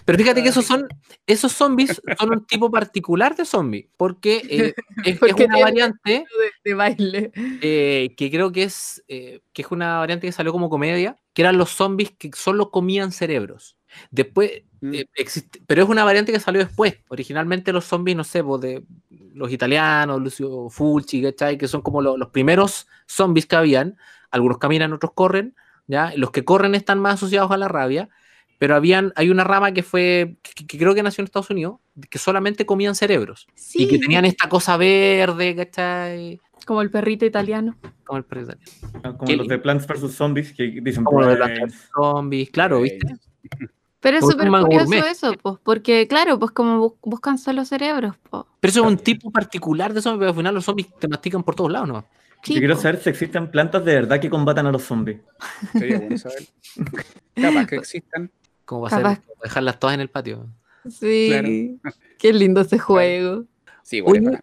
pero 0.05 0.17
fíjate 0.17 0.43
que 0.43 0.49
esos 0.49 0.65
son, 0.65 0.87
esos 1.25 1.51
zombies 1.53 2.01
son 2.19 2.31
un 2.31 2.45
tipo 2.45 2.69
particular 2.69 3.35
de 3.35 3.45
zombie, 3.45 3.89
porque 3.97 4.41
eh, 4.49 4.73
es, 5.05 5.19
una 5.49 5.59
variante 5.59 6.11
de, 6.11 6.51
de 6.63 6.73
baile. 6.73 7.31
eh, 7.61 8.13
que 8.17 8.29
creo 8.31 8.51
que 8.51 8.63
es, 8.63 9.03
eh, 9.07 9.41
que 9.53 9.61
es 9.61 9.71
una 9.71 9.99
variante 9.99 10.27
que 10.27 10.31
salió 10.33 10.51
como 10.51 10.69
comedia, 10.69 11.17
que 11.33 11.41
eran 11.43 11.57
los 11.57 11.69
zombies 11.71 12.11
que 12.17 12.29
solo 12.35 12.71
comían 12.71 13.11
cerebros. 13.11 13.77
Después, 14.11 14.51
Mm. 14.79 14.93
eh, 14.93 15.07
existe- 15.15 15.59
pero 15.65 15.81
es 15.81 15.89
una 15.89 16.03
variante 16.03 16.31
que 16.31 16.39
salió 16.39 16.63
después. 16.63 16.97
Originalmente 17.07 17.73
los 17.73 17.83
zombies, 17.85 18.15
no 18.15 18.23
sé, 18.23 18.43
pues, 18.43 18.61
de 18.61 18.83
los 19.33 19.51
italianos, 19.51 20.21
Lucio 20.21 20.69
Fulci, 20.69 21.19
¿cachai? 21.23 21.57
Que 21.57 21.67
son 21.67 21.81
como 21.81 21.99
lo- 21.99 22.15
los 22.15 22.29
primeros 22.29 22.87
zombies 23.07 23.47
que 23.47 23.55
habían. 23.55 23.97
Algunos 24.29 24.59
caminan, 24.59 24.93
otros 24.93 25.13
corren, 25.15 25.55
¿ya? 25.87 26.13
Los 26.15 26.31
que 26.31 26.43
corren 26.45 26.75
están 26.75 26.99
más 26.99 27.15
asociados 27.15 27.51
a 27.51 27.57
la 27.57 27.67
rabia, 27.67 28.09
pero 28.59 28.75
habían, 28.75 29.13
hay 29.15 29.29
una 29.29 29.43
rama 29.43 29.71
que 29.71 29.83
fue, 29.83 30.37
que, 30.41 30.65
que 30.65 30.77
creo 30.77 30.93
que 30.95 31.03
nació 31.03 31.21
en 31.21 31.25
Estados 31.25 31.49
Unidos, 31.49 31.77
que 32.09 32.17
solamente 32.19 32.65
comían 32.65 32.95
cerebros. 32.95 33.47
Sí, 33.55 33.83
Y 33.83 33.87
que 33.87 33.99
tenían 33.99 34.25
esta 34.25 34.49
cosa 34.49 34.77
verde, 34.77 35.55
¿cachai? 35.55 36.39
como 36.65 36.81
el 36.81 36.91
perrito 36.91 37.25
italiano. 37.25 37.77
Como 38.03 38.17
el 38.17 38.25
perro 38.25 38.41
italiano. 38.41 38.71
Como 39.17 39.25
Qué 39.25 39.37
los 39.37 39.47
de 39.47 39.57
Plants 39.57 39.87
vs. 39.87 40.11
Zombies 40.13 40.51
que 40.53 40.79
dicen... 40.81 41.05
Como 41.05 41.21
lo 41.21 41.27
de 41.27 41.35
"Brains". 41.35 41.61
los 41.73 41.73
zombies, 41.95 42.49
claro, 42.49 42.81
¿viste? 42.81 43.07
Pero 44.01 44.17
es 44.17 44.25
súper 44.25 44.47
curioso 44.49 44.67
gourmet. 44.85 45.05
eso, 45.11 45.33
pues, 45.41 45.55
porque 45.63 46.07
claro, 46.07 46.37
pues 46.37 46.51
como 46.51 46.77
bus- 46.79 46.93
buscan 47.03 47.37
solo 47.37 47.63
cerebros, 47.65 48.15
pues. 48.29 48.43
Pero 48.59 48.69
eso 48.71 48.81
es 48.81 48.87
un 48.87 48.97
tipo 48.97 49.31
particular 49.31 49.93
de 49.93 50.01
zombies, 50.01 50.19
pero 50.19 50.29
al 50.31 50.35
final 50.35 50.53
los 50.55 50.65
zombies 50.65 50.87
te 50.99 51.07
mastican 51.07 51.41
por 51.43 51.55
todos 51.55 51.71
lados, 51.71 51.87
¿no? 51.87 52.05
Yo 52.43 52.59
quiero 52.59 52.75
saber 52.75 53.01
si 53.01 53.09
existen 53.09 53.49
plantas 53.51 53.83
de 53.83 53.93
verdad 53.95 54.19
que 54.21 54.29
combatan 54.29 54.67
a 54.67 54.71
los 54.71 54.83
zombies. 54.83 55.19
Sería 55.73 55.99
bueno 55.99 56.17
saber. 56.17 56.43
Capaz 57.35 57.65
que 57.67 57.75
existan. 57.77 58.31
Como 58.65 58.81
va 58.81 58.87
a 58.89 58.91
ser 59.15 59.21
dejarlas 59.43 59.79
todas 59.79 59.93
en 59.95 60.01
el 60.01 60.09
patio. 60.09 60.47
Sí. 60.89 61.27
Claro. 61.29 61.95
Qué 62.17 62.33
lindo 62.33 62.61
ese 62.61 62.79
juego. 62.79 63.45
Sí, 63.83 64.01
Oye, 64.05 64.21
bacán. 64.21 64.41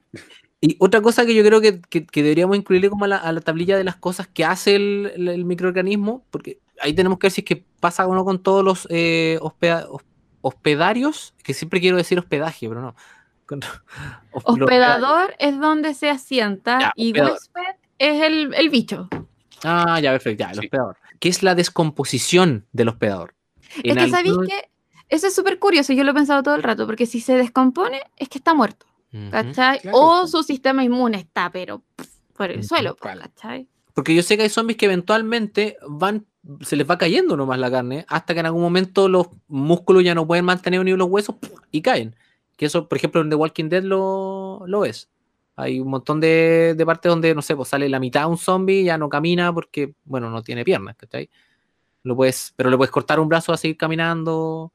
Y 0.61 0.77
otra 0.81 1.03
cosa 1.03 1.27
que 1.27 1.35
yo 1.35 1.45
creo 1.45 1.61
que, 1.61 1.81
que- 1.83 2.07
que 2.07 2.23
deberíamos 2.23 2.57
incluirle 2.57 2.89
como 2.89 3.05
a 3.05 3.09
la, 3.09 3.17
a 3.19 3.33
la 3.33 3.41
tablilla 3.43 3.77
de 3.77 3.85
las 3.85 3.97
cosas 3.97 4.27
que 4.29 4.45
hace 4.45 4.77
el, 4.77 5.13
el- 5.15 5.29
el 5.29 5.45
microorganismo, 5.45 6.25
porque 6.31 6.59
ahí 6.81 6.95
tenemos 6.95 7.19
que 7.19 7.27
ver 7.27 7.33
si 7.33 7.41
es 7.43 7.45
que 7.45 7.65
pasa 7.81 8.07
o 8.07 8.15
no 8.15 8.25
con 8.25 8.43
todos 8.43 8.65
los 8.65 8.87
eh, 8.91 9.39
hospeda- 9.43 9.87
hos- 9.91 10.05
hospedarios, 10.41 11.35
que 11.43 11.53
siempre 11.55 11.81
quiero 11.81 11.97
decir 11.99 12.19
hospedaje, 12.19 12.69
pero 12.69 12.81
no. 12.81 12.97
Con- 13.47 13.61
hos- 14.33 14.59
los 14.59 14.63
Hospedador 14.63 15.35
es 15.39 15.59
donde 15.61 15.93
se 15.93 16.09
asienta 16.09 16.79
Ya, 16.81 16.93
y 16.97 17.13
huésped 17.21 17.61
es 18.11 18.23
el, 18.23 18.55
el 18.55 18.69
bicho. 18.71 19.09
Ah, 19.63 19.99
ya, 20.01 20.11
perfecto, 20.13 20.45
ya, 20.45 20.51
el 20.51 20.55
Sí. 20.61 20.67
hospedador. 20.67 20.97
¿Qué 21.21 21.29
es 21.29 21.43
la 21.43 21.55
descomposición 21.55 22.67
del 22.73 22.89
hospedador? 22.89 23.35
Es 23.83 23.97
que 23.97 24.09
sabéis 24.11 24.35
que 24.47 24.69
eso 25.09 25.27
es 25.27 25.35
súper 25.35 25.59
curioso, 25.59 25.93
yo 25.93 26.05
lo 26.05 26.11
he 26.11 26.15
pensado 26.15 26.43
todo 26.43 26.55
el 26.55 26.63
rato, 26.63 26.87
porque 26.87 27.07
si 27.07 27.21
se 27.21 27.35
descompone 27.35 28.01
es 28.17 28.29
que 28.29 28.39
está 28.39 28.55
muerto. 28.55 28.87
¿cachai? 29.31 29.79
claro, 29.81 29.97
o 29.97 30.21
po. 30.23 30.27
su 30.27 30.43
sistema 30.43 30.83
inmune 30.83 31.19
está, 31.19 31.49
pero 31.51 31.83
pff, 31.95 32.09
por 32.37 32.51
el 32.51 32.65
suelo, 32.65 32.97
claro. 32.97 33.21
¿cachai? 33.21 33.69
Porque 33.95 34.13
yo 34.13 34.23
sé 34.25 34.37
que 34.37 34.43
hay 34.43 34.49
zombies 34.49 34.77
que 34.77 34.87
eventualmente 34.87 35.77
van, 35.89 36.27
se 36.63 36.75
les 36.75 36.89
va 36.89 36.99
cayendo 36.99 37.37
nomás 37.37 37.61
la 37.61 37.71
carne, 37.71 38.05
hasta 38.09 38.35
que 38.35 38.41
en 38.41 38.47
algún 38.47 38.63
momento 38.63 39.09
los 39.09 39.29
músculos 39.47 40.03
ya 40.03 40.17
no 40.17 40.27
pueden 40.27 40.45
mantener 40.45 40.85
ni 40.85 40.91
los 40.97 41.09
huesos 41.09 41.37
¡pum! 41.37 41.51
y 41.71 41.81
caen. 41.81 42.17
Que 42.57 42.67
eso, 42.67 42.89
por 42.89 42.99
ejemplo, 42.99 43.21
en 43.21 43.31
The 43.31 43.37
Walking 43.37 43.69
Dead 43.69 43.85
lo, 43.85 44.65
lo 44.67 44.85
es. 44.85 45.09
Hay 45.57 45.79
un 45.79 45.89
montón 45.89 46.21
de, 46.21 46.75
de 46.77 46.87
partes 46.87 47.11
donde, 47.11 47.35
no 47.35 47.43
sé, 47.43 47.55
pues 47.55 47.69
sale 47.69 47.89
la 47.89 48.01
mitad 48.01 48.29
un 48.29 48.39
zombie, 48.39 48.83
ya 48.85 48.99
no 48.99 49.09
camina 49.09 49.53
porque, 49.53 49.95
bueno, 50.05 50.29
no 50.31 50.43
tiene 50.43 50.65
piernas, 50.65 50.97
¿cachai? 50.97 51.31
Lo 52.03 52.17
puedes, 52.17 52.53
pero 52.57 52.71
le 52.71 52.77
puedes 52.77 52.91
cortar 52.91 53.21
un 53.21 53.29
brazo 53.29 53.53
a 53.53 53.57
seguir 53.57 53.77
caminando. 53.77 54.73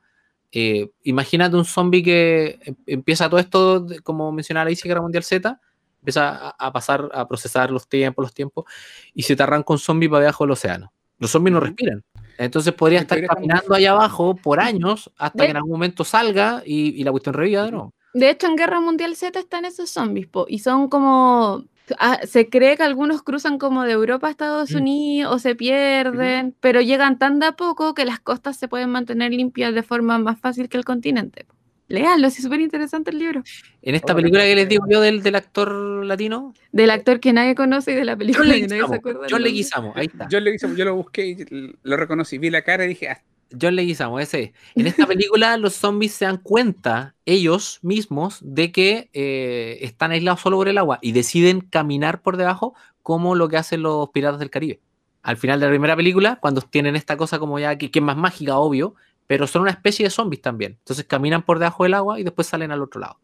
Eh, 0.51 0.89
imagínate 1.03 1.55
un 1.55 1.65
zombie 1.65 2.01
que 2.01 2.59
em- 2.63 2.75
empieza 2.87 3.29
todo 3.29 3.39
esto, 3.39 3.85
como 4.03 4.31
mencionaba 4.31 4.69
la 4.69 4.75
Guerra 4.75 5.01
Mundial 5.01 5.23
Z, 5.23 5.59
empieza 5.99 6.29
a, 6.29 6.49
a 6.57 6.71
pasar, 6.71 7.09
a 7.13 7.27
procesar 7.27 7.71
los 7.71 7.87
tiempos, 7.87 8.23
los 8.23 8.33
tiempos, 8.33 8.65
y 9.13 9.23
se 9.23 9.35
te 9.35 9.43
arranca 9.43 9.73
un 9.73 9.79
zombie 9.79 10.09
para 10.09 10.21
debajo 10.21 10.45
del 10.45 10.51
océano. 10.51 10.93
Los 11.19 11.31
zombies 11.31 11.53
no 11.53 11.59
respiran. 11.59 12.03
Entonces 12.37 12.73
podría 12.73 12.99
estar 12.99 13.17
caminando 13.27 13.75
allá 13.75 13.91
abajo 13.91 14.33
por 14.33 14.61
años 14.61 15.11
hasta 15.17 15.43
que 15.43 15.51
en 15.51 15.57
algún 15.57 15.73
momento 15.73 16.05
salga 16.05 16.63
y, 16.65 16.99
y 16.99 17.03
la 17.03 17.11
cuestión 17.11 17.35
reviva 17.35 17.65
de 17.65 17.71
nuevo. 17.71 17.93
De 18.13 18.30
hecho, 18.30 18.48
en 18.48 18.56
Guerra 18.56 18.80
Mundial 18.82 19.15
Z 19.15 19.38
están 19.39 19.65
esos 19.65 19.89
zombies, 19.89 20.28
po, 20.28 20.45
y 20.50 20.60
son 20.60 20.89
como... 20.89 21.65
ah, 22.00 22.19
se 22.28 22.50
cree 22.50 22.76
que 22.78 22.84
algunos 22.84 23.22
cruzan 23.24 23.58
como 23.60 23.84
de 23.84 23.91
Europa 23.93 24.28
a 24.28 24.32
Estados 24.32 24.72
Mm. 24.72 24.78
Unidos 24.78 25.36
o 25.36 25.39
se 25.39 25.56
pierden, 25.56 26.56
pero 26.60 26.82
llegan 26.82 27.17
tan 27.19 27.39
de 27.39 27.48
a 27.48 27.52
poco 27.54 27.93
que 27.93 28.06
las 28.06 28.19
costas 28.19 28.58
se 28.58 28.67
pueden 28.67 28.89
mantener 28.89 29.32
limpias 29.32 29.74
de 29.74 29.84
forma 29.84 30.17
más 30.17 30.39
fácil 30.39 30.69
que 30.69 30.78
el 30.78 30.86
continente. 30.86 31.45
sí, 31.88 31.95
es 31.98 32.36
súper 32.43 32.62
interesante 32.62 33.10
el 33.12 33.17
libro. 33.19 33.43
En 33.82 33.95
esta 33.95 34.13
Órale. 34.13 34.24
película 34.24 34.43
que 34.43 34.56
les 34.56 34.69
digo 34.69 34.86
yo 34.89 35.02
del, 35.02 35.22
del 35.24 35.36
actor 35.36 35.72
latino, 36.06 36.54
Del 36.72 36.89
actor 36.91 37.19
que 37.19 37.34
nadie 37.34 37.56
conoce 37.56 37.91
y 37.93 37.95
de 37.95 38.06
la 38.06 38.15
película 38.15 38.54
que 38.54 38.67
nadie 38.67 38.88
se 38.88 38.95
acuerda. 38.95 39.22
John 39.22 39.32
nombre. 39.32 39.50
Leguizamo, 39.52 39.93
ahí 39.95 40.06
está. 40.08 40.28
Yo, 40.30 40.39
le 40.39 40.54
hice- 40.56 40.76
yo 40.76 40.86
lo 40.86 40.95
busqué 40.95 41.28
y 41.28 41.38
lo 41.84 41.98
reconocí, 41.98 42.38
vi 42.38 42.50
la 42.52 42.62
cara 42.63 42.86
y 42.86 42.89
dije, 42.89 43.10
ah, 43.10 43.22
John 43.59 43.75
Leguizamo, 43.75 44.19
ese. 44.19 44.41
es. 44.41 44.51
En 44.75 44.88
esta 44.88 45.05
película 45.07 45.57
los 45.57 45.73
zombies 45.73 46.13
se 46.13 46.25
dan 46.25 46.38
cuenta 46.38 47.15
ellos 47.25 47.79
mismos 47.81 48.39
de 48.41 48.71
que 48.71 49.09
eh, 49.13 49.79
están 49.81 50.12
aislados 50.12 50.41
solo 50.41 50.57
por 50.57 50.67
el 50.67 50.77
agua 50.77 50.99
y 51.01 51.12
deciden 51.12 51.62
caminar 51.62 52.21
por 52.21 52.38
debajo 52.38 52.75
como 53.03 53.35
lo 53.35 53.49
que 53.49 53.57
hacen 53.57 53.81
los 53.81 54.09
piratas 54.09 54.39
del 54.39 54.49
Caribe. 54.49 54.79
Al 55.21 55.38
final 55.38 55.59
de 55.59 55.65
la 55.65 55.71
primera 55.71 55.95
película, 55.95 56.38
cuando 56.41 56.62
tienen 56.62 56.95
esta 56.95 57.17
cosa 57.17 57.39
como 57.39 57.59
ya 57.59 57.77
que, 57.77 57.91
que 57.91 57.99
es 57.99 58.05
más 58.05 58.17
mágica, 58.17 58.57
obvio, 58.57 58.95
pero 59.27 59.45
son 59.47 59.63
una 59.63 59.71
especie 59.71 60.05
de 60.05 60.09
zombies 60.09 60.41
también. 60.41 60.77
Entonces 60.79 61.05
caminan 61.05 61.43
por 61.43 61.59
debajo 61.59 61.83
del 61.83 61.93
agua 61.93 62.19
y 62.19 62.23
después 62.23 62.47
salen 62.47 62.71
al 62.71 62.81
otro 62.81 63.01
lado. 63.01 63.19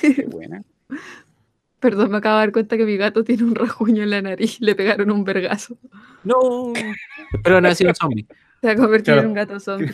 qué 0.00 0.24
buena. 0.28 0.62
Perdón, 1.82 2.12
me 2.12 2.18
acabo 2.18 2.36
de 2.36 2.42
dar 2.42 2.52
cuenta 2.52 2.76
que 2.76 2.84
mi 2.84 2.96
gato 2.96 3.24
tiene 3.24 3.42
un 3.42 3.54
rasguño 3.56 4.04
en 4.04 4.10
la 4.10 4.22
nariz. 4.22 4.60
Le 4.60 4.76
pegaron 4.76 5.10
un 5.10 5.24
vergazo. 5.24 5.76
No, 6.22 6.72
pero 7.42 7.60
no 7.60 7.68
ha 7.68 7.74
sido 7.74 7.90
un 7.90 7.96
zombie. 7.96 8.26
Se 8.62 8.70
ha 8.70 8.76
convertido 8.76 9.16
Claro. 9.16 9.20
en 9.22 9.26
un 9.28 9.34
gato 9.34 9.60
zombie. 9.60 9.88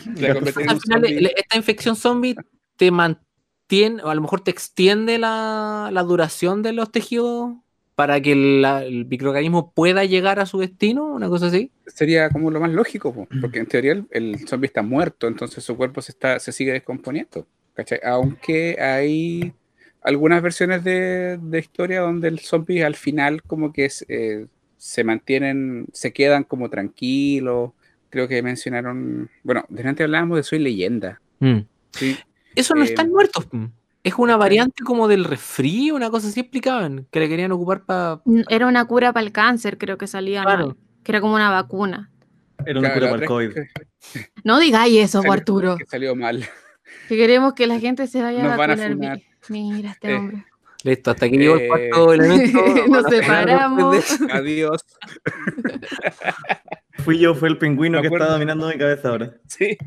Al 0.67 0.79
final, 0.79 1.05
esta 1.35 1.57
infección 1.57 1.95
zombie 1.95 2.35
te 2.77 2.91
mantiene, 2.91 4.01
o 4.03 4.09
a 4.09 4.15
lo 4.15 4.21
mejor 4.21 4.41
te 4.41 4.51
extiende 4.51 5.17
la, 5.17 5.89
la 5.91 6.03
duración 6.03 6.61
de 6.61 6.73
los 6.73 6.91
tejidos 6.91 7.53
para 7.95 8.21
que 8.21 8.33
la- 8.35 8.83
el 8.83 9.05
microorganismo 9.07 9.71
pueda 9.73 10.05
llegar 10.05 10.39
a 10.39 10.45
su 10.45 10.59
destino, 10.59 11.05
una 11.05 11.27
cosa 11.27 11.47
así. 11.47 11.71
Sería 11.87 12.29
como 12.29 12.49
lo 12.51 12.59
más 12.61 12.71
lógico, 12.71 13.13
po, 13.13 13.27
porque 13.41 13.59
en 13.59 13.65
teoría 13.65 13.91
el, 13.91 14.05
el 14.11 14.47
zombie 14.47 14.67
está 14.67 14.81
muerto, 14.83 15.27
entonces 15.27 15.63
su 15.63 15.75
cuerpo 15.75 16.01
se, 16.01 16.11
está, 16.13 16.39
se 16.39 16.51
sigue 16.51 16.71
descomponiendo. 16.71 17.45
¿cachai? 17.73 17.99
Aunque 18.03 18.77
hay 18.81 19.51
algunas 20.01 20.41
versiones 20.41 20.83
de, 20.83 21.37
de 21.41 21.59
historia 21.59 22.01
donde 22.01 22.27
el 22.29 22.39
zombie 22.39 22.83
al 22.83 22.95
final 22.95 23.41
como 23.43 23.73
que 23.73 23.85
es, 23.85 24.05
eh, 24.09 24.45
se 24.77 25.03
mantienen, 25.03 25.87
se 25.91 26.13
quedan 26.13 26.43
como 26.45 26.69
tranquilos. 26.69 27.71
Creo 28.09 28.27
que 28.27 28.41
mencionaron, 28.41 29.29
bueno, 29.43 29.65
delante 29.69 30.03
hablábamos 30.03 30.37
de 30.37 30.43
Soy 30.43 30.59
Leyenda. 30.59 31.21
Sí, 31.91 32.17
Eso 32.55 32.73
no 32.75 32.81
Eh, 32.83 32.85
están 32.85 33.09
muertos. 33.09 33.47
mm. 33.51 33.65
Es 34.03 34.13
una 34.17 34.37
variante 34.37 34.83
como 34.83 35.07
del 35.07 35.25
resfrío, 35.25 35.93
una 35.95 36.09
cosa 36.09 36.27
así 36.29 36.39
explicaban, 36.39 37.05
que 37.11 37.19
le 37.19 37.27
querían 37.29 37.51
ocupar 37.51 37.83
para... 37.85 38.21
Mm, 38.25 38.41
Era 38.49 38.65
una 38.67 38.85
cura 38.85 39.11
para 39.13 39.25
el 39.25 39.31
cáncer, 39.31 39.77
creo 39.77 39.97
que 39.97 40.07
salía 40.07 40.41
Claro. 40.43 40.67
mal, 40.67 40.75
Que 41.03 41.11
era 41.11 41.21
como 41.21 41.35
una 41.35 41.49
vacuna. 41.51 42.09
Era 42.65 42.79
una 42.79 42.89
claro, 42.93 42.99
cura 43.01 43.11
para 43.11 43.21
el 43.23 43.27
COVID. 43.27 43.53
que 43.53 43.67
No 44.43 44.59
digáis 44.59 44.97
eso, 44.97 45.19
salió- 45.19 45.33
Arturo. 45.33 45.77
que 45.77 45.85
salió 45.85 46.15
mal. 46.15 46.45
Que 47.07 47.15
queremos 47.17 47.53
que 47.53 47.67
la 47.67 47.79
gente 47.79 48.07
se 48.07 48.21
vaya 48.21 48.41
Nos 48.43 48.53
a 48.53 48.57
van 48.57 48.71
a 48.71 48.75
vacunar. 48.75 49.21
Mi- 49.49 49.71
Mira 49.73 49.91
este 49.91 50.11
Eh, 50.11 50.15
hombre. 50.15 50.45
Listo, 50.83 51.11
hasta 51.11 51.29
que 51.29 51.37
llegó 51.37 51.55
el 51.57 51.61
Eh, 51.63 51.67
cuarto 51.67 52.13
elemento. 52.13 52.59
nos 52.87 53.03
van 53.03 53.11
separamos. 53.11 54.21
Adiós. 54.31 54.81
Fui 57.03 57.17
yo, 57.19 57.33
fue 57.35 57.49
el 57.49 57.57
pingüino 57.57 58.01
que 58.01 58.07
está 58.07 58.25
dominando 58.27 58.67
mi 58.67 58.77
cabeza 58.77 59.09
ahora. 59.09 59.33
Sí, 59.47 59.77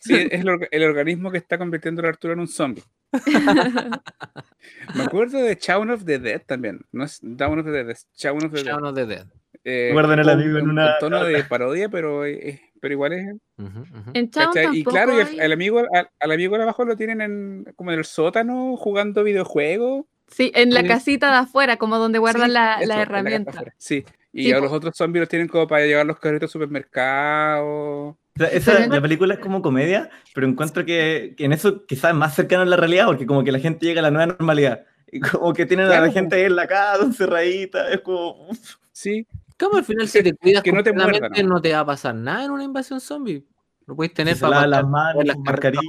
sí 0.00 0.14
es 0.30 0.40
el, 0.44 0.68
el 0.70 0.82
organismo 0.84 1.30
que 1.30 1.38
está 1.38 1.58
convirtiendo 1.58 2.04
a 2.04 2.08
Arturo 2.08 2.32
en 2.34 2.40
un 2.40 2.48
zombie. 2.48 2.82
Me 4.94 5.02
acuerdo 5.04 5.38
de 5.42 5.56
Shaun 5.60 5.90
of 5.90 6.04
the 6.04 6.18
Dead 6.18 6.42
también. 6.46 6.80
No 6.92 7.04
es 7.04 7.18
Dawn 7.22 7.58
of 7.60 7.64
the 7.66 7.70
Dead, 7.72 7.90
es 7.90 8.06
Shaun 8.16 8.44
of 8.46 8.52
the 8.52 8.62
Dead. 8.62 8.72
Shaun 8.72 8.84
of 8.84 8.94
the 8.94 9.06
Dead. 9.06 9.26
Eh, 9.64 9.90
Guarden 9.92 10.18
el 10.20 10.28
amigo 10.28 10.58
en 10.58 10.68
una- 10.70 10.96
con 11.00 11.10
tono 11.10 11.24
de 11.24 11.42
parodia, 11.44 11.88
pero, 11.88 12.24
eh, 12.24 12.60
pero 12.80 12.94
igual 12.94 13.12
es. 13.14 13.34
Ujú. 13.58 13.84
En 14.14 14.30
Chao 14.30 14.52
¿cachai? 14.52 14.78
Y 14.78 14.84
claro, 14.84 15.16
y 15.16 15.20
hay- 15.22 15.34
el, 15.36 15.40
el 15.40 15.52
amigo, 15.52 15.80
al, 15.92 16.08
al 16.20 16.30
amigo 16.32 16.56
de 16.56 16.62
abajo 16.62 16.84
lo 16.84 16.96
tienen 16.96 17.20
en, 17.20 17.64
como 17.74 17.90
en 17.92 17.98
el 17.98 18.04
sótano 18.04 18.76
jugando 18.76 19.24
videojuegos. 19.24 20.04
Sí, 20.28 20.50
en 20.54 20.74
la 20.74 20.82
Sí. 20.82 20.88
casita 20.88 21.30
de 21.30 21.36
afuera, 21.38 21.76
como 21.76 21.98
donde 21.98 22.18
guardan 22.18 22.48
Sí, 22.48 22.52
la, 22.52 22.74
eso, 22.74 22.82
en 22.82 22.88
la 22.88 23.02
herramienta. 23.02 23.50
afuera. 23.52 23.74
Sí, 23.78 24.04
y 24.36 24.44
Sí, 24.44 24.52
a 24.52 24.60
los 24.60 24.72
otros 24.72 24.96
zombies 24.96 25.22
los 25.22 25.28
tienen 25.28 25.48
como 25.48 25.66
para 25.66 25.86
llevar 25.86 26.06
los 26.06 26.18
carritos 26.18 26.48
al 26.48 26.52
supermercado. 26.52 27.66
O 27.66 28.18
sea, 28.36 28.48
esa- 28.48 28.86
la 28.86 29.00
película 29.00 29.34
es 29.34 29.40
como 29.40 29.62
comedia, 29.62 30.10
pero 30.34 30.46
encuentro 30.46 30.84
que, 30.84 31.34
que 31.36 31.44
en 31.46 31.52
eso 31.52 31.86
quizás 31.86 32.10
es 32.10 32.16
más 32.16 32.34
cercano 32.34 32.62
a 32.62 32.66
la 32.66 32.76
realidad, 32.76 33.06
porque 33.06 33.26
como 33.26 33.42
que 33.42 33.52
la 33.52 33.58
gente 33.58 33.86
llega 33.86 34.00
a 34.00 34.02
la 34.02 34.10
nueva 34.10 34.26
normalidad. 34.26 34.84
Y 35.10 35.20
como 35.20 35.52
que 35.54 35.66
tienen 35.66 35.86
a 35.86 35.88
Claro, 35.90 36.02
la 36.06 36.08
po. 36.08 36.14
gente 36.14 36.36
ahí 36.36 36.42
en 36.42 36.56
la 36.56 36.66
casa, 36.66 37.04
encerradita, 37.04 37.88
es 37.90 38.00
como... 38.00 38.48
Sí, 38.92 39.26
¿Cómo 39.58 39.78
al 39.78 39.84
final 39.84 40.06
si 40.08 40.22
te 40.22 40.34
cuidas 40.34 40.62
que 40.62 40.72
no 40.72 40.82
te 40.82 40.90
completamente, 40.90 41.42
¿no? 41.42 41.54
no 41.54 41.62
te 41.62 41.72
va 41.72 41.80
a 41.80 41.86
pasar 41.86 42.14
nada 42.14 42.44
en 42.44 42.50
una 42.50 42.64
invasión 42.64 43.00
zombie? 43.00 43.46
Lo 43.86 43.94
puedes 43.96 44.12
tener 44.12 44.34
se 44.34 44.40
para 44.42 44.66
lavan 44.66 44.70
las 44.70 44.82
las, 45.24 45.36
carretas, 45.44 45.82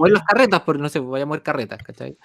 las 0.52 0.62
porque 0.62 0.82
no 0.82 0.88
sé, 0.90 1.00
vaya 1.00 1.24
a 1.24 1.26
mover 1.26 1.42
carretas, 1.42 1.82
¿cachai? 1.84 2.18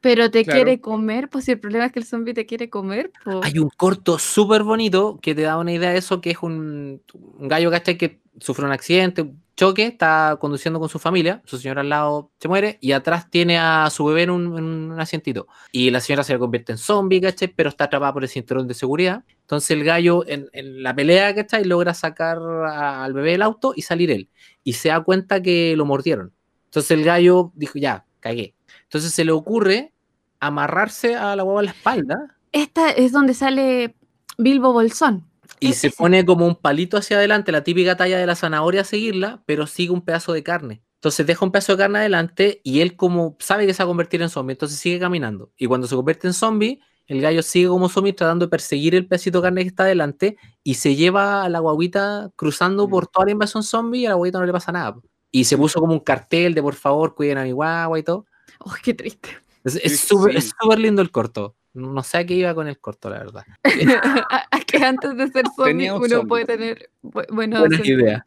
Pero 0.00 0.30
te 0.30 0.44
Claro. 0.44 0.56
quiere 0.58 0.80
comer, 0.80 1.28
pues 1.28 1.44
si 1.46 1.52
el 1.52 1.60
problema 1.60 1.86
es 1.86 1.92
que 1.92 1.98
el 2.00 2.04
zombie 2.04 2.34
te 2.34 2.46
quiere 2.46 2.68
comer, 2.70 3.10
pues. 3.24 3.38
Hay 3.42 3.58
un 3.58 3.70
corto 3.76 4.18
súper 4.18 4.62
bonito 4.62 5.18
que 5.22 5.34
te 5.34 5.42
da 5.42 5.56
una 5.58 5.72
idea 5.72 5.90
de 5.90 5.98
eso, 5.98 6.20
que 6.20 6.30
es 6.30 6.38
un, 6.42 7.02
un 7.14 7.48
gallo, 7.48 7.70
¿cachai? 7.70 7.96
Que 7.96 8.20
sufre 8.40 8.64
un 8.64 8.72
accidente, 8.72 9.22
un 9.22 9.42
choque, 9.56 9.86
está 9.86 10.36
conduciendo 10.40 10.78
con 10.78 10.88
su 10.88 10.98
familia, 11.00 11.42
su 11.44 11.58
señora 11.58 11.80
al 11.80 11.88
lado 11.88 12.30
se 12.38 12.46
muere 12.46 12.78
y 12.80 12.92
atrás 12.92 13.28
tiene 13.30 13.58
a 13.58 13.88
su 13.90 14.04
bebé 14.04 14.22
en 14.22 14.30
un, 14.30 14.56
en 14.58 14.64
un 14.64 15.00
asientito. 15.00 15.48
Y 15.72 15.90
la 15.90 16.00
señora 16.00 16.22
se 16.22 16.32
le 16.34 16.38
convierte 16.38 16.70
en 16.72 16.78
zombie, 16.78 17.20
¿cachai? 17.20 17.48
Pero 17.48 17.68
está 17.68 17.84
atrapada 17.84 18.12
por 18.12 18.22
el 18.22 18.28
cinturón 18.28 18.68
de 18.68 18.74
seguridad. 18.74 19.24
Entonces 19.40 19.70
el 19.72 19.82
gallo 19.84 20.24
en, 20.28 20.48
en 20.52 20.82
la 20.84 20.94
pelea, 20.94 21.34
¿cachai? 21.34 21.64
Logra 21.64 21.94
sacar 21.94 22.38
a- 22.38 23.02
al 23.04 23.12
bebé 23.12 23.32
del 23.32 23.42
auto 23.42 23.72
y 23.74 23.82
salir 23.82 24.10
él. 24.12 24.28
Y 24.62 24.74
se 24.74 24.90
da 24.90 25.00
cuenta 25.02 25.42
que 25.42 25.74
lo 25.76 25.84
mordieron. 25.84 26.32
Entonces 26.66 26.92
el 26.92 27.02
gallo 27.04 27.50
dijo, 27.56 27.78
ya, 27.80 28.04
cagué. 28.20 28.54
Entonces 28.88 29.12
se 29.12 29.24
le 29.24 29.32
ocurre 29.32 29.92
amarrarse 30.40 31.16
a 31.16 31.34
la 31.36 31.44
hueva 31.44 31.60
a 31.60 31.64
la 31.64 31.70
espalda 31.70 32.36
Esta 32.52 32.90
es 32.90 33.12
donde 33.12 33.34
sale 33.34 33.94
Bilbo 34.38 34.72
Bolsón. 34.72 35.24
y 35.60 35.72
se 35.72 35.88
ese. 35.88 35.96
pone 35.96 36.24
como 36.24 36.46
un 36.46 36.54
palito 36.56 36.96
hacia 36.96 37.16
adelante, 37.18 37.50
la 37.52 37.64
típica 37.64 37.96
talla 37.96 38.18
de 38.18 38.26
la 38.26 38.36
zanahoria 38.36 38.82
a 38.82 38.84
seguirla, 38.84 39.42
pero 39.46 39.66
sigue 39.66 39.90
un 39.92 40.02
pedazo 40.02 40.32
de 40.32 40.42
carne. 40.42 40.82
Entonces 40.94 41.26
deja 41.26 41.44
un 41.44 41.52
pedazo 41.52 41.72
de 41.72 41.78
carne 41.78 41.98
adelante 42.00 42.60
y 42.64 42.80
él 42.80 42.96
como 42.96 43.36
sabe 43.40 43.66
que 43.66 43.74
se 43.74 43.82
va 43.82 43.84
a 43.84 43.88
convertir 43.88 44.22
en 44.22 44.28
zombie, 44.30 44.52
entonces 44.54 44.78
sigue 44.78 44.98
caminando. 44.98 45.52
Y 45.56 45.66
cuando 45.66 45.86
se 45.86 45.94
convierte 45.96 46.26
en 46.26 46.32
zombie, 46.34 46.80
el 47.06 47.20
gallo 47.20 47.42
sigue 47.42 47.68
como 47.68 47.88
zombie 47.88 48.12
tratando 48.12 48.46
de 48.46 48.50
perseguir 48.50 48.94
el 48.94 49.06
pedacito 49.06 49.38
de 49.38 49.42
carne 49.46 49.62
que 49.62 49.68
está 49.68 49.84
adelante 49.84 50.36
y 50.62 50.74
se 50.74 50.94
lleva 50.96 51.42
a 51.44 51.48
la 51.48 51.58
guaguita 51.60 52.30
cruzando 52.36 52.88
por 52.88 53.06
toda 53.06 53.26
la 53.26 53.32
invasión 53.32 53.62
zombie 53.62 54.00
y 54.02 54.06
a 54.06 54.10
la 54.10 54.14
guaguita 54.16 54.38
no 54.38 54.46
le 54.46 54.52
pasa 54.52 54.72
nada. 54.72 54.96
Y 55.30 55.44
se 55.44 55.56
puso 55.56 55.80
como 55.80 55.92
un 55.94 56.00
cartel 56.00 56.54
de 56.54 56.62
por 56.62 56.74
favor 56.74 57.14
cuiden 57.14 57.38
a 57.38 57.44
mi 57.44 57.52
guagua 57.52 57.98
y 57.98 58.02
todo. 58.02 58.26
Oh, 58.68 58.74
qué 58.82 58.94
triste. 58.94 59.30
Es 59.64 60.00
súper 60.00 60.40
sí. 60.42 60.52
lindo 60.76 61.02
el 61.02 61.10
corto. 61.10 61.56
No 61.74 62.02
sé 62.02 62.18
a 62.18 62.26
qué 62.26 62.34
iba 62.34 62.54
con 62.54 62.66
el 62.68 62.78
corto, 62.78 63.10
la 63.10 63.18
verdad. 63.18 63.44
A- 64.30 64.46
a 64.50 64.60
que 64.60 64.78
antes 64.84 65.16
de 65.16 65.28
ser 65.28 65.44
zombie 65.54 65.90
uno 65.90 66.08
zombie. 66.08 66.28
puede 66.28 66.44
tener 66.46 66.90
bu- 67.02 67.26
buenos 67.30 67.60
Buena 67.60 67.76
sentidos. 67.76 68.02
idea. 68.02 68.24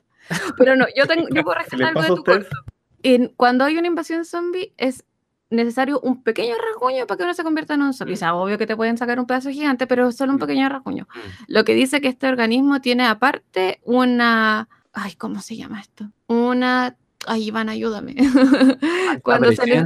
Pero 0.58 0.76
no, 0.76 0.86
yo, 0.96 1.06
tengo, 1.08 1.28
yo 1.34 1.44
puedo 1.44 1.58
¿Qué 1.70 1.78
rescatar 1.78 1.88
algo 1.88 2.02
de 2.02 2.06
a 2.08 2.10
tu 2.16 2.24
corto. 2.24 2.56
En- 3.04 3.28
cuando 3.36 3.66
hay 3.66 3.78
una 3.78 3.88
invasión 3.88 4.26
zombie 4.26 4.74
es 4.78 5.04
necesario 5.50 6.00
un 6.00 6.24
pequeño 6.24 6.56
rasguño 6.56 7.06
para 7.08 7.18
que 7.18 7.24
uno 7.24 7.34
se 7.34 7.44
convierta 7.44 7.74
en 7.74 7.82
un 7.82 7.94
zombie. 7.94 8.14
O 8.14 8.18
sea, 8.18 8.36
obvio 8.36 8.58
que 8.58 8.68
te 8.68 8.76
pueden 8.78 8.98
sacar 8.98 9.20
un 9.20 9.26
pedazo 9.26 9.50
gigante, 9.50 9.86
pero 9.88 10.12
solo 10.12 10.32
un 10.32 10.38
Mm. 10.38 10.42
pequeño 10.42 10.70
rasguño. 10.70 11.08
Lo 11.48 11.64
que 11.66 11.74
dice 11.76 12.00
que 12.00 12.08
este 12.08 12.28
organismo 12.28 12.80
tiene 12.80 13.06
aparte 13.06 13.82
una... 13.84 14.70
Ay, 14.94 15.16
¿cómo 15.16 15.42
se 15.42 15.58
llama 15.58 15.82
esto? 15.82 16.10
Una... 16.28 16.96
Ay, 17.28 17.48
Iván, 17.48 17.70
ayúdame. 17.70 18.16
cuando 19.24 19.52
se 19.52 19.84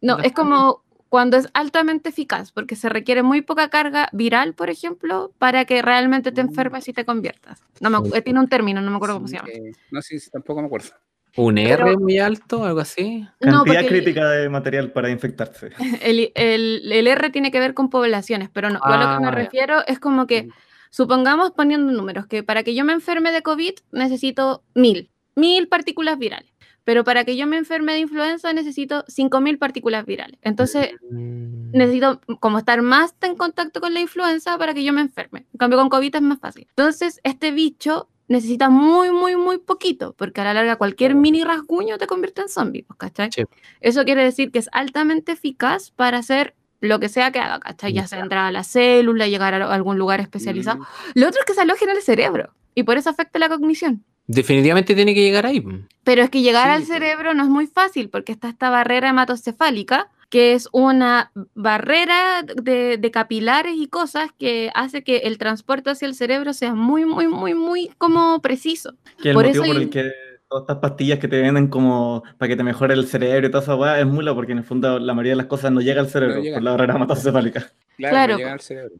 No, 0.00 0.18
es 0.18 0.32
como 0.32 0.82
cuando 1.08 1.36
es 1.36 1.48
altamente 1.54 2.10
eficaz, 2.10 2.52
porque 2.52 2.76
se 2.76 2.88
requiere 2.88 3.24
muy 3.24 3.42
poca 3.42 3.68
carga 3.68 4.08
viral, 4.12 4.54
por 4.54 4.70
ejemplo, 4.70 5.32
para 5.38 5.64
que 5.64 5.82
realmente 5.82 6.30
te 6.30 6.42
Mm. 6.42 6.48
enfermes 6.48 6.86
y 6.88 6.92
te 6.92 7.04
conviertas. 7.04 7.60
No 7.80 7.90
me 7.90 8.22
tiene 8.22 8.38
un 8.38 8.48
término, 8.48 8.80
no 8.80 8.90
me 8.92 8.96
acuerdo 8.96 9.16
cómo 9.16 9.26
se 9.26 9.36
llama. 9.36 9.48
Eh, 9.48 9.72
no, 9.90 10.02
sí, 10.02 10.20
sí, 10.20 10.30
tampoco 10.30 10.60
me 10.60 10.66
acuerdo. 10.68 10.90
Un 11.36 11.56
Pero- 11.56 11.86
R 11.88 11.96
muy 11.96 12.18
alto, 12.20 12.64
algo 12.64 12.78
así. 12.80 13.26
Cantidad 13.40 13.52
No, 13.52 13.64
porque 13.64 13.78
el- 13.80 13.86
crítica 13.88 14.28
de 14.30 14.48
material 14.48 14.92
para 14.92 15.10
infectarse. 15.10 15.70
El, 16.02 16.30
el- 16.36 16.92
el 16.92 17.06
R 17.08 17.30
tiene 17.30 17.50
que 17.50 17.58
ver 17.60 17.74
con 17.74 17.90
poblaciones, 17.90 18.48
pero 18.52 18.68
no, 18.70 18.78
yo 18.78 18.84
a 18.84 18.96
lo 18.96 19.02
que 19.02 19.14
Ah, 19.14 19.18
me 19.20 19.26
ya. 19.26 19.30
refiero 19.32 19.86
es 19.88 19.98
como 19.98 20.26
que, 20.28 20.44
Mm. 20.44 20.50
supongamos 20.90 21.50
poniendo 21.52 21.92
números, 21.92 22.26
que 22.26 22.42
para 22.44 22.62
que 22.62 22.74
yo 22.76 22.84
me 22.84 22.92
enferme 22.92 23.32
de 23.32 23.42
COVID 23.42 23.74
necesito 23.90 24.62
mil, 24.74 25.10
mil 25.40 25.66
partículas 25.68 26.18
virales. 26.18 26.50
pero 26.82 27.04
para 27.04 27.24
que 27.24 27.36
yo 27.36 27.46
me 27.46 27.56
enferme 27.58 27.92
de 27.92 27.98
influenza 28.00 28.52
necesito 28.54 29.04
5.000 29.06 29.58
partículas 29.58 30.04
virales. 30.06 30.38
Entonces, 30.42 30.88
Mm. 31.10 31.70
necesito 31.72 32.20
como 32.40 32.58
estar 32.58 32.80
más 32.82 33.14
en 33.20 33.36
contacto 33.36 33.80
con 33.80 33.92
la 33.94 34.00
influenza 34.00 34.56
para 34.58 34.72
que 34.74 34.82
yo 34.82 34.92
me 34.92 35.02
enferme. 35.02 35.46
En 35.52 35.58
cambio, 35.58 35.78
con 35.78 35.88
COVID 35.90 36.16
es 36.16 36.22
más 36.22 36.40
fácil. 36.40 36.66
Entonces, 36.70 37.20
este 37.22 37.52
bicho 37.52 38.08
necesita 38.28 38.70
muy, 38.70 39.10
muy, 39.10 39.36
muy 39.36 39.58
poquito, 39.58 40.14
porque 40.16 40.40
a 40.40 40.44
la 40.44 40.54
larga 40.54 40.76
cualquier 40.76 41.14
mini 41.14 41.44
rasguño 41.44 41.98
te 41.98 42.06
convierte 42.06 42.42
en 42.42 42.48
zombie, 42.48 42.82
pues, 42.82 42.96
¿cachai? 42.98 43.28
Sí. 43.30 43.44
Eso 43.80 44.04
quiere 44.04 44.24
decir 44.24 44.50
que 44.50 44.58
es 44.58 44.68
altamente 44.72 45.32
eficaz 45.32 45.90
para 45.92 46.18
hacer 46.18 46.54
lo 46.80 46.98
que 46.98 47.10
sea 47.10 47.30
que 47.30 47.38
haga, 47.40 47.60
¿cachai? 47.60 47.92
Ya 47.92 48.06
sea 48.08 48.20
entrar 48.20 48.46
a 48.46 48.50
la 48.52 48.64
célula, 48.64 49.28
llegar 49.28 49.52
a 49.54 49.72
algún 49.72 49.98
lugar 49.98 50.18
especializado. 50.20 50.78
Mm, 50.80 50.84
Lo 51.20 51.28
otro 51.28 51.40
es 51.40 51.46
que 51.46 51.54
se 51.54 51.60
aloja 51.60 51.84
en 51.84 51.90
el 51.90 52.02
cerebro 52.02 52.54
y 52.74 52.82
por 52.84 52.96
eso 52.96 53.10
afecta 53.10 53.38
la 53.38 53.48
cognición. 53.50 54.02
Definitivamente 54.32 54.94
tiene 54.94 55.14
que 55.14 55.22
llegar 55.22 55.44
ahí. 55.46 55.64
Pero 56.04 56.22
es 56.22 56.30
que 56.30 56.40
llegar 56.42 56.66
Sí, 56.66 56.70
al 56.72 56.84
cerebro 56.84 57.34
no 57.34 57.42
es 57.42 57.48
muy 57.48 57.66
fácil 57.66 58.08
porque 58.10 58.32
está 58.32 58.48
esta 58.48 58.70
barrera 58.70 59.08
hematocefálica, 59.10 60.08
que 60.28 60.54
es 60.54 60.68
una 60.70 61.32
barrera 61.54 62.42
de, 62.44 62.96
de 62.96 63.10
capilares 63.10 63.74
y 63.76 63.88
cosas 63.88 64.30
que 64.38 64.70
hace 64.74 65.02
que 65.02 65.18
el 65.18 65.38
transporte 65.38 65.90
hacia 65.90 66.06
el 66.06 66.14
cerebro 66.14 66.52
sea 66.52 66.74
muy, 66.74 67.04
muy, 67.04 67.26
muy, 67.26 67.54
muy 67.54 67.90
como 67.98 68.40
preciso. 68.40 68.94
Que 69.20 69.30
el 69.30 69.34
Por 69.34 69.46
motivo 69.46 69.64
eso 69.64 69.72
por 69.72 69.76
hay- 69.80 69.82
el 69.84 69.90
que 69.90 70.12
todas 70.48 70.62
estas 70.62 70.76
pastillas 70.78 71.18
que 71.18 71.28
te 71.28 71.40
venden 71.40 71.66
como 71.68 72.22
para 72.38 72.48
que 72.48 72.56
te 72.56 72.62
mejore 72.62 72.94
el 72.94 73.06
cerebro 73.08 73.46
y 73.48 73.50
toda 73.50 73.62
esa 73.64 73.74
weá 73.76 73.98
es 74.00 74.06
mula 74.06 74.34
porque 74.34 74.52
en 74.52 74.58
el 74.58 74.64
fondo 74.64 74.98
la 75.00 75.12
mayoría 75.14 75.32
de 75.32 75.36
las 75.36 75.46
cosas 75.46 75.70
no 75.72 75.80
llega 75.80 76.00
al 76.00 76.08
cerebro 76.08 76.42
No 76.42 76.52
por 76.54 76.62
la 76.62 76.70
barrera 76.72 76.94
hematocefálica. 76.94 77.60
Claro, 77.96 78.14
Claro, 78.14 78.32
no 78.34 78.38
llega 78.38 78.52
al 78.52 78.60
cerebro. 78.60 78.94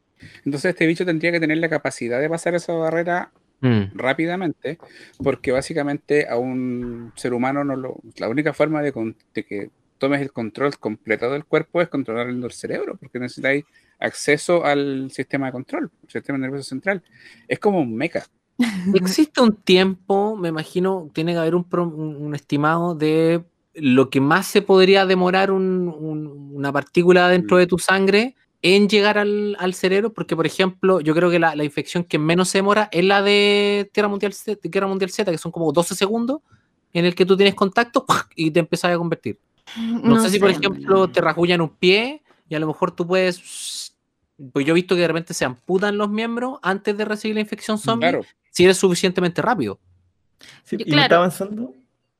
Entonces 0.45 0.65
este 0.69 0.85
bicho 0.85 1.05
tendría 1.05 1.31
que 1.31 1.39
tener 1.39 1.57
la 1.57 1.69
capacidad 1.69 2.19
de 2.21 2.29
pasar 2.29 2.55
esa 2.55 2.73
barrera 2.73 3.31
Mm. 3.61 3.95
rápidamente, 3.95 4.79
porque 5.23 5.51
básicamente 5.51 6.27
a 6.27 6.37
un 6.37 7.11
ser 7.15 7.33
humano 7.33 7.63
no 7.63 7.75
lo, 7.75 7.97
la 8.17 8.27
única 8.27 8.53
forma 8.53 8.81
de, 8.81 8.91
de 9.33 9.43
que 9.45 9.69
tomes 9.99 10.19
el 10.21 10.31
control 10.31 10.77
completo 10.79 11.29
del 11.29 11.45
cuerpo 11.45 11.79
es 11.81 11.87
controlar 11.87 12.27
el 12.27 12.51
cerebro, 12.51 12.97
porque 12.99 13.19
necesitáis 13.19 13.63
acceso 13.99 14.65
al 14.65 15.11
sistema 15.11 15.45
de 15.45 15.51
control, 15.51 15.91
el 16.03 16.09
sistema 16.09 16.39
nervioso 16.39 16.67
central. 16.67 17.03
Es 17.47 17.59
como 17.59 17.79
un 17.81 17.95
mecha. 17.95 18.25
Existe 18.95 19.41
un 19.41 19.55
tiempo, 19.55 20.35
me 20.35 20.49
imagino, 20.49 21.09
tiene 21.13 21.33
que 21.33 21.37
haber 21.37 21.53
un, 21.55 21.63
pro- 21.63 21.87
un- 21.87 22.33
estimado 22.33 22.95
de 22.95 23.43
lo 23.75 24.09
que 24.09 24.19
más 24.21 24.47
se 24.47 24.61
podría 24.63 25.05
demorar 25.05 25.51
un- 25.51 25.87
un- 25.87 26.49
una 26.55 26.71
partícula 26.71 27.29
dentro 27.29 27.57
Mm. 27.57 27.59
de 27.59 27.67
tu 27.67 27.77
sangre 27.77 28.35
en 28.63 28.87
llegar 28.87 29.17
al, 29.17 29.55
al 29.59 29.73
cerebro, 29.73 30.13
porque 30.13 30.35
por 30.35 30.45
ejemplo, 30.45 30.99
yo 31.01 31.15
creo 31.15 31.29
que 31.31 31.39
la, 31.39 31.55
la 31.55 31.63
infección 31.63 32.03
que 32.03 32.19
menos 32.19 32.49
se 32.49 32.59
demora 32.59 32.89
es 32.91 33.03
la 33.03 33.21
de 33.21 33.89
Tierra 33.91 34.07
Mundial 34.07 34.33
Z, 34.33 34.59
de 34.61 34.69
Guerra 34.69 34.87
Mundial 34.87 35.09
Z, 35.09 35.31
que 35.31 35.37
son 35.37 35.51
como 35.51 35.71
12 35.71 35.95
segundos 35.95 36.41
en 36.93 37.05
el 37.05 37.15
que 37.15 37.25
tú 37.25 37.35
tienes 37.35 37.55
contacto 37.55 38.05
y 38.35 38.51
te 38.51 38.59
empiezas 38.59 38.91
a 38.93 38.97
convertir. 38.97 39.39
No, 40.03 40.21
sé 40.21 40.29
si, 40.29 40.39
por 40.39 40.49
en 40.49 40.57
ejemplo, 40.57 41.09
te 41.09 41.21
rasguñan 41.21 41.61
un 41.61 41.69
pie 41.69 42.21
y 42.49 42.55
a 42.55 42.59
lo 42.59 42.67
mejor 42.67 42.91
tú 42.91 43.07
puedes. 43.07 43.95
Pues 44.51 44.65
yo 44.65 44.71
he 44.71 44.75
visto 44.75 44.95
que 44.95 45.01
de 45.01 45.07
repente 45.07 45.33
se 45.33 45.45
amputan 45.45 45.97
los 45.97 46.09
miembros 46.09 46.59
antes 46.61 46.97
de 46.97 47.05
recibir 47.05 47.35
la 47.35 47.41
infección 47.41 47.77
zombie 47.77 48.09
Claro, 48.09 48.25
si 48.49 48.63
eres 48.65 48.77
suficientemente 48.77 49.41
rápido. 49.41 49.79
Sí, 50.63 50.77
Yo- 50.77 50.83
y 50.85 50.89
me 50.89 50.91
claro. 50.93 51.03
estaba 51.03 51.27
pensando, 51.29 51.73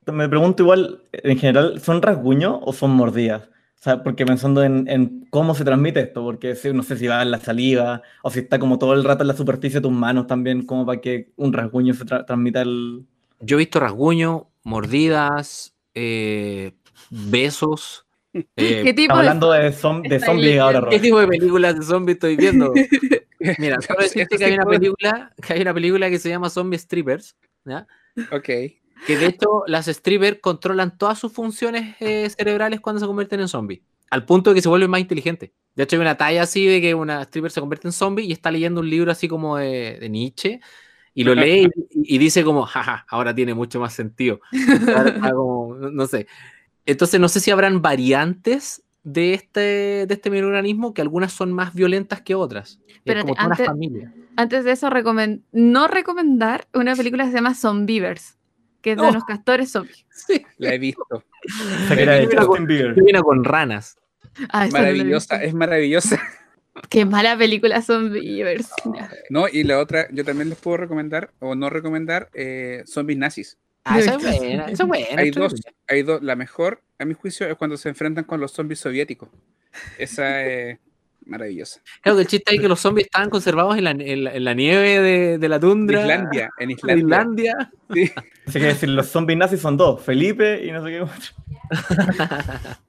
me 0.06 0.28
pregunto 0.28 0.62
igual, 0.62 1.02
en 1.12 1.38
general, 1.38 1.80
¿son 1.80 2.00
rasguños 2.00 2.58
o 2.62 2.72
son 2.72 2.92
mordidas? 2.92 3.42
O 3.82 3.84
sea, 3.84 4.00
porque 4.04 4.24
pensando 4.24 4.62
en, 4.62 4.86
en 4.88 5.26
cómo 5.28 5.56
se 5.56 5.64
transmite 5.64 5.98
esto, 5.98 6.22
porque 6.22 6.54
si- 6.54 6.72
no 6.72 6.84
sé 6.84 6.96
si 6.96 7.08
va 7.08 7.20
en 7.20 7.32
la 7.32 7.40
saliva 7.40 8.00
o 8.22 8.30
si 8.30 8.38
está 8.38 8.60
como 8.60 8.78
todo 8.78 8.92
el 8.92 9.02
rato 9.02 9.24
en 9.24 9.26
la 9.28 9.34
superficie 9.34 9.80
de 9.80 9.82
tus 9.82 9.90
manos 9.90 10.28
también, 10.28 10.64
como 10.64 10.86
para 10.86 11.00
que 11.00 11.32
un 11.34 11.52
rasguño 11.52 11.92
se 11.92 12.04
tra- 12.04 12.24
transmita 12.24 12.62
el... 12.62 13.04
Yo 13.40 13.56
he 13.56 13.58
visto 13.58 13.80
rasguños, 13.80 14.42
mordidas, 14.62 15.74
eh, 15.96 16.74
besos. 17.10 18.06
eh, 18.34 18.44
¿Qué 18.54 18.94
tipo 18.94 19.02
Estamos 19.18 19.24
de 19.24 19.28
hablando 19.30 19.50
de, 19.50 19.70
zom- 19.72 20.08
de 20.08 20.20
zombies 20.20 20.60
ahora, 20.60 20.78
leyendo. 20.78 20.90
¿Qué 20.90 21.00
tipo 21.00 21.18
de 21.18 21.26
películas 21.26 21.76
de 21.76 21.82
zombies 21.84 22.14
estoy 22.18 22.36
viendo? 22.36 22.72
Mira, 23.58 23.80
solo 23.80 24.00
decirte 24.02 24.38
que 24.38 24.44
hay 24.44 24.52
una 24.52 24.64
película, 24.64 25.32
que 25.44 25.54
hay 25.54 25.62
una 25.62 25.74
película 25.74 26.08
que 26.08 26.20
se 26.20 26.28
llama 26.28 26.48
Zombie 26.50 26.78
Strippers, 26.78 27.34
¿ya? 27.64 27.84
ok. 28.30 28.48
Que 29.06 29.16
de 29.16 29.26
hecho 29.26 29.64
las 29.66 29.86
strippers 29.86 30.38
controlan 30.40 30.96
todas 30.96 31.18
sus 31.18 31.32
funciones 31.32 31.96
eh, 32.00 32.28
cerebrales 32.30 32.80
cuando 32.80 33.00
se 33.00 33.06
convierten 33.06 33.40
en 33.40 33.48
zombies, 33.48 33.80
al 34.10 34.24
punto 34.24 34.50
de 34.50 34.56
que 34.56 34.62
se 34.62 34.68
vuelven 34.68 34.90
más 34.90 35.00
inteligentes. 35.00 35.50
De 35.74 35.84
hecho 35.84 35.96
hay 35.96 36.02
una 36.02 36.16
talla 36.16 36.42
así 36.42 36.66
de 36.66 36.80
que 36.80 36.94
una 36.94 37.22
stripper 37.22 37.50
se 37.50 37.60
convierte 37.60 37.88
en 37.88 37.92
zombie 37.92 38.24
y 38.24 38.32
está 38.32 38.50
leyendo 38.50 38.80
un 38.80 38.90
libro 38.90 39.10
así 39.10 39.28
como 39.28 39.56
de, 39.56 39.98
de 40.00 40.08
Nietzsche 40.08 40.60
y 41.14 41.24
lo 41.24 41.34
lee 41.34 41.68
y, 41.90 42.14
y 42.16 42.18
dice 42.18 42.44
como, 42.44 42.64
jaja, 42.64 43.04
ahora 43.08 43.34
tiene 43.34 43.54
mucho 43.54 43.80
más 43.80 43.92
sentido. 43.92 44.40
Ahora 44.94 45.10
está 45.10 45.30
como, 45.34 45.74
no, 45.74 46.06
sé. 46.06 46.26
Entonces 46.86 47.20
no 47.20 47.28
sé 47.28 47.40
si 47.40 47.50
habrán 47.50 47.82
variantes 47.82 48.82
de 49.04 49.34
este, 49.34 49.60
de 50.06 50.14
este 50.14 50.30
microorganismo 50.30 50.94
que 50.94 51.02
algunas 51.02 51.32
son 51.32 51.52
más 51.52 51.74
violentas 51.74 52.22
que 52.22 52.34
otras. 52.34 52.80
Como 53.04 53.32
una 53.32 53.42
antes- 53.42 53.66
familia. 53.66 54.14
Antes 54.36 54.64
de 54.64 54.72
eso, 54.72 54.88
no 55.52 55.88
recomendar 55.88 56.66
una 56.72 56.96
película 56.96 57.24
que 57.24 57.30
se 57.30 57.36
llama 57.36 57.54
Zombievers, 57.54 58.38
que 58.82 58.92
es 58.92 58.96
de 58.96 59.02
Oh. 59.02 59.08
unos 59.08 59.24
castores 59.24 59.70
zombies. 59.70 60.04
Sí. 60.26 60.44
La 60.58 60.74
he 60.74 60.78
visto. 60.78 61.24
Que 61.88 63.02
viene 63.02 63.20
con 63.22 63.42
ranas. 63.44 63.96
Ah, 64.50 64.66
no 64.66 64.72
la 64.72 64.78
Maravillosa, 64.80 65.42
es 65.42 65.52
maravillosa. 65.54 66.20
Qué 66.88 67.04
mala 67.04 67.36
película 67.36 67.82
Zombievers. 67.82 68.70
No, 69.28 69.46
y 69.48 69.64
la 69.64 69.78
otra, 69.78 70.08
yo 70.10 70.24
también 70.24 70.48
les 70.48 70.58
puedo 70.58 70.78
recomendar 70.78 71.32
o 71.40 71.54
no 71.54 71.68
recomendar 71.70 72.30
eh, 72.34 72.82
zombies 72.86 73.18
nazis. 73.18 73.58
Ah, 73.84 73.98
esa 73.98 74.14
es 74.14 74.22
buena, 74.22 74.64
esa 74.66 74.82
es 74.84 74.88
buena. 74.88 75.06
Hay 75.16 75.30
dos, 75.32 75.54
hay 75.88 76.02
dos. 76.02 76.22
La 76.22 76.36
mejor, 76.36 76.82
a 76.98 77.04
mi 77.04 77.14
juicio, 77.14 77.46
es 77.48 77.56
cuando 77.56 77.76
se 77.76 77.88
enfrentan 77.88 78.24
con 78.24 78.40
los 78.40 78.52
zombies 78.52 78.78
soviéticos. 78.78 79.28
Esa 79.98 80.42
es 80.46 80.78
maravillosa. 81.26 81.80
Claro 82.00 82.16
que 82.16 82.22
el 82.22 82.28
chiste 82.28 82.54
es 82.54 82.60
que 82.60 82.68
los 82.68 82.80
zombies 82.80 83.06
estaban 83.06 83.30
conservados 83.30 83.76
en 83.78 83.84
la, 83.84 83.90
en 83.92 84.24
la- 84.24 84.34
en 84.34 84.44
la 84.44 84.54
nieve 84.54 85.00
de, 85.00 85.38
de 85.38 85.48
la 85.48 85.58
tundra. 85.60 86.00
Islandia, 86.02 86.50
en 86.58 86.70
Islandia. 86.70 87.02
Islandia. 87.02 87.72
Sí. 87.92 88.10
Así 88.46 88.58
que 88.58 88.64
decir, 88.66 88.88
los 88.88 89.06
zombies 89.06 89.38
nazis 89.38 89.60
son 89.60 89.76
dos, 89.76 90.02
Felipe 90.02 90.64
y 90.66 90.72
no 90.72 90.82
sé 90.84 90.90
qué 90.90 91.00
otro. 91.02 91.14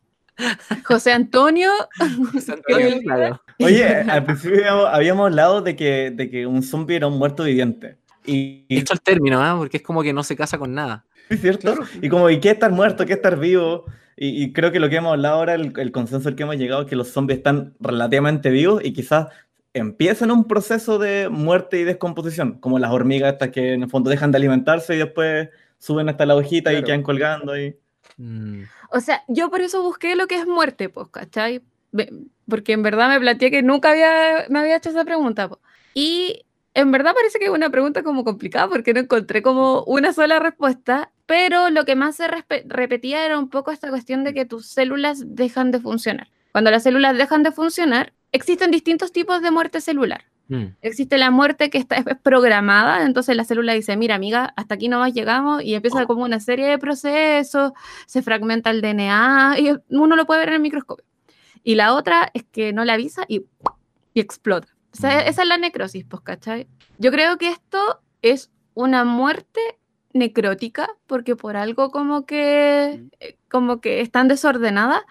José 0.85 1.11
Antonio. 1.13 1.69
Antonio, 1.99 2.99
claro. 3.03 3.41
Oye, 3.59 3.85
al 3.87 4.25
principio 4.25 4.57
habíamos, 4.59 4.85
habíamos 4.87 5.25
hablado 5.27 5.61
de 5.61 5.75
que, 5.75 6.11
de 6.11 6.29
que 6.29 6.47
un 6.47 6.63
zombie 6.63 6.95
era 6.95 7.07
un 7.07 7.17
muerto 7.19 7.43
viviente. 7.43 7.97
Y, 8.25 8.65
y 8.67 8.77
Esto 8.77 8.93
el 8.93 9.01
término, 9.01 9.41
¿ah? 9.43 9.55
porque 9.57 9.77
es 9.77 9.83
como 9.83 10.01
que 10.01 10.11
no 10.13 10.23
se 10.23 10.35
casa 10.35 10.57
con 10.57 10.73
nada. 10.73 11.05
¿Cierto? 11.29 11.75
Y 12.01 12.09
como, 12.09 12.29
¿y 12.29 12.39
qué 12.39 12.51
estar 12.51 12.71
muerto? 12.71 13.05
¿Qué 13.05 13.13
estar 13.13 13.39
vivo? 13.39 13.85
Y, 14.15 14.43
y 14.43 14.53
creo 14.53 14.71
que 14.71 14.79
lo 14.79 14.89
que 14.89 14.97
hemos 14.97 15.13
hablado 15.13 15.35
ahora, 15.35 15.55
el, 15.55 15.73
el 15.77 15.91
consenso 15.91 16.29
al 16.29 16.35
que 16.35 16.43
hemos 16.43 16.55
llegado, 16.57 16.83
es 16.83 16.87
que 16.87 16.95
los 16.95 17.09
zombies 17.09 17.37
están 17.39 17.73
relativamente 17.79 18.49
vivos 18.51 18.81
y 18.83 18.93
quizás 18.93 19.27
empiezan 19.73 20.29
un 20.31 20.45
proceso 20.47 20.99
de 20.99 21.29
muerte 21.29 21.79
y 21.79 21.83
descomposición, 21.83 22.59
como 22.59 22.77
las 22.77 22.91
hormigas 22.91 23.33
estas 23.33 23.49
que 23.49 23.73
en 23.73 23.83
el 23.83 23.89
fondo 23.89 24.09
dejan 24.11 24.31
de 24.31 24.37
alimentarse 24.37 24.93
y 24.95 24.99
después 24.99 25.49
suben 25.79 26.09
hasta 26.09 26.25
la 26.27 26.35
hojita 26.35 26.71
y 26.71 26.75
Claro. 26.75 26.85
quedan 26.85 27.03
colgando 27.03 27.53
ahí. 27.53 27.75
Mm. 28.17 28.61
O 28.91 28.99
sea, 28.99 29.23
yo 29.27 29.49
por 29.49 29.61
eso 29.61 29.81
busqué 29.81 30.15
lo 30.15 30.27
que 30.27 30.35
es 30.35 30.45
muerte, 30.45 30.89
pues, 30.89 31.07
¿cachai? 31.09 31.61
Porque 32.47 32.73
en 32.73 32.83
verdad 32.83 33.09
me 33.09 33.19
planteé 33.19 33.49
que 33.49 33.63
nunca 33.63 33.89
había, 33.91 34.45
me 34.49 34.59
había 34.59 34.77
hecho 34.77 34.89
esa 34.89 35.03
pregunta. 35.05 35.49
po. 35.49 35.59
Y 35.95 36.45
en 36.73 36.91
verdad 36.91 37.13
parece 37.13 37.39
que 37.39 37.45
es 37.45 37.51
una 37.51 37.69
pregunta 37.69 38.03
como 38.03 38.23
complicada 38.23 38.67
porque 38.67 38.93
no 38.93 38.99
encontré 38.99 39.41
como 39.41 39.83
una 39.83 40.13
sola 40.13 40.39
respuesta, 40.39 41.11
pero 41.25 41.69
lo 41.69 41.85
que 41.85 41.95
más 41.95 42.15
se 42.15 42.27
repetía 42.27 43.25
era 43.25 43.37
un 43.37 43.49
poco 43.49 43.71
esta 43.71 43.89
cuestión 43.89 44.23
de 44.23 44.33
que 44.33 44.45
tus 44.45 44.67
células 44.67 45.23
dejan 45.35 45.71
de 45.71 45.79
funcionar. 45.79 46.29
Cuando 46.51 46.71
las 46.71 46.83
células 46.83 47.17
dejan 47.17 47.43
de 47.43 47.51
funcionar, 47.51 48.13
existen 48.31 48.71
distintos 48.71 49.11
tipos 49.11 49.41
de 49.41 49.51
muerte 49.51 49.81
celular. 49.81 50.25
Mm. 50.49 50.65
Existe 50.81 51.17
la 51.17 51.31
muerte 51.31 51.69
que 51.69 51.77
está 51.77 51.95
es 52.07 52.17
programada, 52.21 53.05
entonces 53.05 53.35
la 53.35 53.45
célula 53.45 53.73
dice, 53.73 53.95
mira 53.95 54.15
amiga, 54.15 54.53
hasta 54.55 54.75
aquí 54.75 54.87
nomás 54.87 55.13
llegamos 55.13 55.63
y 55.63 55.75
empieza 55.75 56.05
como 56.05 56.23
una 56.23 56.39
serie 56.39 56.67
de 56.67 56.77
procesos, 56.77 57.71
se 58.07 58.21
fragmenta 58.21 58.71
el 58.71 58.81
DNA 58.81 59.55
y 59.59 59.73
uno 59.89 60.15
lo 60.15 60.25
puede 60.25 60.41
ver 60.41 60.49
en 60.49 60.55
el 60.55 60.61
microscopio. 60.61 61.05
Y 61.63 61.75
la 61.75 61.93
otra 61.93 62.29
es 62.33 62.43
que 62.43 62.73
no 62.73 62.83
le 62.83 62.91
avisa 62.91 63.23
y, 63.27 63.45
y 64.13 64.19
explota. 64.19 64.72
O 64.93 64.95
sea, 64.95 65.21
esa 65.21 65.41
es 65.41 65.47
la 65.47 65.57
necrosis, 65.57 66.05
pues, 66.05 66.21
¿cachai? 66.21 66.67
Yo 66.99 67.11
creo 67.11 67.37
que 67.37 67.49
esto 67.49 68.01
es 68.21 68.51
una 68.75 69.03
muerte 69.03 69.59
necrótica 70.13 70.87
porque 71.07 71.35
por 71.35 71.57
algo 71.57 71.89
como 71.91 72.25
que, 72.25 73.03
eh, 73.19 73.37
como 73.49 73.81
que 73.81 74.01
es 74.01 74.11
tan 74.11 74.27
desordenada 74.27 75.03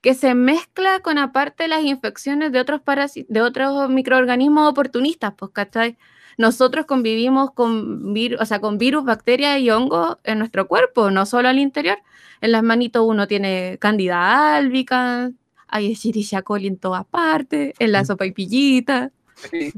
que 0.00 0.14
se 0.14 0.34
mezcla 0.34 1.00
con 1.00 1.18
aparte 1.18 1.68
las 1.68 1.84
infecciones 1.84 2.52
de 2.52 2.60
otros 2.60 2.80
de 3.28 3.42
otros 3.42 3.90
microorganismos 3.90 4.70
oportunistas, 4.70 5.34
pues, 5.36 5.52
¿cachai? 5.52 5.98
Nosotros 6.38 6.86
convivimos 6.86 7.52
con 7.52 8.12
virus, 8.14 8.40
o 8.40 8.46
sea, 8.46 8.60
con 8.60 8.78
virus, 8.78 9.04
bacterias 9.04 9.58
y 9.60 9.70
hongos 9.70 10.18
en 10.24 10.38
nuestro 10.38 10.68
cuerpo, 10.68 11.10
no 11.10 11.26
solo 11.26 11.48
al 11.48 11.58
interior. 11.58 11.98
En 12.40 12.52
las 12.52 12.62
manitos 12.62 13.04
uno 13.06 13.26
tiene 13.26 13.78
candida 13.80 14.56
albicans, 14.56 15.34
hay 15.68 15.92
Escherichia 15.92 16.42
coli 16.42 16.68
en 16.68 16.78
todas 16.78 17.06
partes, 17.06 17.74
en 17.78 17.92
la 17.92 18.04
sopa 18.04 18.26
y 18.26 18.32
pillita. 18.32 19.12
Sí. 19.50 19.72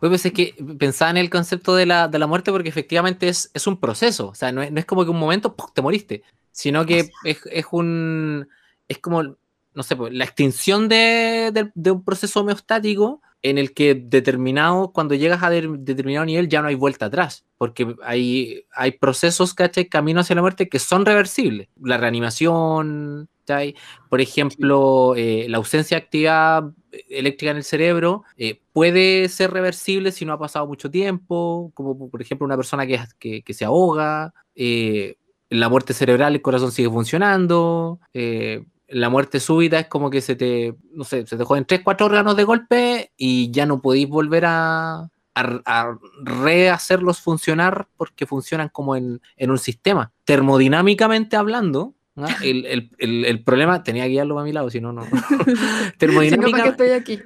Oye, 0.00 0.10
pues 0.10 0.26
es 0.26 0.32
que 0.32 0.54
pensaba 0.78 1.10
en 1.10 1.16
el 1.16 1.30
concepto 1.30 1.74
de 1.74 1.86
la, 1.86 2.08
de 2.08 2.18
la 2.18 2.26
muerte 2.26 2.50
porque 2.52 2.68
efectivamente 2.68 3.28
es, 3.28 3.50
es 3.54 3.66
un 3.66 3.78
proceso. 3.80 4.28
O 4.28 4.34
sea, 4.34 4.52
no 4.52 4.62
es, 4.62 4.70
no 4.72 4.78
es 4.78 4.84
como 4.86 5.04
que 5.04 5.10
un 5.10 5.18
momento 5.18 5.56
¡pum! 5.56 5.68
te 5.74 5.82
moriste. 5.82 6.22
sino 6.52 6.84
que 6.86 7.10
es, 7.24 7.40
es 7.50 7.66
un. 7.72 8.48
Es 8.88 8.98
como, 8.98 9.22
no 9.22 9.82
sé, 9.82 9.96
pues, 9.96 10.12
la 10.12 10.24
extinción 10.24 10.88
de, 10.88 11.50
de- 11.54 11.70
de 11.74 11.90
un 11.92 12.04
proceso 12.04 12.40
homeostático 12.40 13.22
en 13.42 13.56
el 13.56 13.72
que 13.72 13.94
determinado, 13.94 14.92
cuando 14.92 15.14
llegas 15.14 15.42
a 15.42 15.48
de- 15.50 15.66
determinado 15.78 16.26
nivel 16.26 16.48
ya 16.48 16.60
no 16.60 16.68
hay 16.68 16.74
vuelta 16.74 17.06
atrás, 17.06 17.44
porque 17.56 17.94
hay, 18.02 18.64
hay 18.74 18.92
procesos, 18.92 19.54
¿cachai? 19.54 19.88
Camino 19.88 20.20
hacia 20.20 20.34
la 20.36 20.42
muerte 20.42 20.68
que 20.68 20.78
son 20.78 21.06
reversibles. 21.06 21.68
La 21.82 21.96
reanimación, 21.98 23.28
¿cachai? 23.46 23.74
Por 24.10 24.20
ejemplo, 24.20 25.14
eh, 25.16 25.46
la 25.48 25.58
ausencia 25.58 25.96
de 25.98 26.02
actividad 26.04 26.64
eléctrica 27.08 27.50
en 27.50 27.58
el 27.58 27.64
cerebro 27.64 28.24
eh, 28.36 28.60
puede 28.72 29.28
ser 29.28 29.52
reversible 29.52 30.12
si 30.12 30.24
no 30.24 30.32
ha 30.32 30.38
pasado 30.38 30.66
mucho 30.66 30.90
tiempo, 30.90 31.70
como 31.74 32.10
por 32.10 32.20
ejemplo 32.22 32.44
una 32.44 32.56
persona 32.56 32.86
que, 32.86 33.42
que, 33.42 33.54
se 33.54 33.64
ahoga, 33.64 34.32
eh, 34.54 35.16
la 35.48 35.68
muerte 35.68 35.94
cerebral, 35.94 36.34
el 36.34 36.42
corazón 36.42 36.72
sigue 36.72 36.88
funcionando, 36.90 38.00
eh, 38.14 38.64
la 38.88 39.08
muerte 39.08 39.40
súbita 39.40 39.80
es 39.80 39.86
como 39.86 40.10
que 40.10 40.20
se 40.20 40.36
te, 40.36 40.74
no 40.92 41.04
sé, 41.04 41.26
se 41.26 41.36
te 41.36 41.44
joden 41.44 41.64
3, 41.64 41.82
4 41.84 42.06
órganos 42.06 42.36
de 42.36 42.44
golpe 42.44 43.12
y 43.16 43.50
ya 43.50 43.66
no 43.66 43.80
podéis 43.80 44.08
volver 44.08 44.44
a, 44.46 45.08
a, 45.34 45.60
a 45.64 45.98
rehacerlos 46.22 47.20
funcionar 47.20 47.88
porque 47.96 48.26
funcionan 48.26 48.68
como 48.68 48.96
en, 48.96 49.20
en 49.36 49.50
un 49.50 49.58
sistema. 49.58 50.12
Termodinámicamente 50.24 51.36
hablando, 51.36 51.94
¿no? 52.20 52.28
el, 52.42 52.66
el, 52.66 52.90
el, 52.98 53.24
el, 53.24 53.42
problema, 53.42 53.82
tenía 53.82 54.04
que 54.04 54.10
guiarlo 54.10 54.38
a 54.38 54.44
mi 54.44 54.52
lado, 54.52 54.70
si 54.70 54.80
no, 54.80 54.92
no. 54.92 55.02
Termodinámica, 55.98 56.66
estoy 56.66 56.90
aquí. 56.90 57.18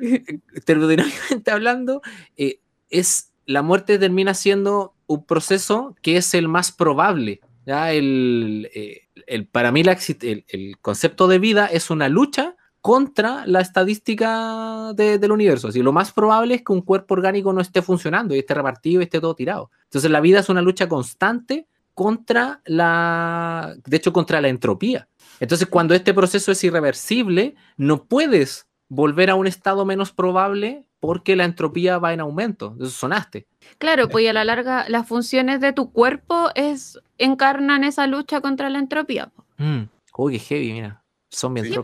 termodinámicamente 0.64 1.51
hablando, 1.51 2.03
eh, 2.36 2.61
es 2.90 3.32
la 3.47 3.62
muerte 3.62 3.99
termina 3.99 4.34
siendo 4.34 4.95
un 5.07 5.24
proceso 5.24 5.95
que 6.03 6.16
es 6.16 6.34
el 6.34 6.49
más 6.49 6.72
probable. 6.72 7.40
¿ya? 7.66 7.92
El, 7.92 8.70
eh, 8.74 9.03
el, 9.26 9.47
para 9.47 9.72
mí 9.72 9.82
la, 9.82 9.99
el, 10.22 10.45
el, 10.49 10.78
concepto 10.80 11.28
de 11.28 11.38
vida 11.38 11.66
es 11.66 11.90
una 11.90 12.09
lucha 12.09 12.57
contra 12.80 13.47
la 13.47 13.61
estadística 13.61 14.92
de, 14.95 15.18
del 15.18 15.32
universo. 15.32 15.68
Así, 15.68 15.82
lo 15.82 15.92
más 15.92 16.12
probable 16.12 16.57
es 16.57 16.62
que 16.62 16.72
un 16.72 16.82
cuerpo 16.82 17.14
orgánico 17.14 17.53
no 17.53 17.61
esté 17.61 17.80
funcionando 17.80 18.34
y 18.34 18.40
esté 18.40 18.55
repartido 18.55 19.01
y 19.01 19.05
esté 19.05 19.20
todo 19.20 19.34
tirado. 19.34 19.70
Entonces 19.84 20.11
la 20.11 20.20
vida 20.20 20.40
es 20.40 20.49
una 20.49 20.61
lucha 20.61 20.88
constante 20.88 21.66
contra 21.95 22.61
la, 22.64 23.74
de 23.86 23.97
hecho, 23.97 24.12
contra 24.12 24.40
la 24.40 24.49
entropía. 24.49 25.09
Entonces 25.40 25.66
cuando 25.68 25.95
este 25.95 26.14
proceso 26.14 26.53
es 26.53 26.62
irreversible, 26.64 27.55
no 27.76 28.05
puedes 28.05 28.68
volver 28.88 29.30
a 29.30 29.34
un 29.34 29.47
estado 29.47 29.84
menos 29.84 30.12
probable 30.12 30.86
porque 31.01 31.36
la 31.36 31.45
entropía 31.45 31.99
va 31.99 32.12
en 32.12 32.20
aumento. 32.20 32.72
Entonces 32.72 32.97
sonaste. 32.97 33.47
Claro, 33.78 34.09
pues 34.09 34.24
y 34.24 34.28
a 34.28 34.32
la 34.32 34.45
larga 34.45 34.86
las 34.88 35.07
funciones 35.07 35.61
de 35.61 35.72
tu 35.72 35.92
cuerpo 35.92 36.51
es 36.55 36.99
encarnan 37.18 37.84
esa 37.84 38.07
lucha 38.07 38.40
contra 38.40 38.70
la 38.70 38.78
entropía. 38.78 39.30
Mm. 39.59 39.82
Uy, 40.16 40.34
qué 40.34 40.38
heavy, 40.38 40.72
mira. 40.72 41.03
Son 41.30 41.53
bien 41.53 41.66
sí. 41.66 41.74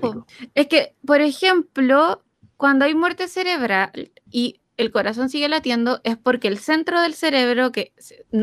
Es 0.54 0.68
que, 0.68 0.94
por 1.04 1.20
ejemplo, 1.20 2.22
cuando 2.56 2.84
hay 2.84 2.94
muerte 2.94 3.26
cerebral 3.26 4.12
y 4.30 4.59
el 4.80 4.90
corazón 4.90 5.28
sigue 5.28 5.48
latiendo, 5.48 6.00
es 6.04 6.16
porque 6.16 6.48
el 6.48 6.58
centro 6.58 7.00
del 7.00 7.14
cerebro, 7.14 7.72
que 7.72 7.92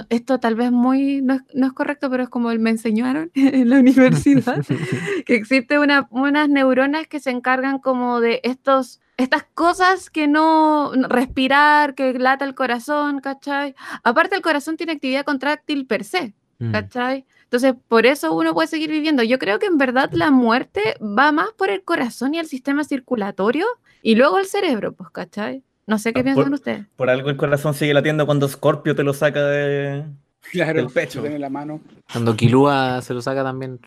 esto 0.10 0.40
tal 0.40 0.56
vez 0.56 0.72
muy 0.72 1.22
no 1.22 1.36
es, 1.36 1.42
no 1.54 1.68
es 1.68 1.74
correcto, 1.74 2.10
pero 2.10 2.24
es 2.24 2.30
como 2.30 2.50
me 2.56 2.70
enseñaron 2.70 3.32
en 3.36 3.70
la 3.70 3.80
universidad, 3.80 4.64
que 5.26 5.36
existe 5.36 5.80
una, 5.80 6.08
unas 6.12 6.50
neuronas 6.50 7.08
que 7.08 7.20
se 7.20 7.32
encargan 7.32 7.80
como 7.80 8.20
de 8.20 8.42
estos 8.44 9.00
estas 9.18 9.46
cosas 9.56 10.12
que 10.12 10.28
no 10.28 10.92
respirar, 11.10 11.96
que 11.96 12.14
lata 12.14 12.46
el 12.46 12.54
corazón, 12.54 13.20
¿cachai? 13.20 13.74
Aparte 14.04 14.36
el 14.36 14.44
corazón 14.44 14.78
tiene 14.78 14.94
actividad 14.94 15.26
contráctil 15.26 15.88
per 15.88 16.04
se, 16.04 16.36
¿cachai? 16.72 17.26
Entonces, 17.44 17.74
por 17.88 18.06
eso 18.06 18.36
uno 18.36 18.54
puede 18.54 18.68
seguir 18.68 18.92
viviendo. 18.92 19.24
Yo 19.24 19.40
creo 19.40 19.58
que 19.58 19.66
en 19.66 19.78
verdad 19.78 20.12
la 20.12 20.30
muerte 20.30 20.98
va 21.02 21.32
más 21.32 21.50
por 21.58 21.72
el 21.72 21.84
corazón 21.84 22.36
y 22.36 22.40
el 22.40 22.46
sistema 22.46 22.84
circulatorio 22.84 23.66
y 24.04 24.16
luego 24.16 24.38
el 24.38 24.46
cerebro, 24.46 24.94
pues, 24.94 25.10
¿cachai? 25.10 25.64
No 25.88 25.98
sé 25.98 26.14
qué 26.14 26.24
piensan 26.24 26.46
por, 26.46 26.54
ustedes. 26.54 26.86
Por 26.98 27.10
algo 27.10 27.30
el 27.30 27.38
corazón 27.38 27.74
sigue 27.74 27.94
latiendo 27.94 28.26
cuando 28.26 28.48
Scorpio 28.48 28.94
te 28.94 29.04
lo 29.04 29.14
saca 29.14 29.44
de, 29.48 30.06
claro, 30.52 30.82
del 30.82 30.92
pecho. 30.92 31.26
en 31.26 31.40
la 31.40 31.50
mano. 31.50 31.82
Cuando 32.12 32.36
Kilua 32.36 33.02
se 33.02 33.14
lo 33.14 33.22
saca 33.22 33.44
también, 33.44 33.80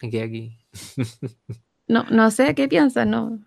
me 0.00 0.10
queda 0.10 0.24
aquí. 0.24 0.56
No, 1.88 2.04
no 2.10 2.30
sé 2.30 2.54
qué 2.54 2.68
piensan, 2.68 3.10
no. 3.10 3.38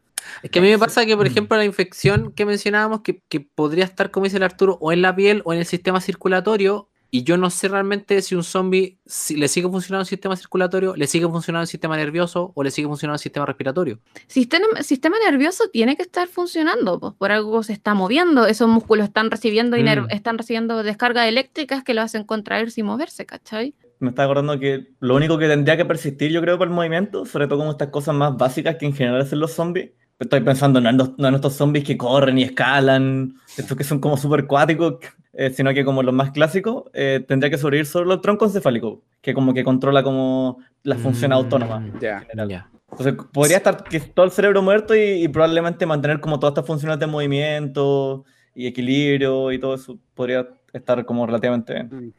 Es 0.44 0.52
que 0.52 0.60
a 0.60 0.62
mí 0.62 0.70
me 0.70 0.78
pasa 0.78 1.06
que, 1.06 1.16
por 1.16 1.26
ejemplo, 1.26 1.58
la 1.58 1.66
infección 1.66 2.32
que 2.32 2.46
mencionábamos, 2.46 3.02
que, 3.02 3.22
que, 3.30 3.40
podría 3.40 3.86
estar, 3.86 4.12
como 4.12 4.26
dice 4.26 4.38
el 4.38 4.44
Arturo, 4.44 4.78
o 4.82 4.92
en 4.92 5.02
la 5.02 5.16
piel 5.16 5.42
o 5.46 5.54
en 5.54 5.60
el 5.60 5.66
sistema 5.66 6.02
circulatorio, 6.02 6.90
y 7.12 7.24
yo 7.24 7.38
no 7.38 7.50
sé 7.50 7.68
realmente 7.68 8.22
si 8.22 8.36
un 8.36 8.44
zombie 8.44 8.98
si 9.06 9.36
le 9.36 9.48
sigue 9.48 9.70
funcionando 9.70 10.02
el 10.02 10.08
sistema 10.08 10.36
circulatorio, 10.36 10.96
le 10.96 11.08
sigue 11.08 11.28
funcionando 11.28 11.64
el 11.64 11.68
sistema 11.68 11.96
nervioso 11.96 12.52
o 12.56 12.64
le 12.64 12.72
sigue 12.72 12.88
funcionando 12.88 13.16
el 13.16 13.20
sistema 13.20 13.46
respiratorio. 13.46 14.00
Sistema, 14.28 14.66
sistema 14.82 15.18
nervioso 15.24 15.70
tiene 15.72 15.96
que 15.96 16.04
estar 16.04 16.28
funcionando, 16.28 17.00
pues 17.00 17.14
por 17.14 17.32
algo 17.32 17.64
se 17.64 17.74
está 17.74 17.94
moviendo, 17.94 18.46
esos 18.48 18.68
músculos 18.68 19.08
están 19.08 19.32
recibiendo, 19.32 19.78
mm. 19.78 20.10
están 20.10 20.38
recibiendo 20.38 20.84
descargas 20.84 21.28
eléctricas 21.28 21.84
que 21.84 21.94
lo 21.94 22.02
hacen 22.02 22.24
contraerse 22.24 22.82
y 22.82 22.84
moverse, 22.84 23.26
¿cachai? 23.26 23.76
Me 24.00 24.10
está 24.10 24.24
acordando 24.24 24.60
que 24.60 24.90
lo 25.00 25.16
único 25.16 25.38
que 25.38 25.48
tendría 25.48 25.78
que 25.78 25.86
persistir, 25.86 26.32
yo 26.32 26.42
creo, 26.42 26.58
para 26.58 26.70
el 26.70 26.76
movimiento, 26.76 27.26
sobre 27.26 27.48
todo 27.48 27.60
como 27.60 27.72
estas 27.72 27.90
cosas 27.90 28.14
más 28.14 28.36
básicas 28.36 28.76
que 28.76 28.86
en 28.86 28.94
general 28.94 29.22
hacen 29.22 29.40
los 29.40 29.54
zombies, 29.54 29.92
Estoy 30.18 30.40
pensando 30.40 30.80
no 30.80 30.90
en, 30.90 30.98
los, 30.98 31.18
no 31.18 31.28
en 31.28 31.36
estos 31.36 31.56
zombies 31.56 31.84
que 31.84 31.98
corren 31.98 32.38
y 32.38 32.44
escalan, 32.44 33.36
estos 33.58 33.78
que 33.78 33.84
son 33.84 34.00
como 34.00 34.16
súper 34.16 34.48
cuáticos, 34.48 34.96
eh, 35.38 35.50
sino 35.52 35.74
que 35.74 35.84
como 35.84 36.02
los 36.04 36.14
más 36.14 36.32
clásicos, 36.32 36.86
eh, 36.94 37.24
tendría 37.28 37.50
que 37.50 37.58
sobrevivir 37.58 37.86
solo 37.86 38.14
el 38.14 38.22
tronco 38.22 38.46
encefálico, 38.46 39.02
que 39.22 39.34
como 39.34 39.54
que 39.54 39.64
controla 39.64 40.02
como 40.04 40.60
la 40.84 40.96
función 40.96 41.32
Mm, 41.32 41.34
autónoma. 41.34 41.86
Ya. 42.00 42.26
Ya. 42.48 42.70
Entonces 42.92 43.16
podría 43.34 43.58
estar 43.58 43.84
que 43.84 44.00
todo 44.00 44.26
el 44.26 44.32
cerebro 44.32 44.62
muerto 44.62 44.96
y, 44.96 45.24
y 45.24 45.28
probablemente 45.28 45.86
mantener 45.86 46.20
como 46.20 46.40
todas 46.40 46.52
estas 46.52 46.66
funciones 46.68 47.00
de 47.00 47.08
movimiento 47.08 48.24
y 48.54 48.68
equilibrio 48.68 49.52
y 49.52 49.60
todo 49.60 49.76
eso 49.76 49.98
podría 50.14 50.48
estar 50.72 51.04
como 51.06 51.26
relativamente 51.26 51.74
bien. 51.74 52.14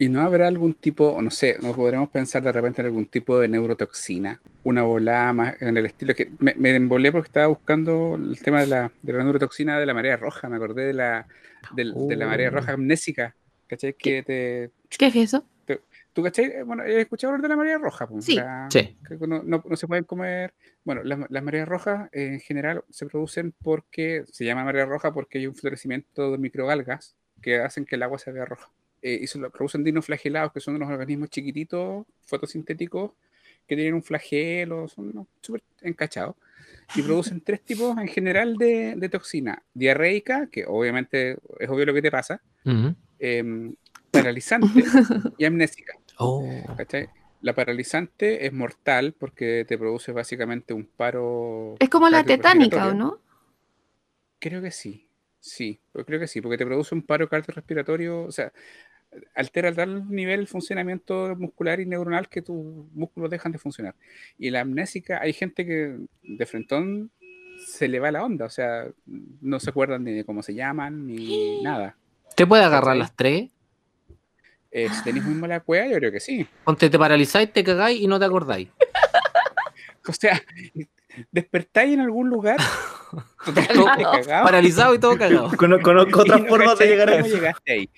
¿Y 0.00 0.08
no 0.08 0.20
habrá 0.20 0.46
algún 0.46 0.74
tipo, 0.74 1.08
o 1.08 1.22
no 1.22 1.30
sé, 1.30 1.56
no 1.60 1.72
podremos 1.72 2.08
pensar 2.10 2.42
de 2.42 2.52
repente 2.52 2.82
en 2.82 2.86
algún 2.86 3.06
tipo 3.06 3.40
de 3.40 3.48
neurotoxina? 3.48 4.40
Una 4.62 4.82
volada 4.82 5.32
más 5.32 5.60
en 5.60 5.76
el 5.76 5.86
estilo 5.86 6.14
que 6.14 6.30
me, 6.38 6.54
me 6.56 6.74
embolé 6.76 7.10
porque 7.10 7.26
estaba 7.26 7.48
buscando 7.48 8.14
el 8.14 8.38
tema 8.40 8.60
de 8.60 8.68
la, 8.68 8.92
de 9.02 9.12
la 9.12 9.24
neurotoxina 9.24 9.78
de 9.78 9.86
la 9.86 9.94
marea 9.94 10.16
roja, 10.16 10.48
me 10.48 10.56
acordé 10.56 10.86
de 10.86 10.92
la, 10.94 11.26
de, 11.74 11.92
de 11.94 12.16
la 12.16 12.26
marea 12.26 12.50
roja 12.50 12.72
amnésica, 12.72 13.34
¿cachai? 13.66 13.94
Que 13.94 14.22
te, 14.22 14.70
¿Qué 14.96 15.06
es 15.06 15.16
eso? 15.16 15.44
te- 15.64 15.80
¿Tú 16.12 16.22
cachai? 16.22 16.62
Bueno, 16.64 16.82
he 16.84 17.00
escuchado 17.02 17.32
hablar 17.32 17.42
de 17.42 17.48
la 17.48 17.56
marea 17.56 17.78
roja. 17.78 18.06
pues, 18.08 18.24
Sí. 18.24 18.34
la- 18.36 18.68
Sí. 18.70 18.96
que 19.06 19.26
no, 19.26 19.42
no- 19.42 19.62
no 19.66 19.76
se 19.76 19.86
pueden 19.86 20.04
comer. 20.04 20.54
Bueno, 20.84 21.02
las, 21.04 21.18
las 21.30 21.42
mareas 21.42 21.68
rojas 21.68 22.08
eh, 22.12 22.26
en 22.34 22.40
general 22.40 22.82
se 22.90 23.06
producen 23.06 23.52
porque 23.62 24.24
se 24.32 24.44
llama 24.44 24.64
marea 24.64 24.86
roja 24.86 25.12
porque 25.12 25.38
hay 25.38 25.46
un 25.46 25.54
florecimiento 25.54 26.32
de 26.32 26.38
microalgas 26.38 27.14
que 27.42 27.58
hacen 27.60 27.84
que 27.84 27.96
el 27.96 28.02
agua 28.02 28.18
se 28.18 28.32
vea 28.32 28.44
roja. 28.44 28.68
Eh, 29.02 29.18
y 29.22 29.26
se 29.28 29.38
lo 29.38 29.50
producen 29.50 29.84
dinoflagelados, 29.84 30.52
que 30.52 30.58
son 30.58 30.74
unos 30.74 30.90
organismos 30.90 31.30
chiquititos, 31.30 32.04
fotosintéticos, 32.26 33.12
que 33.68 33.76
tienen 33.76 33.94
un 33.94 34.02
flagelo, 34.02 34.88
son 34.88 35.28
súper 35.40 35.62
encachados. 35.82 36.34
Y 36.94 37.02
producen 37.02 37.42
tres 37.42 37.62
tipos 37.62 37.96
en 37.98 38.08
general 38.08 38.56
de, 38.56 38.94
de 38.96 39.08
toxina. 39.10 39.62
Diarreica, 39.74 40.48
que 40.50 40.64
obviamente 40.66 41.36
es 41.60 41.68
obvio 41.68 41.84
lo 41.84 41.92
que 41.92 42.00
te 42.00 42.10
pasa, 42.10 42.40
em, 43.18 43.74
paralizante 44.10 44.82
y 45.36 45.44
amnésica. 45.44 45.92
Oh. 46.16 46.48
¿cachai? 46.76 47.10
La 47.42 47.54
paralizante 47.54 48.46
es 48.46 48.52
mortal 48.52 49.14
porque 49.16 49.66
te 49.68 49.76
produce 49.76 50.12
básicamente 50.12 50.72
un 50.72 50.86
paro. 50.86 51.76
Es 51.78 51.90
como 51.90 52.08
la 52.08 52.24
tetánica, 52.24 52.88
¿o 52.88 52.94
no? 52.94 53.20
Creo 54.38 54.62
que 54.62 54.70
sí. 54.70 55.08
Sí, 55.40 55.80
yo 55.94 56.04
creo 56.04 56.18
que 56.18 56.26
sí, 56.26 56.40
porque 56.40 56.58
te 56.58 56.66
produce 56.66 56.94
un 56.94 57.02
paro 57.02 57.28
cardiorrespiratorio, 57.28 58.22
o 58.22 58.32
sea, 58.32 58.52
altera 59.34 59.70
a 59.70 59.74
tal 59.74 60.10
nivel 60.10 60.40
el 60.40 60.46
funcionamiento 60.48 61.34
muscular 61.36 61.80
y 61.80 61.86
neuronal 61.86 62.28
que 62.28 62.42
tus 62.42 62.56
músculos 62.94 63.30
dejan 63.30 63.52
de 63.52 63.58
funcionar. 63.58 63.94
Y 64.38 64.50
la 64.50 64.60
amnésica, 64.60 65.20
hay 65.22 65.32
gente 65.32 65.64
que 65.66 65.96
de 66.22 66.46
frentón 66.46 67.10
se 67.66 67.88
le 67.88 67.98
va 68.00 68.10
la 68.12 68.22
onda, 68.24 68.44
o 68.44 68.50
sea, 68.50 68.86
no 69.40 69.58
se 69.60 69.70
acuerdan 69.70 70.04
ni 70.04 70.12
de 70.12 70.24
cómo 70.24 70.42
se 70.42 70.54
llaman 70.54 71.06
ni 71.06 71.60
nada. 71.62 71.96
¿Te 72.36 72.46
puede 72.46 72.62
agarrar 72.64 72.96
las 72.96 73.16
tres? 73.16 73.50
Eh, 74.70 74.88
si 74.92 75.02
tenéis 75.02 75.24
muy 75.24 75.34
mala 75.34 75.60
cueva, 75.60 75.86
yo 75.88 75.96
creo 75.96 76.12
que 76.12 76.20
sí. 76.20 76.46
Ponte, 76.64 76.90
te 76.90 76.98
paralizáis, 76.98 77.50
te 77.52 77.64
cagáis 77.64 78.00
y 78.00 78.06
no 78.06 78.18
te 78.18 78.24
acordáis. 78.26 78.68
O 80.08 80.12
sea, 80.14 80.40
despertáis 81.30 81.92
en 81.92 82.00
algún 82.00 82.30
lugar 82.30 82.56
Todo 83.44 83.54
totalmente 83.54 84.02
cagado. 84.02 84.44
Paralizado 84.44 84.94
y 84.94 84.98
todo 84.98 85.18
cagado. 85.18 85.50
Cono- 85.56 85.80
Conozco 85.82 86.20
otras 86.20 86.40
no 86.42 86.46
formas 86.48 86.78
de 86.78 86.86
llegar 86.86 87.08
a 87.10 87.12
cómo 87.12 87.26
eso. 87.26 87.34
llegaste 87.36 87.72
ahí. 87.72 87.90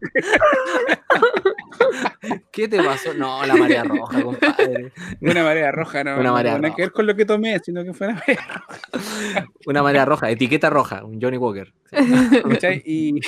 ¿Qué 2.50 2.68
te 2.68 2.82
pasó? 2.82 3.14
No, 3.14 3.44
la 3.46 3.54
marea 3.56 3.84
roja, 3.84 4.22
compadre. 4.22 4.92
Una 5.20 5.42
marea 5.44 5.72
roja, 5.72 6.04
no, 6.04 6.14
Una 6.14 6.22
no 6.24 6.32
marea 6.32 6.52
nada 6.54 6.62
roja. 6.68 6.76
que 6.76 6.82
ver 6.82 6.92
con 6.92 7.06
lo 7.06 7.14
que 7.16 7.24
tomé, 7.24 7.58
sino 7.60 7.84
que 7.84 7.92
fue 7.94 8.08
una 8.08 8.16
marea 8.16 8.64
Una 9.66 9.82
marea 9.82 10.04
roja, 10.04 10.30
etiqueta 10.30 10.70
roja, 10.70 11.04
un 11.04 11.20
Johnny 11.20 11.36
Walker. 11.36 11.72
¿cachai? 12.50 12.82
Y, 12.84 13.20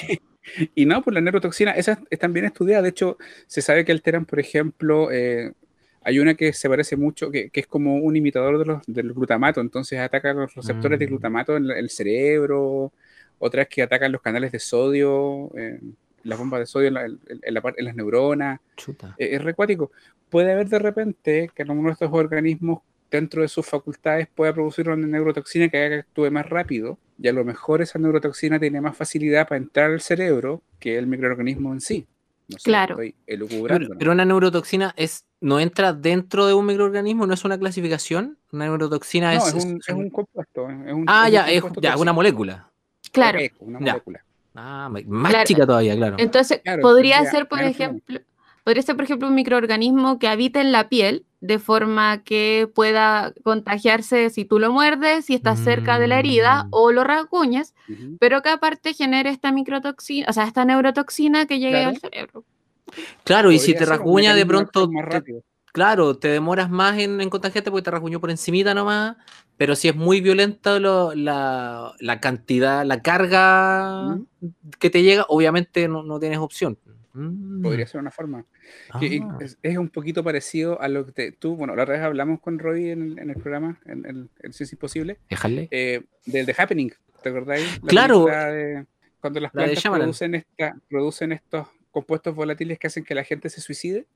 y 0.74 0.86
no, 0.86 1.02
pues 1.02 1.14
la 1.14 1.20
neurotoxina, 1.20 1.72
esas 1.72 1.98
están 2.10 2.32
bien 2.32 2.46
estudiadas. 2.46 2.82
De 2.82 2.90
hecho, 2.90 3.16
se 3.46 3.62
sabe 3.62 3.84
que 3.84 3.92
alteran, 3.92 4.24
por 4.24 4.40
ejemplo, 4.40 5.10
eh, 5.12 5.52
Hay 6.02 6.18
una 6.20 6.34
que 6.34 6.52
se 6.52 6.68
parece 6.68 6.96
mucho, 6.96 7.30
que, 7.30 7.50
que 7.50 7.60
es 7.60 7.66
como 7.66 7.96
un 7.96 8.16
imitador 8.16 8.58
de 8.58 8.64
los, 8.64 8.82
del 8.86 9.12
glutamato, 9.12 9.60
entonces 9.60 9.98
ataca 9.98 10.32
los 10.32 10.54
receptores 10.54 10.98
de 10.98 11.06
Mm. 11.06 11.10
glutamato 11.10 11.56
en 11.56 11.70
el 11.70 11.90
cerebro, 11.90 12.92
otra 13.38 13.62
es 13.62 13.68
que 13.68 13.82
atacan 13.82 14.12
los 14.12 14.22
canales 14.22 14.52
de 14.52 14.58
sodio, 14.58 15.50
eh, 15.56 15.78
las 16.24 16.38
bombas 16.38 16.60
de 16.60 16.66
sodio 16.66 16.88
en, 16.88 16.94
la- 16.94 17.04
en- 17.06 17.18
en 17.42 17.54
la 17.54 17.60
par- 17.60 17.74
en 17.76 17.84
las 17.84 17.94
neuronas, 17.94 18.60
Chuta. 18.76 19.14
Eh, 19.18 19.30
es 19.32 19.42
recuático. 19.42 19.90
Puede 20.28 20.52
haber 20.52 20.68
de 20.68 20.78
repente 20.78 21.50
que 21.54 21.62
alguno 21.62 21.88
de 21.88 21.92
estos 21.94 22.10
organismos 22.12 22.80
dentro 23.10 23.40
de 23.42 23.48
sus 23.48 23.64
facultades 23.66 24.28
pueda 24.34 24.52
producir 24.52 24.88
una 24.90 25.06
neurotoxina 25.06 25.68
que 25.70 25.78
haga 25.78 25.88
que 25.88 26.00
actúe 26.00 26.30
más 26.30 26.46
rápido 26.48 26.98
y 27.18 27.26
a 27.28 27.32
lo 27.32 27.42
mejor 27.44 27.80
esa 27.80 27.98
neurotoxina 27.98 28.60
tiene 28.60 28.80
más 28.82 28.96
facilidad 28.96 29.48
para 29.48 29.56
entrar 29.58 29.90
al 29.90 30.00
cerebro 30.02 30.60
que 30.78 30.98
el 30.98 31.06
microorganismo 31.06 31.72
en 31.72 31.80
sí. 31.80 32.06
No 32.48 32.58
sé, 32.58 32.64
Claro. 32.64 32.94
estoy 32.94 33.14
Pero, 33.26 33.44
elucubrando, 33.46 33.88
¿no? 33.90 33.98
pero 33.98 34.12
una 34.12 34.24
neurotoxina 34.24 34.94
es, 34.96 35.24
no 35.40 35.60
entra 35.60 35.92
dentro 35.92 36.46
de 36.46 36.54
un 36.54 36.64
microorganismo, 36.66 37.26
no 37.26 37.34
es 37.34 37.44
una 37.44 37.58
clasificación. 37.58 38.38
Una 38.52 38.64
neurotoxina 38.66 39.34
No, 39.34 39.38
es. 39.46 39.54
es 39.54 39.64
un, 39.64 39.80
es 39.86 39.88
un 39.94 40.10
compuesto. 40.10 40.62
Es 40.70 40.92
un, 40.92 41.04
ah, 41.06 41.24
es 41.24 41.28
un 41.28 41.32
ya, 41.32 41.50
es 41.50 41.60
compuesto 41.60 41.80
ya, 41.82 41.90
tóxico. 41.90 42.02
una 42.02 42.12
molécula. 42.12 42.70
Claro. 43.12 43.38
Correcto, 43.38 43.64
una 43.64 43.78
Ya. 43.80 43.92
molécula. 43.92 44.24
Ah, 44.60 44.88
más 45.06 45.30
Claro. 45.30 45.46
chica 45.46 45.66
todavía, 45.66 45.94
claro. 45.94 46.16
Entonces, 46.18 46.60
Claro, 46.64 46.82
podría 46.82 47.24
ser, 47.30 47.46
por 47.46 47.60
ejemplo, 47.62 48.20
podría 48.64 48.82
ser, 48.82 48.96
por 48.96 49.04
ejemplo, 49.04 49.28
un 49.28 49.34
microorganismo 49.36 50.18
que 50.18 50.26
habita 50.28 50.60
en 50.60 50.72
la 50.72 50.88
piel, 50.88 51.24
de 51.40 51.60
forma 51.60 52.24
que 52.24 52.68
pueda 52.74 53.32
contagiarse 53.44 54.28
si 54.30 54.44
tú 54.44 54.58
lo 54.58 54.72
muerdes, 54.72 55.26
si 55.26 55.34
estás 55.34 55.60
cerca 55.60 56.00
de 56.00 56.08
la 56.08 56.18
herida 56.18 56.64
Mm. 56.64 56.68
o 56.72 56.90
lo 56.90 57.04
rasguñas, 57.04 57.74
pero 58.18 58.42
que 58.42 58.48
aparte 58.48 58.92
genere 58.94 59.30
esta 59.30 59.52
microtoxina, 59.52 60.26
o 60.28 60.32
sea, 60.32 60.44
esta 60.44 60.64
neurotoxina 60.64 61.46
que 61.46 61.60
llegue 61.60 61.74
Claro. 61.82 61.88
al 61.90 61.98
cerebro. 61.98 62.44
Claro, 63.22 63.52
y 63.52 63.58
si 63.60 63.74
te 63.74 63.84
rasguña 63.84 64.34
de 64.34 64.44
pronto, 64.46 64.90
más 64.90 65.04
te- 65.08 65.10
rápido. 65.14 65.42
Claro, 65.72 66.16
te 66.18 66.28
demoras 66.28 66.70
más 66.70 66.98
en, 66.98 67.20
en 67.20 67.30
contagiarte 67.30 67.70
porque 67.70 67.84
te 67.84 67.90
rasguñó 67.90 68.20
por 68.20 68.30
encimita 68.30 68.74
nomás, 68.74 69.16
pero 69.56 69.74
si 69.76 69.88
es 69.88 69.96
muy 69.96 70.20
violenta 70.20 70.78
lo- 70.78 71.14
la, 71.14 71.92
la 72.00 72.20
cantidad, 72.20 72.84
la 72.84 73.02
carga 73.02 74.18
que 74.78 74.90
te 74.90 75.02
llega, 75.02 75.24
obviamente 75.28 75.88
no, 75.88 76.02
no 76.02 76.18
tienes 76.20 76.38
opción. 76.38 76.78
Mm. 77.14 77.62
Podría 77.62 77.86
ser 77.86 78.00
una 78.00 78.10
forma. 78.10 78.44
que 79.00 79.20
Ah. 79.22 79.38
es, 79.40 79.58
es 79.62 79.78
un 79.78 79.88
poquito 79.88 80.22
parecido 80.22 80.80
a 80.80 80.88
lo 80.88 81.06
que 81.06 81.12
te- 81.12 81.32
tú, 81.32 81.56
bueno, 81.56 81.74
la 81.74 81.82
otra 81.84 81.94
vez 81.94 82.02
hablamos 82.04 82.40
con 82.40 82.58
Roy 82.58 82.90
en, 82.90 83.02
el- 83.02 83.18
en 83.18 83.30
el 83.30 83.36
programa, 83.36 83.80
en, 83.86 84.04
el 84.04 84.28
en 84.42 84.52
Ciencia 84.52 84.74
Imposible, 84.76 85.18
Déjale. 85.30 85.68
eh, 85.70 86.02
del 86.26 86.44
The 86.46 86.54
Happening, 86.58 86.92
¿te 87.22 87.28
acordáis? 87.30 87.80
La 87.82 87.88
Claro. 87.88 88.26
de- 88.26 88.84
cuando 89.20 89.40
las 89.40 89.50
plantas 89.52 89.82
producen, 89.82 90.34
esta, 90.36 90.76
producen 90.88 91.32
estos 91.32 91.66
compuestos 91.90 92.34
volátiles 92.36 92.78
que 92.78 92.86
hacen 92.86 93.04
que 93.04 93.14
la 93.14 93.24
gente 93.24 93.48
se 93.50 93.60
suicide. 93.60 94.06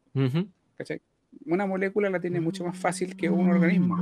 ¿cachai? 0.76 1.00
Una 1.46 1.66
molécula 1.66 2.08
la 2.10 2.20
tiene 2.20 2.40
mucho 2.40 2.64
más 2.64 2.78
fácil 2.78 3.16
que 3.16 3.28
un 3.28 3.50
organismo, 3.50 3.96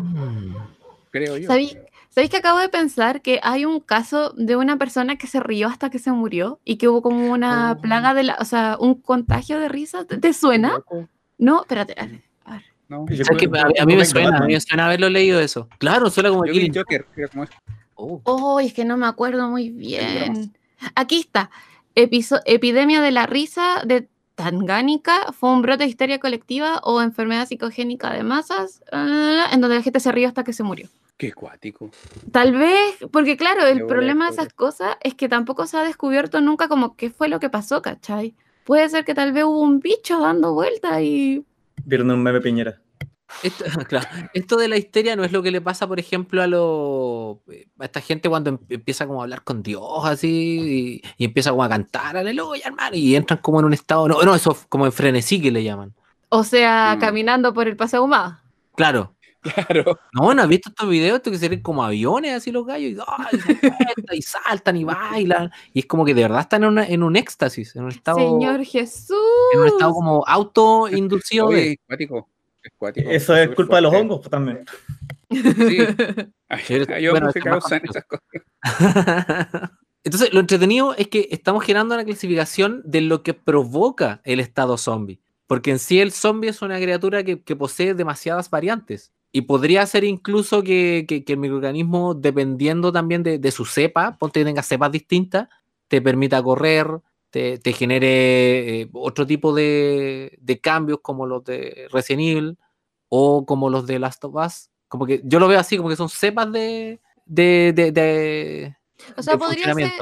creo 1.11 1.37
yo. 1.39 1.47
¿Sabéis, 1.47 1.77
sabéis 2.11 2.31
que 2.31 2.37
acabo 2.37 2.59
de 2.59 2.69
pensar 2.69 3.23
que 3.23 3.41
hay 3.43 3.65
un 3.65 3.81
caso 3.81 4.31
de 4.37 4.57
una 4.57 4.77
persona 4.77 5.17
que 5.17 5.27
se 5.27 5.41
rió 5.41 5.69
hasta 5.69 5.91
que 5.91 5.99
se 5.99 6.13
murió 6.13 6.61
y 6.65 6.77
que 6.77 6.89
hubo 6.89 7.03
como 7.03 7.31
una 7.33 7.73
Oh. 7.73 7.81
plaga 7.81 8.15
de 8.15 8.25
la, 8.25 8.37
o 8.41 8.45
sea, 8.45 8.77
un 8.79 8.95
contagio 9.01 9.59
de 9.59 9.69
risa? 9.69 10.05
¿Te, 10.05 10.19
te 10.19 10.33
suena? 10.33 10.83
No, 11.39 11.63
espérate. 11.63 11.95
a 11.99 12.07
ver, 12.07 12.23
a 12.45 12.53
ver. 12.53 12.63
¿no? 12.89 13.07
Yo 13.09 13.25
¿Sabes 13.25 13.41
qué? 13.41 13.49
creo- 13.49 13.65
a, 13.65 13.83
a 13.83 13.87
mí 13.87 13.97
me 13.97 14.05
suena, 14.05 14.37
a 14.37 14.41
mí 14.47 14.53
me 14.55 14.61
suena 14.61 14.87
haberlo 14.87 15.09
leído 15.09 15.41
eso. 15.41 15.69
Claro, 15.79 16.11
suena 16.11 16.29
como 16.31 16.45
Yo 16.47 16.53
Joker, 16.75 17.07
creo 17.15 17.29
como 17.31 17.45
es. 17.45 17.51
Oh. 17.95 18.21
Oh, 18.25 18.61
es 18.61 18.73
que 18.75 18.85
no 18.85 18.97
me 18.97 19.07
acuerdo 19.07 19.49
muy 19.49 19.71
bien. 19.71 20.53
Aquí 20.95 21.21
está. 21.21 21.51
Episo- 21.95 22.41
epidemia 22.47 23.01
de 23.03 23.11
la 23.11 23.27
risa 23.27 23.83
de 23.85 24.09
Tangánica 24.41 25.33
fue 25.35 25.53
un 25.53 25.61
brote 25.61 25.85
de 25.85 25.91
histeria 25.91 26.19
colectiva 26.19 26.81
o 26.83 27.03
enfermedad 27.03 27.47
psicogénica 27.47 28.11
de 28.15 28.23
masas 28.23 28.83
ah, 28.91 29.51
en 29.53 29.61
donde 29.61 29.77
la 29.77 29.83
gente 29.83 30.01
se 30.01 30.11
rió 30.11 30.29
hasta 30.29 30.45
que 30.45 30.55
se 30.55 30.63
murió. 30.63 30.89
Qué 31.19 31.35
cuático. 31.35 31.91
Tal 32.33 32.57
vez, 32.57 32.97
porque 33.13 33.37
claro, 33.37 33.67
el 33.67 33.81
Qué 33.81 33.85
problema 33.85 34.25
de 34.25 34.33
esas 34.33 34.51
cosas 34.55 34.97
es 35.03 35.13
que 35.13 35.29
tampoco 35.29 35.67
se 35.67 35.77
ha 35.77 35.85
descubierto 35.85 36.41
nunca 36.41 36.69
como 36.69 36.97
qué 36.97 37.11
fue 37.11 37.29
lo 37.29 37.39
que 37.39 37.51
pasó, 37.51 37.83
¿cachai? 37.83 38.35
Puede 38.65 38.89
ser 38.89 39.05
que 39.05 39.15
tal 39.15 39.35
vez 39.35 39.45
hubo 39.45 39.61
un 39.61 39.81
bicho 39.81 40.19
dando 40.19 40.55
vuelta 40.55 41.03
y... 41.03 41.45
Vieron 41.85 42.11
un 42.11 42.23
meme 42.23 42.41
Piñera. 42.41 42.81
Esto, 43.43 43.65
claro, 43.89 44.09
esto 44.35 44.57
de 44.57 44.69
la 44.69 44.77
histeria 44.77 45.17
no 45.17 45.25
es 45.25 45.33
lo 45.33 45.43
que 45.43 45.51
le 45.51 45.61
pasa, 45.61 45.87
por 45.87 45.99
ejemplo, 46.01 46.43
a, 46.43 46.47
lo, 46.47 47.43
a 47.79 47.85
esta 47.85 48.01
gente 48.01 48.29
cuando 48.29 48.51
em- 48.51 48.59
empieza 48.69 49.07
como 49.07 49.21
a 49.21 49.25
hablar 49.25 49.43
con 49.45 49.63
Dios 49.63 49.83
así 50.05 51.01
y, 51.05 51.09
y 51.17 51.25
empieza 51.25 51.51
como 51.51 51.65
a 51.65 51.69
cantar, 51.69 52.17
aleluya, 52.17 52.65
hermano, 52.67 52.97
y 52.97 53.15
entran 53.17 53.41
como 53.41 53.61
en 53.61 53.67
un 53.67 53.73
estado, 53.75 54.09
no, 54.09 54.23
no, 54.23 54.35
eso 54.35 54.53
es 54.53 54.67
como 54.69 54.87
en 54.87 54.93
frenesí 54.93 55.41
que 55.41 55.51
le 55.51 55.63
llaman. 55.65 55.95
O 56.29 56.45
sea, 56.45 56.95
Mm. 56.97 57.01
caminando 57.01 57.53
por 57.55 57.67
el 57.69 57.77
paseo 57.77 58.05
humado. 58.05 58.39
Claro. 58.77 59.15
Claro. 59.43 59.99
No, 60.13 60.35
¿no 60.35 60.43
has 60.43 60.49
visto 60.49 60.69
estos 60.69 60.87
videos? 60.87 61.17
Estos 61.17 61.33
que 61.33 61.39
se 61.39 61.49
ven 61.49 61.63
como 61.63 61.83
aviones 61.83 62.35
así 62.35 62.53
los 62.53 62.67
gallos 62.67 62.91
y, 62.93 62.97
¡ay! 63.07 63.41
se 63.41 63.53
acuestan 63.69 64.17
y 64.17 64.21
saltan 64.23 64.77
y 64.77 64.85
bailan. 64.85 65.51
Y 65.73 65.79
es 65.81 65.87
como 65.87 66.05
que 66.05 66.13
de 66.13 66.21
verdad 66.23 66.41
están 66.41 66.63
en, 66.65 66.69
una- 66.69 66.87
en 66.87 67.03
un 67.03 67.17
éxtasis, 67.17 67.75
en 67.75 67.85
un 67.85 67.89
estado, 67.91 68.19
Señor 68.19 68.63
Jesús. 68.67 69.17
en 69.55 69.61
un 69.61 69.67
estado 69.69 69.95
como 69.95 70.25
autoinducido 70.27 71.47
Oye, 71.47 71.79
de... 71.89 72.23
Eso 72.95 73.37
es 73.37 73.49
culpa 73.55 73.77
de 73.77 73.83
los 73.83 73.95
hongos 73.95 74.19
pues, 74.21 74.31
también. 74.31 74.65
Sí. 75.31 75.79
Bueno, 77.13 77.29
hongos 77.29 77.33
que 77.35 77.39
eso 77.39 77.49
es 77.49 77.53
más 77.55 77.63
causan 77.63 77.83
esas 77.89 78.05
cosas. 78.05 78.25
Entonces, 80.05 80.33
lo 80.33 80.41
entretenido 80.41 80.95
es 80.97 81.09
que 81.09 81.29
estamos 81.31 81.63
generando 81.65 81.95
una 81.95 82.05
clasificación 82.05 82.81
de 82.85 83.03
lo 83.03 83.23
que 83.23 83.35
provoca 83.35 84.21
el 84.25 84.41
estado 84.41 84.79
zombie. 84.79 85.21
Porque 85.47 85.71
en 85.73 85.79
sí 85.79 86.01
el 86.01 86.13
zombie 86.13 86.49
es 86.51 86.63
una 86.63 86.79
criatura 86.81 87.23
que, 87.23 87.43
que 87.43 87.55
posee 87.57 87.95
demasiadas 87.95 88.49
variantes. 88.51 89.13
Y 89.33 89.43
podría 89.43 89.87
ser 89.87 90.05
incluso 90.05 90.63
que, 90.63 91.05
que- 91.07 91.23
que 91.25 91.35
el 91.35 91.39
microorganismo, 91.39 92.15
dependiendo 92.15 92.93
también 92.93 93.23
de, 93.23 93.39
de 93.39 93.51
su 93.51 93.65
cepa, 93.65 94.17
ponte 94.19 94.41
que 94.41 94.45
tenga 94.45 94.63
cepas 94.63 94.91
distintas, 94.91 95.49
te 95.89 96.01
permita 96.01 96.43
correr, 96.43 96.87
te, 97.31 97.59
te 97.59 97.73
genere 97.73 98.81
eh, 98.83 98.89
otro 98.93 99.27
tipo 99.27 99.55
de, 99.55 100.37
de 100.41 100.61
cambios 100.61 100.99
como 101.03 101.27
los 101.27 101.45
de 101.45 101.89
Resident 101.93 102.23
Evil 102.23 102.59
o 103.09 103.47
como 103.47 103.71
los 103.71 103.87
de 103.87 103.99
Last 103.99 104.25
of 104.25 104.35
Us. 104.35 104.71
Como 104.89 105.07
que 105.07 105.21
yo 105.25 105.39
lo 105.39 105.49
veo 105.49 105.61
así, 105.61 105.77
como 105.77 105.89
que 105.89 105.97
son 105.97 106.09
cepas 106.09 106.51
de, 106.53 107.01
de, 107.25 107.73
de, 107.73 108.77
O 109.17 109.23
sea, 109.23 109.39
podría 109.39 109.73
ser, 109.73 109.93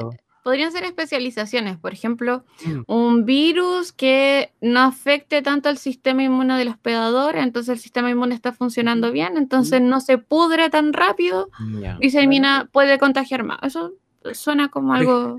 podrían 0.43 0.71
ser 0.71 0.83
especializaciones. 0.83 1.77
Por 1.77 1.93
ejemplo, 1.93 2.43
Mm. 2.65 2.81
un 2.87 3.25
virus 3.25 3.91
que 3.91 4.51
no 4.61 4.79
afecte 4.81 5.43
tanto 5.43 5.69
al 5.69 5.77
sistema 5.77 6.23
inmune 6.23 6.57
del 6.57 6.69
hospedador, 6.69 7.35
entonces 7.37 7.73
el 7.73 7.79
sistema 7.79 8.09
inmune 8.09 8.33
está 8.33 8.51
funcionando 8.51 9.11
bien, 9.11 9.37
entonces 9.37 9.79
no 9.79 10.01
se 10.01 10.17
pudre 10.17 10.71
tan 10.71 10.91
rápido 10.93 11.49
y 11.99 12.09
se 12.09 12.17
elimina, 12.17 12.67
puede 12.71 12.97
contagiar 12.97 13.43
más. 13.43 13.59
Eso 13.61 13.93
suena 14.33 14.69
como 14.69 14.93
algo. 14.93 15.37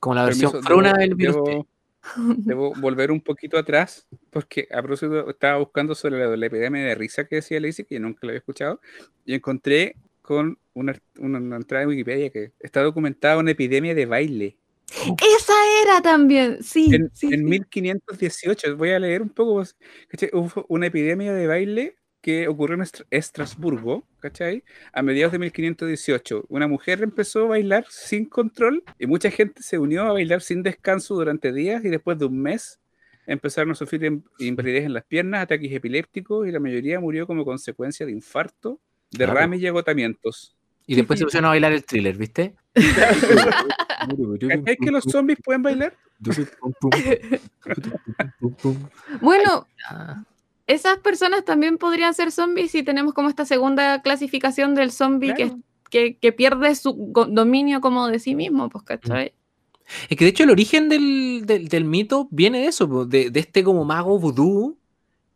Como 0.00 0.14
la 0.14 0.24
versión 0.24 0.62
fruna 0.62 0.92
debo- 0.92 0.98
del 0.98 1.14
virus. 1.14 1.36
Debo- 1.36 1.66
Debo 2.38 2.72
volver 2.76 3.10
un 3.10 3.20
poquito 3.20 3.58
atrás, 3.58 4.06
porque 4.30 4.68
a 4.70 4.80
propósito 4.80 5.28
estaba 5.28 5.58
buscando 5.58 5.94
sobre 5.94 6.20
la, 6.20 6.36
la 6.36 6.46
epidemia 6.46 6.82
de 6.84 6.94
risa 6.94 7.24
que 7.26 7.36
decía 7.36 7.58
Lacey, 7.58 7.84
que 7.84 7.96
yo 7.96 8.00
nunca 8.00 8.20
la 8.22 8.30
había 8.30 8.38
escuchado, 8.38 8.80
y 9.24 9.34
encontré 9.34 9.96
con 10.22 10.56
una, 10.74 10.96
una- 11.18 11.38
una 11.38 11.56
entrada 11.56 11.80
de 11.82 11.88
Wikipedia 11.88 12.30
que 12.30 12.52
está 12.60 12.82
documentada 12.82 13.38
una 13.38 13.50
epidemia 13.50 13.94
de 13.94 14.06
baile. 14.06 14.56
Esa 14.88 15.52
era 15.82 16.00
también, 16.00 16.62
sí. 16.62 16.94
En, 16.94 17.10
sí, 17.12 17.26
en 17.26 17.40
sí. 17.40 17.44
1518, 17.44 18.76
voy 18.76 18.90
a 18.90 19.00
leer 19.00 19.20
un 19.22 19.30
poco, 19.30 19.64
¿cachai? 20.08 20.30
Hubo 20.32 20.64
una 20.68 20.86
epidemia 20.86 21.32
de 21.34 21.46
baile 21.48 21.96
que 22.26 22.48
ocurrió 22.48 22.74
en 22.74 22.80
Estr- 22.82 23.06
Estrasburgo, 23.08 24.02
¿cachai? 24.18 24.64
A 24.92 25.00
mediados 25.00 25.30
de 25.30 25.38
1518. 25.38 26.46
Una 26.48 26.66
mujer 26.66 27.00
empezó 27.04 27.44
a 27.44 27.48
bailar 27.50 27.86
sin 27.88 28.24
control 28.24 28.82
y 28.98 29.06
mucha 29.06 29.30
gente 29.30 29.62
se 29.62 29.78
unió 29.78 30.02
a 30.02 30.12
bailar 30.12 30.42
sin 30.42 30.64
descanso 30.64 31.14
durante 31.14 31.52
días 31.52 31.84
y 31.84 31.88
después 31.88 32.18
de 32.18 32.24
un 32.24 32.42
mes 32.42 32.80
empezaron 33.28 33.70
a 33.70 33.74
sufrir 33.76 34.02
in- 34.06 34.24
invalidez 34.40 34.86
en 34.86 34.94
las 34.94 35.04
piernas, 35.04 35.44
ataques 35.44 35.70
epilépticos 35.70 36.48
y 36.48 36.50
la 36.50 36.58
mayoría 36.58 36.98
murió 36.98 37.28
como 37.28 37.44
consecuencia 37.44 38.04
de 38.04 38.10
infarto, 38.10 38.80
derrame 39.12 39.58
y 39.58 39.66
agotamientos. 39.68 40.56
Y 40.84 40.96
después 40.96 41.20
se 41.20 41.26
pusieron 41.26 41.44
a 41.46 41.50
bailar 41.50 41.74
el 41.74 41.84
thriller, 41.84 42.16
¿viste? 42.16 42.56
¿Cachai 44.48 44.76
que 44.76 44.90
los 44.90 45.04
zombies 45.04 45.38
pueden 45.44 45.62
bailar? 45.62 45.94
Bueno, 49.20 49.66
Ah, 49.88 50.24
esas 50.66 50.98
personas 50.98 51.44
también 51.44 51.78
podrían 51.78 52.14
ser 52.14 52.32
zombies 52.32 52.72
si 52.72 52.82
tenemos 52.82 53.14
como 53.14 53.28
esta 53.28 53.44
segunda 53.44 54.02
clasificación 54.02 54.74
del 54.74 54.90
zombie 54.92 55.34
que, 55.34 55.44
Claro. 55.46 55.60
que, 55.90 56.16
que 56.18 56.32
pierde 56.32 56.74
su 56.74 57.12
dominio 57.30 57.80
como 57.80 58.08
de 58.08 58.18
sí 58.18 58.34
mismo, 58.34 58.68
pues, 58.68 58.84
¿cachai? 58.84 59.32
Es 60.08 60.16
que 60.16 60.24
de 60.24 60.30
hecho 60.30 60.42
el 60.42 60.50
origen 60.50 60.88
del, 60.88 61.42
del- 61.46 61.68
del 61.68 61.84
mito 61.84 62.26
viene 62.32 62.60
de 62.60 62.66
eso, 62.66 63.06
de, 63.06 63.30
de 63.30 63.40
este 63.40 63.62
como 63.62 63.84
mago 63.84 64.18
vudú 64.18 64.76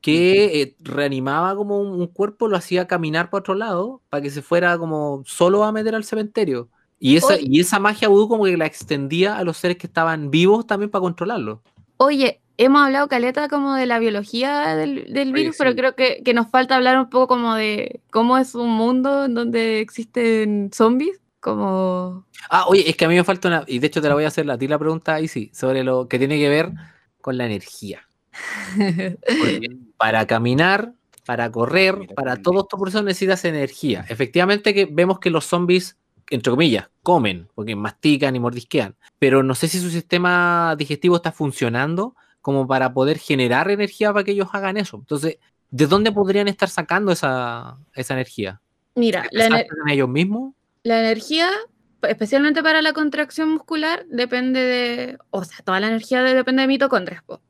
que 0.00 0.62
eh, 0.62 0.76
reanimaba 0.80 1.54
como 1.54 1.78
un, 1.78 2.00
un 2.00 2.06
cuerpo, 2.08 2.48
lo 2.48 2.56
hacía 2.56 2.86
caminar 2.88 3.30
para 3.30 3.40
otro 3.40 3.54
lado 3.54 4.02
para 4.08 4.22
que 4.22 4.30
se 4.30 4.42
fuera 4.42 4.76
como 4.78 5.22
solo 5.26 5.62
a 5.62 5.72
meter 5.72 5.94
al 5.94 6.04
cementerio. 6.04 6.68
Y 6.98 7.16
esa, 7.16 7.34
Oye. 7.34 7.44
y 7.46 7.60
esa 7.60 7.78
magia 7.78 8.08
vudú 8.08 8.28
como 8.28 8.44
que 8.44 8.56
la 8.56 8.66
extendía 8.66 9.36
a 9.38 9.44
los 9.44 9.56
seres 9.58 9.76
que 9.76 9.86
estaban 9.86 10.30
vivos 10.30 10.66
también 10.66 10.90
para 10.90 11.02
controlarlo. 11.02 11.62
Oye, 11.98 12.40
hemos 12.64 12.82
hablado 12.82 13.08
caleta 13.08 13.48
como 13.48 13.74
de 13.74 13.86
la 13.86 13.98
biología 13.98 14.76
del, 14.76 15.12
del 15.12 15.32
Oye, 15.32 15.42
virus, 15.42 15.56
pero 15.58 15.70
sí. 15.70 15.76
creo 15.76 15.94
que, 15.94 16.22
que 16.22 16.34
nos 16.34 16.48
falta 16.50 16.76
hablar 16.76 16.98
un 16.98 17.08
poco 17.08 17.28
como 17.28 17.54
de 17.54 18.00
cómo 18.10 18.36
es 18.36 18.54
un 18.54 18.70
mundo 18.70 19.24
en 19.24 19.34
donde 19.34 19.80
existen 19.80 20.70
zombies, 20.72 21.20
como... 21.40 22.26
Ah, 22.50 22.66
oye, 22.68 22.88
es 22.88 22.96
que 22.96 23.06
a 23.06 23.08
mí 23.08 23.14
me 23.14 23.24
falta 23.24 23.48
una, 23.48 23.64
y 23.66 23.78
de 23.78 23.86
hecho 23.86 24.02
te 24.02 24.08
la 24.08 24.14
voy 24.14 24.24
a 24.24 24.28
hacer 24.28 24.48
a 24.50 24.58
ti 24.58 24.68
la 24.68 24.78
pregunta 24.78 25.14
ahí 25.14 25.26
sí, 25.26 25.50
sobre 25.54 25.84
lo 25.84 26.06
que 26.06 26.18
tiene 26.18 26.38
que 26.38 26.50
ver 26.50 26.72
con 27.22 27.38
la 27.38 27.46
energía. 27.46 28.06
Porque 28.76 29.68
para 29.96 30.26
caminar, 30.26 30.92
para 31.24 31.50
correr, 31.50 32.08
para 32.14 32.36
todo 32.36 32.60
esto 32.60 32.76
por 32.76 32.88
eso 32.88 33.02
necesitas 33.02 33.44
energía. 33.46 34.04
Efectivamente 34.08 34.74
que 34.74 34.84
vemos 34.84 35.18
que 35.18 35.30
los 35.30 35.46
zombies, 35.46 35.96
entre 36.28 36.50
comillas, 36.50 36.90
comen, 37.02 37.48
porque 37.54 37.74
mastican 37.74 38.36
y 38.36 38.40
mordisquean, 38.40 38.96
pero 39.18 39.42
no 39.42 39.54
sé 39.54 39.68
si 39.68 39.80
su 39.80 39.90
sistema 39.90 40.74
digestivo 40.76 41.16
está 41.16 41.32
funcionando 41.32 42.14
como 42.40 42.66
para 42.66 42.92
poder 42.92 43.18
generar 43.18 43.70
energía 43.70 44.12
para 44.12 44.24
que 44.24 44.32
ellos 44.32 44.48
hagan 44.52 44.76
eso. 44.76 44.96
Entonces, 44.96 45.36
¿de 45.70 45.86
dónde 45.86 46.12
podrían 46.12 46.48
estar 46.48 46.68
sacando 46.68 47.12
esa, 47.12 47.76
esa 47.94 48.14
energía? 48.14 48.60
Mira, 48.94 49.26
la, 49.30 49.44
¿Se 49.44 49.50
ener- 49.50 49.66
ellos 49.90 50.08
mismos? 50.08 50.54
la 50.82 51.00
energía, 51.00 51.48
especialmente 52.02 52.62
para 52.62 52.80
la 52.82 52.92
contracción 52.92 53.50
muscular, 53.50 54.04
depende 54.08 54.60
de... 54.60 55.18
O 55.30 55.44
sea, 55.44 55.58
toda 55.64 55.78
la 55.80 55.88
energía 55.88 56.22
de- 56.22 56.34
depende 56.34 56.62
de 56.62 56.68
mitocondrias. 56.68 57.22
po. 57.22 57.40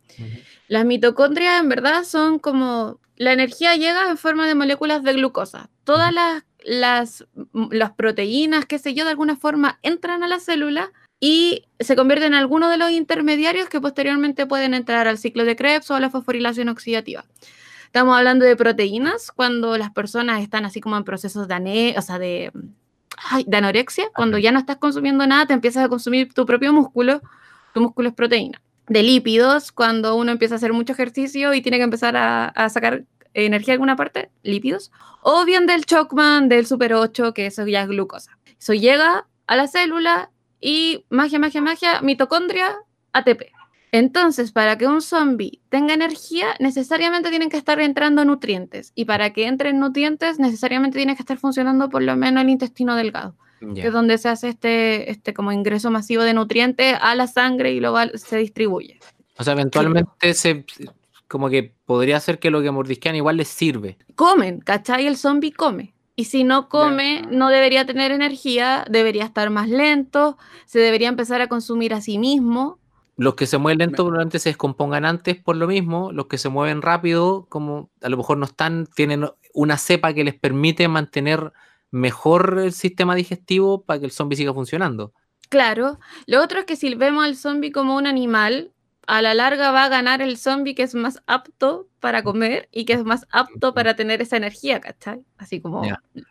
Las 0.69 0.85
mitocondrias 0.85 1.61
en 1.61 1.69
verdad 1.69 2.05
son 2.05 2.39
como... 2.39 3.01
La 3.17 3.33
energía 3.33 3.77
llega 3.77 4.09
en 4.11 4.17
forma 4.17 4.47
de 4.47 4.55
moléculas 4.55 5.03
de 5.03 5.13
glucosa. 5.13 5.69
Todas 5.85 6.11
las, 6.13 6.43
las, 6.65 7.27
las 7.71 7.93
proteínas, 7.93 8.65
qué 8.65 8.79
sé 8.79 8.95
yo, 8.95 9.05
de 9.05 9.11
alguna 9.11 9.37
forma 9.37 9.79
entran 9.83 10.23
a 10.23 10.29
la 10.29 10.41
célula 10.41 10.91
y 11.21 11.67
se 11.79 11.97
convierten 11.97 12.29
en 12.33 12.39
alguno 12.39 12.69
de 12.71 12.79
los 12.79 12.91
intermediarios 12.91 13.69
que 13.69 13.81
posteriormente 13.81 14.47
pueden 14.47 14.73
entrar 14.75 15.07
al 15.07 15.19
ciclo 15.19 15.45
de 15.45 15.55
Krebs 15.55 15.91
o 15.91 15.95
a 15.95 16.01
la 16.01 16.11
fosforilación 16.11 16.69
oxidativa. 16.71 17.25
Estamos 17.85 18.17
hablando 18.17 18.45
de 18.47 18.57
proteínas 18.57 19.31
cuando 19.31 19.77
las 19.77 19.91
personas 19.91 20.43
están 20.43 20.65
así 20.65 20.81
como 20.81 20.97
en 20.97 21.05
procesos 21.05 21.47
de, 21.49 21.55
ane- 21.55 21.95
o 21.99 22.03
sea, 22.03 22.19
de, 22.19 22.53
ay, 23.31 23.45
de 23.47 23.57
anorexia, 23.57 24.07
cuando 24.15 24.39
ya 24.39 24.51
no 24.53 24.59
estás 24.59 24.79
consumiendo 24.79 25.27
nada, 25.27 25.47
te 25.47 25.53
empiezas 25.55 25.85
a 25.85 25.89
consumir 25.89 26.33
tu 26.33 26.47
propio 26.47 26.73
músculo, 26.73 27.21
tu 27.75 27.81
músculo 27.81 28.09
es 28.09 28.15
proteína. 28.15 28.63
De 28.89 29.03
lípidos, 29.03 29.73
cuando 29.73 30.17
uno 30.17 30.33
empieza 30.33 30.55
a 30.55 30.57
hacer 30.57 30.73
mucho 30.73 30.93
ejercicio 30.95 31.53
y 31.53 31.63
tiene 31.63 31.77
que 31.79 31.85
empezar 31.85 32.17
a, 32.17 32.47
a 32.47 32.69
sacar 32.71 33.05
energía 33.35 33.73
de 33.73 33.75
alguna 33.75 33.95
parte, 33.97 34.31
lípidos. 34.43 34.91
O 35.23 35.45
bien 35.45 35.67
del 35.67 35.85
Chocman, 35.85 36.49
del 36.49 36.67
Super 36.67 36.95
8, 36.95 37.35
que 37.35 37.47
eso 37.47 37.67
ya 37.67 37.83
es 37.83 37.89
glucosa. 37.89 38.39
Eso 38.59 38.73
llega 38.73 39.27
a 39.47 39.57
la 39.57 39.67
célula 39.69 40.31
y 40.61 41.05
magia, 41.09 41.39
magia, 41.39 41.61
magia, 41.61 42.01
mitocondria, 42.03 42.77
ATP. 43.13 43.53
Entonces, 43.93 44.53
para 44.53 44.79
que 44.79 44.87
un 44.87 45.03
zombie 45.03 45.61
tenga 45.69 45.95
energía, 45.95 46.55
necesariamente 46.61 47.31
tienen 47.31 47.49
que 47.49 47.57
estar 47.57 47.81
entrando 47.81 48.25
nutrientes. 48.25 48.93
Y 48.95 49.05
para 49.05 49.33
que 49.33 49.47
entren 49.47 49.81
nutrientes, 49.81 50.39
necesariamente 50.39 50.99
tiene 50.99 51.17
que 51.17 51.23
estar 51.23 51.39
funcionando 51.39 51.89
por 51.89 52.03
lo 52.03 52.17
menos 52.17 52.43
el 52.43 52.51
intestino 52.51 52.95
delgado 52.95 53.37
que 53.75 53.89
es 53.89 53.93
donde 53.93 54.19
se 54.19 54.29
hace 54.29 54.49
este, 54.49 55.11
este 55.11 55.35
como 55.35 55.53
ingreso 55.53 55.91
masivo 55.91 56.23
de 56.23 56.35
nutrientes 56.35 56.97
a 57.01 57.15
la 57.15 57.27
sangre 57.27 57.73
y 57.73 57.81
luego 57.81 57.99
se 58.15 58.39
distribuye. 58.39 58.99
O 59.37 59.45
sea, 59.45 59.53
eventualmente 59.53 60.35
se 60.35 60.65
como 61.29 61.49
que 61.49 61.75
podría 61.85 62.19
ser 62.19 62.39
que 62.39 62.51
lo 62.51 62.63
que 62.63 62.71
mordisquean 62.71 63.15
igual 63.15 63.37
les 63.37 63.49
sirve. 63.49 63.99
Comen, 64.17 64.61
¿cachai? 64.61 65.07
El 65.07 65.17
zombie 65.17 65.53
come. 65.53 65.95
Y 66.21 66.25
si 66.25 66.45
no 66.45 66.69
come, 66.69 67.23
no 67.31 67.49
debería 67.49 67.87
tener 67.87 68.13
energía, 68.13 68.85
debería 68.91 69.25
estar 69.25 69.49
más 69.49 69.71
lento, 69.71 70.37
se 70.67 70.79
debería 70.79 71.09
empezar 71.09 71.41
a 71.41 71.47
consumir 71.47 71.95
a 71.95 72.03
sí 72.03 72.19
mismo. 72.19 72.79
Los 73.17 73.37
que 73.37 73.47
se 73.47 73.57
mueven 73.57 73.79
lento 73.79 74.05
probablemente 74.05 74.39
se 74.39 74.51
descompongan 74.51 75.07
antes 75.07 75.39
por 75.39 75.57
lo 75.57 75.67
mismo, 75.67 76.13
los 76.13 76.27
que 76.27 76.37
se 76.37 76.51
mueven 76.51 76.83
rápido, 76.83 77.47
como 77.49 77.89
a 78.03 78.11
lo 78.11 78.19
mejor 78.19 78.37
no 78.37 78.45
están, 78.45 78.87
tienen 78.95 79.31
una 79.55 79.79
cepa 79.79 80.13
que 80.13 80.25
les 80.25 80.35
permite 80.35 80.89
mantener 80.89 81.55
mejor 81.91 82.61
el 82.63 82.75
sistema 82.75 83.15
digestivo 83.15 83.87
para 83.87 84.01
que 84.01 84.05
el 84.05 84.13
zombie 84.13 84.37
siga 84.37 84.53
funcionando. 84.53 85.15
Claro. 85.49 86.01
Lo 86.27 86.43
otro 86.43 86.59
es 86.59 86.67
que 86.67 86.77
si 86.77 86.95
vemos 86.97 87.25
al 87.25 87.35
zombie 87.35 87.73
como 87.73 87.97
un 87.97 88.07
animal, 88.07 88.73
a 89.11 89.23
la 89.23 89.35
larga 89.35 89.73
va 89.73 89.87
a 89.87 89.89
ganar 89.89 90.23
el 90.23 90.37
zombie 90.37 90.77
que 90.77 90.85
es 90.85 90.95
más 90.95 91.21
apto 91.27 91.89
para 91.99 92.23
comer 92.23 92.69
y 92.71 92.85
que 92.85 92.93
es 92.93 93.03
más 93.03 93.27
apto 93.33 93.75
para 93.75 93.97
tener 93.97 94.23
esa 94.23 94.37
energía, 94.37 94.81
¿cachai? 94.81 95.25
Así 95.37 95.61
como 95.61 95.83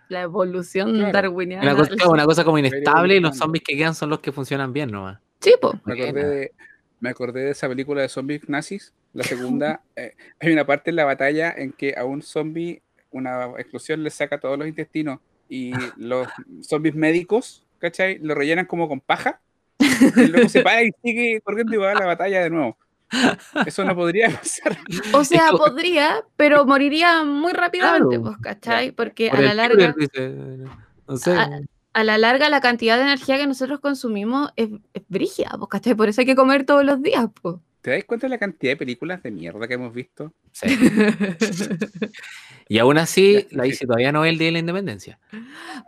la 0.08 0.22
evolución 0.22 0.94
Claro. 0.96 1.12
darwiniana. 1.12 1.74
Una 1.74 1.76
cosa, 1.76 2.10
una 2.10 2.26
cosa 2.26 2.46
como 2.46 2.58
inestable 2.58 3.18
y 3.18 3.20
los 3.20 3.36
zombies 3.38 3.66
que 3.68 3.76
quedan 3.76 3.96
son 3.96 4.10
los 4.10 4.22
que 4.22 4.32
funcionan 4.32 4.72
bien 4.72 4.92
nomás. 4.92 5.20
Sí. 5.42 5.56
Me 5.84 5.96
de, 6.14 6.54
me 7.02 7.10
acordé 7.10 7.42
de 7.42 7.52
esa 7.52 7.68
película 7.68 8.02
de 8.02 8.08
zombies 8.08 8.48
nazis, 8.48 8.94
la 9.12 9.26
segunda. 9.26 9.82
eh, 9.98 10.16
hay 10.40 10.54
una 10.54 10.66
parte 10.66 10.92
en 10.92 10.96
la 10.96 11.04
batalla 11.04 11.54
en 11.56 11.74
que 11.74 11.96
a 11.98 12.06
un 12.06 12.22
zombie 12.22 12.82
una 13.12 13.48
explosión 13.58 14.04
le 14.04 14.10
saca 14.10 14.40
todos 14.40 14.58
los 14.58 14.70
intestinos 14.70 15.20
y 15.50 15.72
los 15.98 16.30
zombies 16.62 16.96
médicos, 16.96 17.66
¿cachai? 17.80 18.20
Lo 18.20 18.36
rellenan 18.36 18.68
como 18.68 18.88
con 18.88 19.02
paja. 19.02 19.42
Y 19.80 20.28
luego 20.28 20.50
se 20.50 20.62
para 20.62 20.84
y 20.84 20.92
sigue 21.04 21.42
corriendo 21.42 21.74
y 21.74 21.78
va 21.78 21.92
a 21.92 21.96
la 21.96 22.06
batalla 22.06 22.44
de 22.44 22.50
nuevo. 22.50 22.78
Eso 23.66 23.84
no 23.86 23.96
podría 23.96 24.30
pasar. 24.30 24.78
O 25.14 25.24
sea, 25.24 25.52
podría, 25.52 26.24
pero 26.36 26.66
moriría 26.66 27.24
muy 27.24 27.54
rápidamente, 27.54 28.18
Claro. 28.18 28.24
pues, 28.24 28.38
¿cachai? 28.40 28.92
Porque 28.92 29.30
Por 29.30 29.40
a 29.40 29.42
la 29.42 29.54
larga, 29.56 29.94
Führer, 29.94 29.96
dice, 29.96 30.66
no 31.08 31.18
sé. 31.18 31.32
a- 31.32 31.60
a 31.94 32.04
la 32.04 32.18
larga 32.20 32.50
la 32.50 32.62
cantidad 32.62 32.98
de 32.98 33.04
energía 33.04 33.38
que 33.38 33.48
nosotros 33.48 33.80
consumimos 33.80 34.52
es, 34.56 34.70
es 34.94 35.02
brígida, 35.08 35.50
pues, 35.58 35.70
¿cachai? 35.70 35.96
Por 35.96 36.08
eso 36.08 36.22
hay 36.22 36.28
que 36.28 36.36
comer 36.36 36.66
todos 36.66 36.86
los 36.86 37.02
días, 37.02 37.26
pues. 37.42 37.56
¿Te 37.82 37.92
das 37.92 38.04
cuenta 38.04 38.28
de 38.28 38.32
la 38.32 38.38
cantidad 38.38 38.74
de 38.74 38.78
películas 38.78 39.24
de 39.24 39.32
mierda 39.32 39.68
que 39.68 39.74
hemos 39.74 39.94
visto? 39.94 40.32
Sí. 40.52 40.68
Y 42.72 42.78
aún 42.78 43.00
así, 43.00 43.48
la 43.50 43.64
dice 43.64 43.88
todavía 43.88 44.12
no 44.12 44.24
es 44.24 44.30
el 44.32 44.38
Día 44.38 44.48
de 44.50 44.52
la 44.52 44.60
Independencia. 44.60 45.18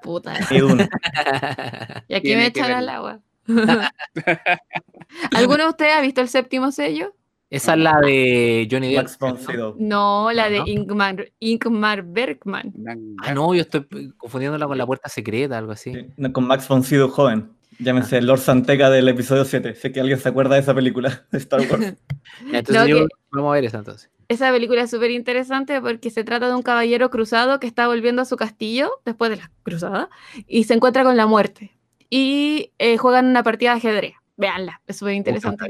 Puta. 0.01 0.33
Y. 0.49 0.55
Y 2.07 2.15
aquí 2.15 2.23
Tiene 2.23 2.41
me 2.41 2.47
echan 2.47 2.71
al 2.71 2.89
agua. 2.89 3.19
¿Alguno 5.35 5.63
de 5.63 5.69
ustedes 5.69 5.93
ha 5.93 6.01
visto 6.01 6.21
el 6.21 6.29
séptimo 6.29 6.71
sello? 6.71 7.13
Esa 7.49 7.73
es 7.73 7.79
la 7.79 7.99
de 7.99 8.65
Johnny 8.71 8.93
Depp. 8.93 9.07
Sydow. 9.09 9.75
No, 9.77 10.31
la 10.31 10.49
de 10.49 10.59
¿No? 10.59 10.67
Ingmar, 10.67 11.31
Ingmar 11.39 12.01
Bergman. 12.03 12.73
Ah, 13.21 13.33
no, 13.33 13.53
yo 13.53 13.61
estoy 13.61 13.85
confundiéndola 14.17 14.67
con 14.67 14.77
la 14.77 14.85
puerta 14.85 15.09
secreta, 15.09 15.57
algo 15.57 15.73
así. 15.73 15.93
Sí, 15.93 16.05
no, 16.15 16.31
Con 16.31 16.47
Max 16.47 16.67
von 16.69 16.81
Sydow 16.83 17.09
joven. 17.09 17.51
Llámese 17.79 18.21
Lord 18.21 18.39
Santeca 18.39 18.89
del 18.89 19.09
episodio 19.09 19.43
7. 19.43 19.75
Sé 19.75 19.91
que 19.91 19.99
alguien 19.99 20.19
se 20.19 20.29
acuerda 20.29 20.55
de 20.55 20.61
esa 20.61 20.73
película 20.73 21.25
de 21.31 21.37
Star 21.39 21.61
Wars. 21.61 21.93
Ya, 22.51 22.59
Entonces 22.59 22.75
No, 22.83 22.87
yo- 22.87 23.07
que- 23.07 23.15
vamos 23.31 23.51
a 23.51 23.53
ver 23.55 23.65
esa 23.65 23.79
entonces. 23.79 24.09
Esa 24.29 24.49
película 24.51 24.83
es 24.83 24.89
súper 24.89 25.11
interesante 25.11 25.81
porque 25.81 26.09
se 26.09 26.23
trata 26.23 26.47
de 26.47 26.55
un 26.55 26.61
caballero 26.61 27.09
cruzado 27.09 27.59
que 27.59 27.67
está 27.67 27.87
volviendo 27.87 28.21
a 28.21 28.25
su 28.25 28.37
castillo 28.37 28.91
después 29.03 29.29
de 29.29 29.37
la 29.37 29.51
cruzada 29.63 30.09
y 30.47 30.63
se 30.63 30.73
encuentra 30.75 31.03
con 31.03 31.17
la 31.17 31.25
muerte. 31.27 31.71
Y 32.13 32.73
eh, 32.77 32.97
juegan 32.97 33.25
una 33.27 33.41
partida 33.41 33.71
de 33.71 33.77
ajedrez. 33.77 34.13
Veanla, 34.35 34.81
es 34.85 34.97
súper 34.97 35.13
Me 35.13 35.17
interesante. 35.17 35.65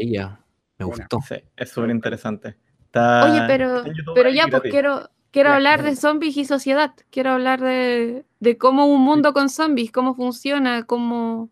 Me 0.79 0.85
gustó. 0.85 1.19
Sí, 1.27 1.35
es 1.55 1.69
súper 1.69 1.91
interesante. 1.91 2.57
Está- 2.85 3.25
Oye, 3.31 3.43
pero, 3.47 3.83
pero 4.15 4.29
ya, 4.31 4.47
pues 4.47 4.63
quiero, 4.63 5.09
quiero 5.29 5.49
Ya. 5.51 5.55
hablar 5.55 5.83
de 5.83 5.95
zombies 5.95 6.35
y 6.37 6.45
sociedad. 6.45 6.93
Quiero 7.11 7.29
hablar 7.29 7.61
de, 7.61 8.25
de 8.39 8.57
cómo 8.57 8.87
un 8.87 9.01
mundo 9.01 9.33
con 9.33 9.49
zombies, 9.49 9.91
cómo 9.91 10.15
funciona, 10.15 10.83
cómo... 10.85 11.49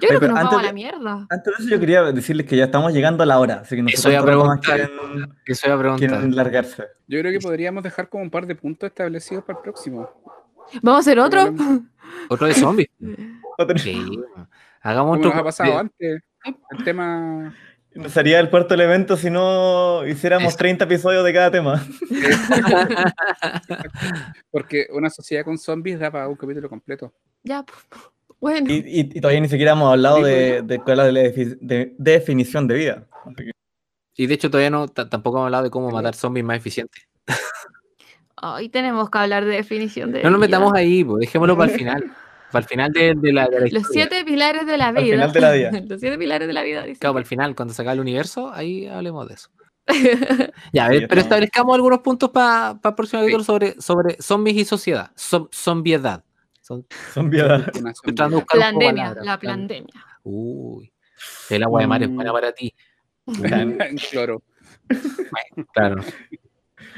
Yo 0.00 0.08
Oye, 0.08 0.18
creo 0.18 0.20
que 0.20 0.28
nos 0.28 0.34
vamos 0.36 0.52
a 0.52 0.56
antes 0.56 0.62
la 0.62 0.68
de- 0.68 0.74
mierda. 0.74 1.26
Antes 1.28 1.44
de 1.58 1.62
eso, 1.64 1.70
yo 1.74 1.78
quería 1.78 2.02
decirles 2.04 2.46
que 2.46 2.56
ya 2.56 2.64
estamos 2.64 2.94
llegando 2.94 3.22
a 3.22 3.26
la 3.26 3.38
hora. 3.38 3.56
Así 3.56 3.76
que 3.76 3.82
no 3.82 3.88
sé 3.90 3.96
Eso 3.96 4.08
a 4.08 4.12
quieren, 4.12 4.88
Eso 5.44 5.74
a 5.74 5.78
preguntar. 5.78 5.98
quieren 6.08 6.34
largarse. 6.34 6.84
Yo 7.06 7.20
creo 7.20 7.32
que 7.32 7.40
podríamos 7.40 7.82
dejar 7.82 8.08
como 8.08 8.22
un 8.24 8.30
par 8.30 8.46
de 8.46 8.54
puntos 8.54 8.86
establecidos 8.88 9.44
para 9.44 9.58
el 9.58 9.62
próximo. 9.62 10.08
¿Vamos 10.82 10.98
a 10.98 11.00
hacer 11.00 11.18
otro? 11.18 11.52
Otro 12.28 12.46
de 12.46 12.54
zombies. 12.54 12.88
Sí. 13.76 14.18
Hagamos 14.80 15.18
otro. 15.18 15.28
nos 15.30 15.38
ha 15.38 15.44
pasado 15.44 15.70
de- 15.72 15.76
antes. 15.78 16.22
El 16.70 16.84
tema. 16.84 17.54
No 17.94 18.08
sería 18.08 18.40
el 18.40 18.48
cuarto 18.48 18.72
elemento 18.72 19.18
si 19.18 19.28
no 19.28 20.06
hiciéramos 20.06 20.48
Eso. 20.48 20.56
30 20.56 20.84
episodios 20.86 21.22
de 21.26 21.32
cada 21.34 21.50
tema. 21.50 21.84
Porque 24.50 24.86
una 24.92 25.10
sociedad 25.10 25.44
con 25.44 25.58
zombies 25.58 25.98
da 25.98 26.10
para 26.10 26.28
un 26.28 26.36
capítulo 26.36 26.68
completo. 26.70 27.12
ya, 27.42 27.62
pues, 27.64 27.78
bueno. 28.40 28.70
Y, 28.70 28.76
y- 28.86 29.00
y 29.14 29.20
todavía 29.20 29.40
ni 29.40 29.48
siquiera 29.48 29.72
hemos 29.72 29.90
hablado 29.92 30.22
de, 30.22 30.50
bueno. 30.62 30.66
de 30.68 30.78
cuál 30.78 31.00
es 31.00 31.12
la 31.12 31.20
defi- 31.20 31.58
de- 31.60 31.94
definición 31.98 32.66
de 32.66 32.74
vida. 32.74 33.06
Y 34.16 34.26
de 34.26 34.34
hecho 34.34 34.50
todavía 34.50 34.70
no, 34.70 34.88
ta- 34.88 35.08
tampoco 35.08 35.36
hemos 35.38 35.46
hablado 35.48 35.64
de 35.64 35.70
cómo 35.70 35.90
matar 35.90 36.14
zombies 36.14 36.46
más 36.46 36.56
eficiente. 36.56 36.98
Hoy 38.42 38.68
tenemos 38.68 39.10
que 39.10 39.18
hablar 39.18 39.44
de 39.44 39.52
definición 39.52 40.12
de 40.12 40.22
No 40.22 40.30
nos 40.30 40.40
metamos 40.40 40.72
ahí, 40.74 41.04
pues, 41.04 41.20
dejémoslo 41.20 41.56
para 41.56 41.70
el 41.72 41.78
final. 41.78 42.04
Para 42.50 42.64
el 42.64 42.68
final 42.68 42.90
de, 42.90 43.14
de 43.16 43.32
la, 43.32 43.46
de 43.46 43.52
la 43.52 43.60
Los 43.60 43.72
historia. 43.74 44.08
siete 44.10 44.24
pilares 44.24 44.66
de 44.66 44.76
la 44.76 44.90
vida. 44.90 45.02
final 45.04 45.32
de 45.32 45.40
la 45.40 45.52
vida. 45.52 45.70
Los 45.88 46.00
siete 46.00 46.18
pilares 46.18 46.48
de 46.48 46.52
la 46.52 46.62
vida. 46.64 46.82
dice. 46.82 46.98
Claro, 46.98 47.14
para 47.14 47.20
el 47.22 47.26
final, 47.28 47.54
cuando 47.54 47.72
se 47.72 47.82
acabe 47.82 47.94
el 47.94 48.00
universo, 48.00 48.50
ahí 48.52 48.88
hablemos 48.88 49.28
de 49.28 49.34
eso. 49.34 49.50
Ya, 50.72 50.88
Sí, 50.88 50.98
ver, 50.98 51.06
pero 51.08 51.20
establezcamos 51.20 51.72
algunos 51.76 52.00
puntos 52.00 52.30
para 52.30 52.72
el 52.82 52.94
próximo 52.96 53.20
Sí. 53.22 53.26
capítulo 53.26 53.44
sobre, 53.44 53.80
sobre 53.80 54.16
zombies 54.20 54.56
y 54.56 54.64
sociedad. 54.64 55.12
Som, 55.14 55.48
zombiedad. 55.52 56.24
Son, 56.60 56.84
Son 57.14 57.30
vidas. 57.30 57.68
Una 57.80 57.90
estoy 57.92 58.14
tratando 58.14 58.38
de 58.38 58.40
zombie. 58.40 58.40
buscar 58.40 58.40
un 58.40 58.40
poco 58.40 58.46
Plandemia, 58.56 59.02
palabras. 59.04 59.26
la 59.26 59.38
plandemia. 59.38 60.04
Uy. 60.24 60.92
El 61.50 61.62
agua 61.62 61.80
de 61.82 61.86
mar 61.86 62.02
es 62.02 62.08
buena 62.10 62.30
Mm. 62.30 62.34
para 62.34 62.52
ti. 62.52 62.74
En 63.44 63.96
cloro. 64.10 64.42
Claro. 65.72 66.02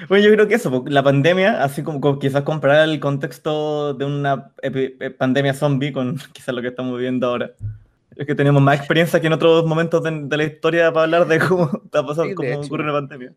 Bueno, 0.09 0.24
yo 0.24 0.32
creo 0.32 0.49
que 0.49 0.55
eso, 0.55 0.84
la 0.88 1.03
pandemia, 1.03 1.62
así 1.62 1.82
como, 1.82 2.01
como 2.01 2.18
quizás 2.18 2.43
comparar 2.43 2.88
el 2.88 3.01
contexto 3.01 3.95
de 3.95 4.05
una 4.05 4.53
eh, 4.62 5.11
pandemia 5.16 5.55
zombie 5.55 5.93
con 5.93 6.16
quizás 6.32 6.55
lo 6.55 6.62
que 6.62 6.68
estamos 6.68 6.97
viviendo 6.97 7.26
ahora. 7.28 7.53
Es 8.16 8.26
que 8.26 8.34
tenemos 8.34 8.61
más 8.61 8.78
experiencia 8.78 9.20
que 9.20 9.26
en 9.28 9.32
otros 9.32 9.64
momentos 9.64 10.03
de, 10.03 10.11
de 10.24 10.36
la 10.36 10.45
historia 10.45 10.93
para 10.93 11.05
hablar 11.05 11.26
de 11.26 11.38
cómo 11.38 11.70
está 11.84 12.05
pasando, 12.05 12.30
Sí, 12.30 12.34
cómo 12.34 12.49
hecho. 12.51 12.61
ocurre 12.61 12.82
una 12.84 12.93
pandemia. 12.93 13.32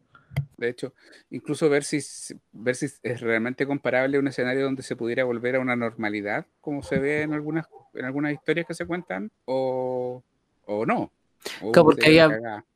De 0.57 0.69
hecho, 0.69 0.93
incluso 1.29 1.69
ver 1.69 1.83
si, 1.83 2.01
si- 2.01 2.37
ver 2.51 2.75
si 2.75 2.87
es 3.03 3.21
realmente 3.21 3.65
comparable 3.65 4.17
a 4.17 4.19
un 4.19 4.27
escenario 4.27 4.63
donde 4.63 4.83
se 4.83 4.95
pudiera 4.95 5.23
volver 5.23 5.55
a 5.55 5.59
una 5.59 5.75
normalidad, 5.75 6.45
como 6.61 6.81
se 6.83 6.99
ve 6.99 7.21
en 7.21 7.33
algunas, 7.33 7.67
en 7.93 8.05
algunas 8.05 8.33
historias 8.33 8.65
que 8.65 8.73
se 8.73 8.85
cuentan, 8.85 9.31
o, 9.45 10.23
o 10.65 10.85
no. 10.85 11.11
Claro, 11.59 11.83
porque 11.83 12.27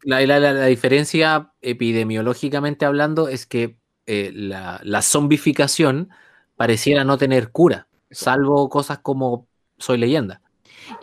la 0.04 0.66
diferencia 0.66 1.52
epidemiológicamente 1.62 2.86
hablando 2.86 3.28
es 3.28 3.46
que 3.46 3.78
eh, 4.06 4.32
la, 4.34 4.80
la 4.84 5.02
zombificación 5.02 6.10
pareciera 6.56 7.04
no 7.04 7.18
tener 7.18 7.52
cura, 7.52 7.88
salvo 8.12 8.70
cosas 8.70 9.00
como 9.00 9.48
Soy 9.78 9.98
leyenda. 9.98 10.42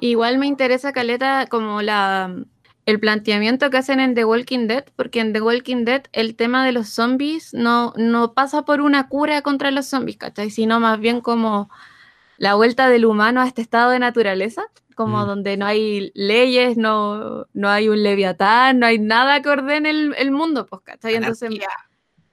Igual 0.01 0.39
me 0.39 0.47
interesa, 0.47 0.93
Caleta, 0.93 1.47
como 1.47 1.83
la 1.83 2.35
el 2.87 3.01
planteamiento 3.01 3.69
que 3.69 3.79
hacen 3.79 3.99
en 3.99 4.15
The 4.15 4.25
Walking 4.25 4.69
Dead, 4.69 4.85
porque 4.95 5.21
en 5.21 5.33
The 5.33 5.41
Walking 5.41 5.85
Dead 5.85 6.05
el 6.13 6.37
tema 6.37 6.65
de 6.65 6.71
los 6.71 6.89
zombies 6.89 7.53
no, 7.53 7.93
no 7.97 8.33
pasa 8.33 8.65
por 8.65 8.81
una 8.81 9.09
cura 9.09 9.43
contra 9.43 9.73
los 9.73 9.87
zombies, 9.87 10.17
¿cachai? 10.19 10.51
Sino 10.51 10.79
más 10.79 11.01
bien 11.01 11.21
como 11.21 11.69
la 12.39 12.55
vuelta 12.55 12.89
del 12.89 13.05
humano 13.05 13.41
a 13.41 13.47
este 13.47 13.61
estado 13.61 13.91
de 13.91 13.99
naturaleza, 13.99 14.63
como 14.97 15.25
Mm. 15.25 15.29
donde 15.29 15.59
no 15.59 15.67
hay 15.67 16.13
leyes, 16.17 16.77
no, 16.79 17.47
no 17.55 17.71
hay 17.71 17.89
un 17.91 18.03
leviatán, 18.03 18.81
no 18.81 18.87
hay 18.87 18.99
nada 18.99 19.43
que 19.43 19.51
ordene 19.51 19.91
el, 19.91 20.15
el 20.19 20.33
mundo, 20.33 20.67
pues, 20.67 20.83
¿cachai? 20.85 21.17
Entonces, 21.17 21.53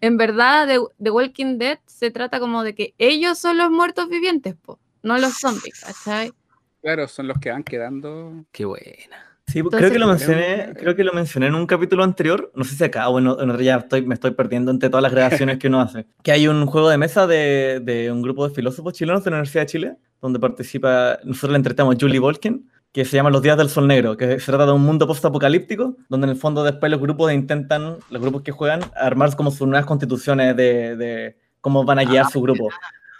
en 0.02 0.18
verdad, 0.18 0.68
The, 0.68 0.80
The 1.04 1.12
Walking 1.12 1.58
Dead 1.60 1.80
se 1.88 2.12
trata 2.12 2.40
como 2.40 2.64
de 2.64 2.76
que 2.76 2.96
ellos 3.00 3.40
son 3.40 3.58
los 3.58 3.72
muertos 3.72 4.10
vivientes, 4.10 4.56
pues, 4.62 4.80
no 5.04 5.18
los 5.20 5.36
zombies, 5.40 5.82
¿cachai? 5.82 6.34
Claro, 6.82 7.08
son 7.08 7.28
los 7.28 7.38
que 7.40 7.50
van 7.52 7.64
quedando. 7.64 8.46
Qué 8.52 8.66
buena. 8.66 9.33
Sí, 9.48 9.62
pues, 9.62 9.74
Entonces, 9.74 9.80
creo 9.80 9.92
que 9.92 10.00
lo 10.00 10.08
mencioné, 10.08 10.74
creo 10.76 10.96
que 10.96 11.04
lo 11.04 11.14
mencioné 11.14 11.48
en 11.48 11.56
un 11.56 11.68
capítulo 11.68 12.04
anterior, 12.04 12.52
no 12.56 12.64
sé 12.64 12.76
si 12.76 12.84
acá 12.84 13.10
o 13.10 13.20
en, 13.20 13.28
otro 13.28 13.60
ya 13.60 13.76
estoy, 13.76 14.02
me 14.04 14.16
estoy 14.16 14.32
perdiendo 14.32 14.72
entre 14.72 14.90
todas 14.90 15.04
las 15.04 15.12
grabaciones 15.12 15.60
que 15.60 15.68
uno 15.68 15.82
hace. 15.82 16.08
Que 16.24 16.32
hay 16.32 16.48
un 16.48 16.66
juego 16.66 16.90
de 16.90 16.98
mesa 16.98 17.28
de, 17.28 17.82
de 17.84 18.12
un 18.12 18.22
grupo 18.22 18.48
de 18.48 18.56
filósofos 18.56 18.94
chilenos 18.94 19.24
de 19.24 19.32
la 19.32 19.38
Universidad 19.38 19.64
de 19.64 19.68
Chile, 19.68 19.98
donde 20.22 20.40
participa, 20.40 21.20
nosotros 21.24 21.52
le 21.52 21.58
entrevistamos 21.58 21.98
Julie 22.00 22.20
Volken, 22.20 22.70
que 22.94 23.06
se 23.06 23.18
llama 23.18 23.32
Los 23.32 23.42
Días 23.42 23.58
del 23.58 23.70
Sol 23.70 23.88
Negro, 23.88 24.16
que 24.16 24.40
se 24.40 24.46
trata 24.46 24.68
de 24.68 24.72
un 24.72 24.84
mundo 24.84 25.08
post-apocalíptico, 25.08 25.98
donde 26.10 26.26
en 26.26 26.32
el 26.32 26.38
fondo 26.38 26.64
después 26.64 26.92
los 26.92 27.02
grupos 27.02 27.34
intentan, 27.34 27.98
los 28.10 28.22
grupos 28.22 28.44
que 28.44 28.52
juegan, 28.52 28.82
armar 28.96 29.36
como 29.36 29.52
sus 29.52 29.68
nuevas 29.68 29.86
constituciones 29.86 30.56
de, 30.56 30.96
de 30.96 31.38
cómo 31.60 31.84
van 31.84 32.00
a 32.00 32.04
guiar 32.04 32.30
su 32.30 32.42
grupo. 32.42 32.70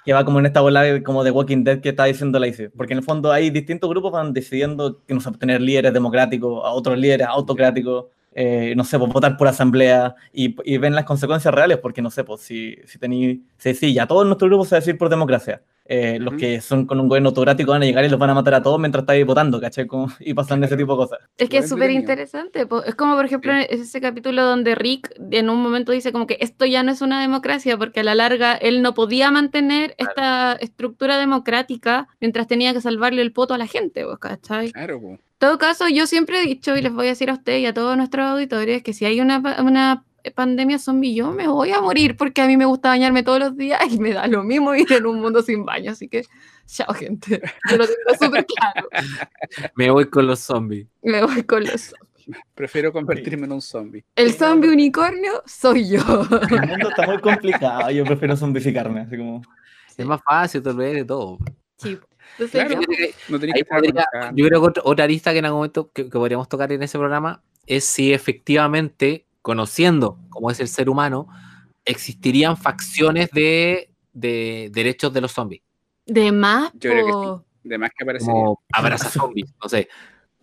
Que 0.06 0.14
va 0.14 0.26
como 0.26 0.40
en 0.40 0.46
esta 0.46 0.62
bola 0.62 0.82
de- 0.82 1.02
como 1.04 1.24
de 1.24 1.32
Walking 1.32 1.64
Dead 1.64 1.80
que 1.82 1.90
está 1.90 2.06
diciendo 2.06 2.38
Lacey. 2.40 2.70
Porque 2.70 2.94
en 2.94 3.00
el 3.00 3.06
fondo 3.06 3.32
hay 3.32 3.50
distintos 3.50 3.90
grupos 3.90 4.12
van 4.12 4.34
decidiendo 4.34 5.02
que 5.08 5.14
no 5.14 5.22
sé, 5.22 5.32
tener 5.32 5.62
líderes 5.62 5.94
democráticos, 5.94 6.64
a 6.66 6.72
otros 6.72 6.98
líderes 6.98 7.28
autocráticos, 7.28 8.06
eh, 8.36 8.74
no 8.76 8.84
sé, 8.84 8.98
pues 9.00 9.12
votar 9.12 9.38
por 9.38 9.48
asamblea 9.48 10.16
y, 10.32 10.56
y 10.66 10.78
ven 10.78 10.96
las 10.96 11.06
consecuencias 11.06 11.54
reales, 11.54 11.78
porque 11.78 12.02
no 12.02 12.10
sé, 12.12 12.24
pues 12.24 12.42
si, 12.42 12.76
si 12.86 12.98
tenéis, 13.00 13.40
si, 13.58 13.74
si 13.74 13.94
ya 13.94 14.08
todos 14.08 14.26
nuestros 14.26 14.50
grupos 14.50 14.70
se 14.70 14.76
va 14.76 14.78
a 14.78 14.82
decir 14.82 14.98
por 14.98 15.10
democracia. 15.10 15.62
Eh, 15.86 16.18
Los 16.18 16.30
Ujú. 16.36 16.40
que 16.40 16.62
son 16.62 16.86
con 16.86 16.98
un 17.02 17.10
gobierno 17.10 17.30
autocrático 17.30 17.72
van 17.72 17.82
a 17.82 17.86
llegar 17.86 18.06
y 18.06 18.10
los 18.10 18.18
van 18.18 18.30
a 18.30 18.34
matar 18.34 18.54
a 18.54 18.64
todos 18.64 18.80
mientras 18.80 19.02
estáis 19.04 19.26
votando, 19.26 19.60
¿cachai? 19.60 19.86
Como- 19.86 20.08
y 20.22 20.34
pasan 20.34 20.64
ese 20.64 20.78
tipo 20.78 20.94
de 20.94 20.98
cosas. 20.98 21.20
Es 21.38 21.50
que 21.50 21.58
es 21.58 21.68
súper 21.68 21.92
interesante. 21.92 22.66
Es 22.86 22.96
como, 22.96 23.16
por 23.16 23.26
ejemplo, 23.26 23.52
Sí. 23.54 23.68
ese 23.70 24.00
capítulo 24.00 24.44
donde 24.46 24.76
Rick 24.76 25.14
en 25.32 25.50
un 25.50 25.62
momento 25.62 25.92
dice 25.92 26.14
como 26.14 26.26
que 26.26 26.38
esto 26.40 26.66
ya 26.66 26.84
no 26.84 26.92
es 26.94 27.02
una 27.02 27.20
democracia 27.20 27.78
porque 27.78 28.00
a 28.00 28.04
la 28.04 28.16
larga 28.16 28.54
él 28.54 28.82
no 28.82 28.94
podía 28.94 29.30
mantener 29.30 29.94
esta 29.98 30.54
estructura 30.54 31.18
democrática 31.18 32.08
mientras 32.22 32.48
tenía 32.48 32.74
que 32.74 32.80
salvarle 32.80 33.22
el 33.22 33.34
poto 33.34 33.54
a 33.54 33.58
la 33.58 33.68
gente, 33.68 34.06
¿cachai? 34.22 34.72
Claro, 34.72 35.02
po. 35.02 35.20
En 35.44 35.50
todo 35.50 35.58
caso, 35.58 35.90
yo 35.90 36.08
siempre 36.08 36.40
he 36.40 36.46
dicho 36.46 36.74
y 36.78 36.82
les 36.82 36.94
voy 36.94 37.08
a 37.08 37.10
decir 37.10 37.30
a 37.30 37.34
ustedes 37.34 37.60
y 37.60 37.66
a 37.66 37.74
todos 37.74 37.98
nuestros 37.98 38.26
auditores 38.26 38.82
que 38.82 38.94
si 38.94 39.04
hay 39.04 39.20
una, 39.20 39.40
una 39.60 40.06
pandemia 40.36 40.80
zombie, 40.80 41.14
yo 41.14 41.34
me 41.34 41.50
voy 41.50 41.72
a 41.72 41.82
morir 41.82 42.16
porque 42.16 42.42
a 42.42 42.48
mí 42.48 42.56
me 42.56 42.64
gusta 42.64 42.88
bañarme 42.88 43.24
todos 43.24 43.40
los 43.40 43.58
días 43.58 43.82
y 43.92 44.00
me 44.00 44.14
da 44.14 44.26
lo 44.28 44.42
mismo 44.46 44.72
vivir 44.72 44.94
en 44.94 45.06
un 45.06 45.20
mundo 45.20 45.42
sin 45.42 45.66
baño. 45.66 45.92
Así 45.92 46.08
que, 46.08 46.24
chao, 46.66 46.94
gente. 46.94 47.42
Yo 47.70 47.76
lo 47.76 47.86
tengo 47.86 48.18
súper 48.22 48.46
claro. 48.46 48.88
Me 49.76 49.92
voy 49.92 50.06
con 50.06 50.28
los 50.28 50.40
zombies. 50.40 50.88
Me 51.02 51.22
voy 51.26 51.44
con 51.44 51.66
los 51.66 51.94
Prefiero 52.56 52.94
convertirme 52.94 53.46
en 53.46 53.52
un 53.52 53.62
zombie. 53.62 54.06
El 54.16 54.32
zombie 54.32 54.70
unicornio 54.70 55.44
soy 55.46 55.90
yo. 55.90 56.00
El 56.52 56.70
mundo 56.70 56.88
está 56.88 57.06
muy 57.06 57.20
complicado, 57.20 57.92
yo 57.92 58.06
prefiero 58.06 58.38
zombificarme, 58.38 59.02
así 59.02 59.18
como... 59.18 59.42
Es 59.98 60.06
más 60.06 60.22
fácil 60.24 60.64
tal 60.64 60.78
vez 60.78 60.94
de 60.94 61.04
todo. 61.04 61.38
Sí. 61.76 62.00
Entonces, 62.34 62.52
Claro. 62.52 62.70
ya, 62.70 62.76
Yo 62.76 62.82
creo 62.82 62.98
que- 62.98 63.14
No 63.30 63.40
tenés 63.40 63.54
que 63.54 63.58
ahí 63.58 63.62
estar 63.62 63.78
podría- 63.80 64.06
organizado. 64.14 64.36
yo 64.38 64.48
creo 64.48 64.62
que 64.62 64.68
otra, 64.68 64.84
otra 64.86 65.04
arista 65.06 65.32
que 65.32 65.40
en 65.40 65.46
algún 65.46 65.60
momento 65.60 65.92
que, 65.92 66.04
que 66.06 66.10
podríamos 66.12 66.50
tocar 66.50 66.72
en 66.72 66.84
ese 66.84 66.98
programa 66.98 67.42
es 67.68 67.86
si 67.86 68.14
efectivamente, 68.14 69.26
conociendo 69.42 70.18
cómo 70.30 70.50
es 70.52 70.60
el 70.60 70.68
ser 70.68 70.90
humano, 70.90 71.28
existirían 71.86 72.58
facciones 72.58 73.30
de, 73.32 73.90
de 74.14 74.70
derechos 74.74 75.14
de 75.14 75.22
los 75.22 75.32
zombies. 75.32 75.62
de 76.06 76.32
más, 76.32 76.72
Yo 76.74 76.92
creo 76.92 77.06
que 77.06 77.12
po. 77.14 77.46
De 77.64 77.78
más 77.78 77.92
que 77.98 78.04
aparecería. 78.04 78.34
Como 78.34 78.62
abraza 78.74 79.10
zombies, 79.10 79.54
no 79.64 79.70
sé. 79.70 79.88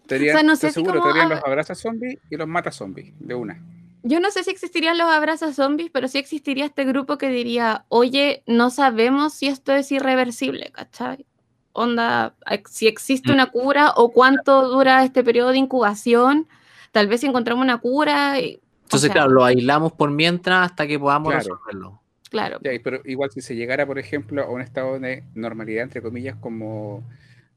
O 0.06 0.08
sea, 0.08 0.42
no 0.42 0.56
sé 0.56 0.68
si 0.68 0.74
seguro, 0.74 1.02
tenían 1.02 1.26
a- 1.30 1.34
los 1.36 1.44
abrazas 1.44 1.78
zombies 1.78 2.18
y 2.30 2.36
los 2.36 2.48
mata 2.48 2.72
zombies, 2.72 3.12
de 3.20 3.34
una. 3.34 3.62
Yo 4.02 4.18
no 4.20 4.30
sé 4.30 4.42
si 4.42 4.50
existirían 4.50 4.96
los 4.96 5.06
abrazos 5.08 5.54
zombies, 5.54 5.90
pero 5.92 6.08
sí 6.08 6.16
existiría 6.18 6.64
este 6.64 6.84
grupo 6.86 7.18
que 7.18 7.28
diría, 7.28 7.84
oye, 7.90 8.42
no 8.46 8.70
sabemos 8.70 9.34
si 9.34 9.48
esto 9.48 9.72
es 9.74 9.92
irreversible, 9.92 10.70
¿cachai? 10.72 11.26
Onda, 11.72 12.34
si 12.68 12.88
existe 12.88 13.30
Mm. 13.30 13.34
una 13.34 13.46
cura 13.50 13.92
o 13.96 14.10
cuánto 14.12 14.68
dura 14.68 15.04
este 15.04 15.22
periodo 15.22 15.50
de 15.50 15.58
incubación, 15.58 16.48
tal 16.92 17.06
vez 17.06 17.20
si 17.20 17.26
encontramos 17.26 17.62
una 17.62 17.78
cura. 17.78 18.40
y- 18.40 18.56
o 18.56 18.60
Entonces, 18.84 19.06
sea, 19.08 19.12
claro, 19.12 19.30
lo 19.30 19.44
aislamos 19.44 19.92
por 19.92 20.10
mientras 20.10 20.70
hasta 20.70 20.86
que 20.86 20.98
podamos 20.98 21.32
Claro. 21.32 21.44
resolverlo. 21.44 22.00
claro. 22.28 22.58
Pero 22.62 23.00
igual 23.04 23.30
si 23.30 23.40
se 23.40 23.54
llegara, 23.56 23.86
por 23.86 23.98
ejemplo, 23.98 24.42
a 24.42 24.50
un 24.50 24.60
estado 24.60 24.98
de 24.98 25.24
normalidad, 25.34 25.82
entre 25.84 26.00
comillas, 26.02 26.36
como, 26.36 27.04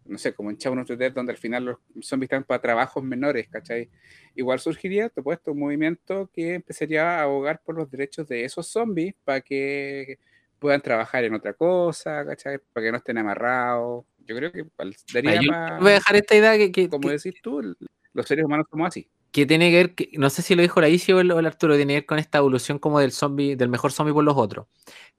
no 0.05 0.17
sé, 0.17 0.33
como 0.33 0.49
en 0.51 0.57
of 0.79 0.87
the 0.87 0.95
Dead, 0.97 1.11
donde 1.11 1.31
al 1.31 1.37
final 1.37 1.65
los 1.65 1.77
zombies 2.01 2.27
están 2.27 2.43
para 2.43 2.61
trabajos 2.61 3.03
menores, 3.03 3.47
¿cachai? 3.49 3.89
Igual 4.35 4.59
surgiría, 4.59 5.09
te 5.09 5.21
puesto 5.21 5.51
un 5.51 5.59
movimiento 5.59 6.29
que 6.33 6.55
empezaría 6.55 7.19
a 7.19 7.23
abogar 7.23 7.61
por 7.63 7.75
los 7.75 7.89
derechos 7.89 8.27
de 8.27 8.45
esos 8.45 8.67
zombies 8.67 9.13
para 9.23 9.41
que 9.41 10.17
puedan 10.63 10.81
trabajar 10.81 11.25
en 11.25 11.33
otra 11.33 11.53
cosa, 11.53 12.25
¿cachai? 12.25 12.57
Para 12.71 12.85
que 12.85 12.91
no 12.91 12.97
estén 12.97 13.17
amarrados. 13.17 14.05
Yo 14.25 14.35
creo 14.35 14.51
que 14.51 14.65
daría 15.13 15.41
Yo 15.41 15.51
pa- 15.51 15.77
voy 15.79 15.91
a 15.91 15.95
dejar 15.95 16.15
esta 16.15 16.35
idea 16.35 16.57
que, 16.57 16.71
que- 16.71 16.87
como 16.89 17.09
que- 17.09 17.15
decís 17.17 17.35
tú, 17.43 17.75
los 18.13 18.25
seres 18.25 18.45
humanos 18.45 18.65
somos 18.71 18.87
así. 18.87 19.07
que 19.31 19.45
tiene 19.47 19.71
que 19.71 19.75
ver, 19.77 19.95
que- 19.95 20.09
no 20.13 20.29
sé 20.29 20.41
si 20.43 20.53
lo 20.55 20.61
dijo 20.61 20.79
la 20.79 20.87
Isi 20.89 21.11
o 21.11 21.19
el, 21.19 21.31
o 21.31 21.39
el 21.39 21.45
Arturo, 21.47 21.75
tiene 21.75 21.93
que 21.93 21.97
ver 22.01 22.05
con 22.05 22.19
esta 22.19 22.37
evolución 22.37 22.77
como 22.79 22.99
del 22.99 23.11
zombie, 23.11 23.55
del 23.55 23.67
mejor 23.67 23.91
zombie 23.91 24.13
por 24.13 24.23
los 24.23 24.37
otros. 24.37 24.67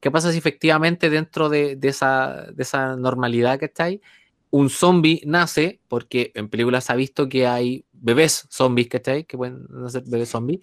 ¿Qué 0.00 0.10
pasa 0.10 0.30
si 0.32 0.38
efectivamente 0.38 1.10
dentro 1.10 1.48
de, 1.48 1.74
de 1.76 1.88
esa, 1.88 2.46
de 2.52 2.62
esa 2.62 2.96
normalidad 2.96 3.58
que 3.58 3.64
está 3.66 3.84
ahí, 3.84 4.00
un 4.50 4.70
zombie 4.70 5.20
nace, 5.26 5.80
porque 5.88 6.30
en 6.36 6.48
películas 6.48 6.84
se 6.84 6.92
ha 6.92 6.96
visto 6.96 7.28
que 7.28 7.46
hay 7.48 7.84
bebés 7.92 8.46
zombies, 8.50 8.88
¿cachai? 8.88 9.24
Que 9.24 9.36
pueden 9.36 9.66
nacer 9.68 10.04
bebés 10.06 10.28
zombies, 10.28 10.60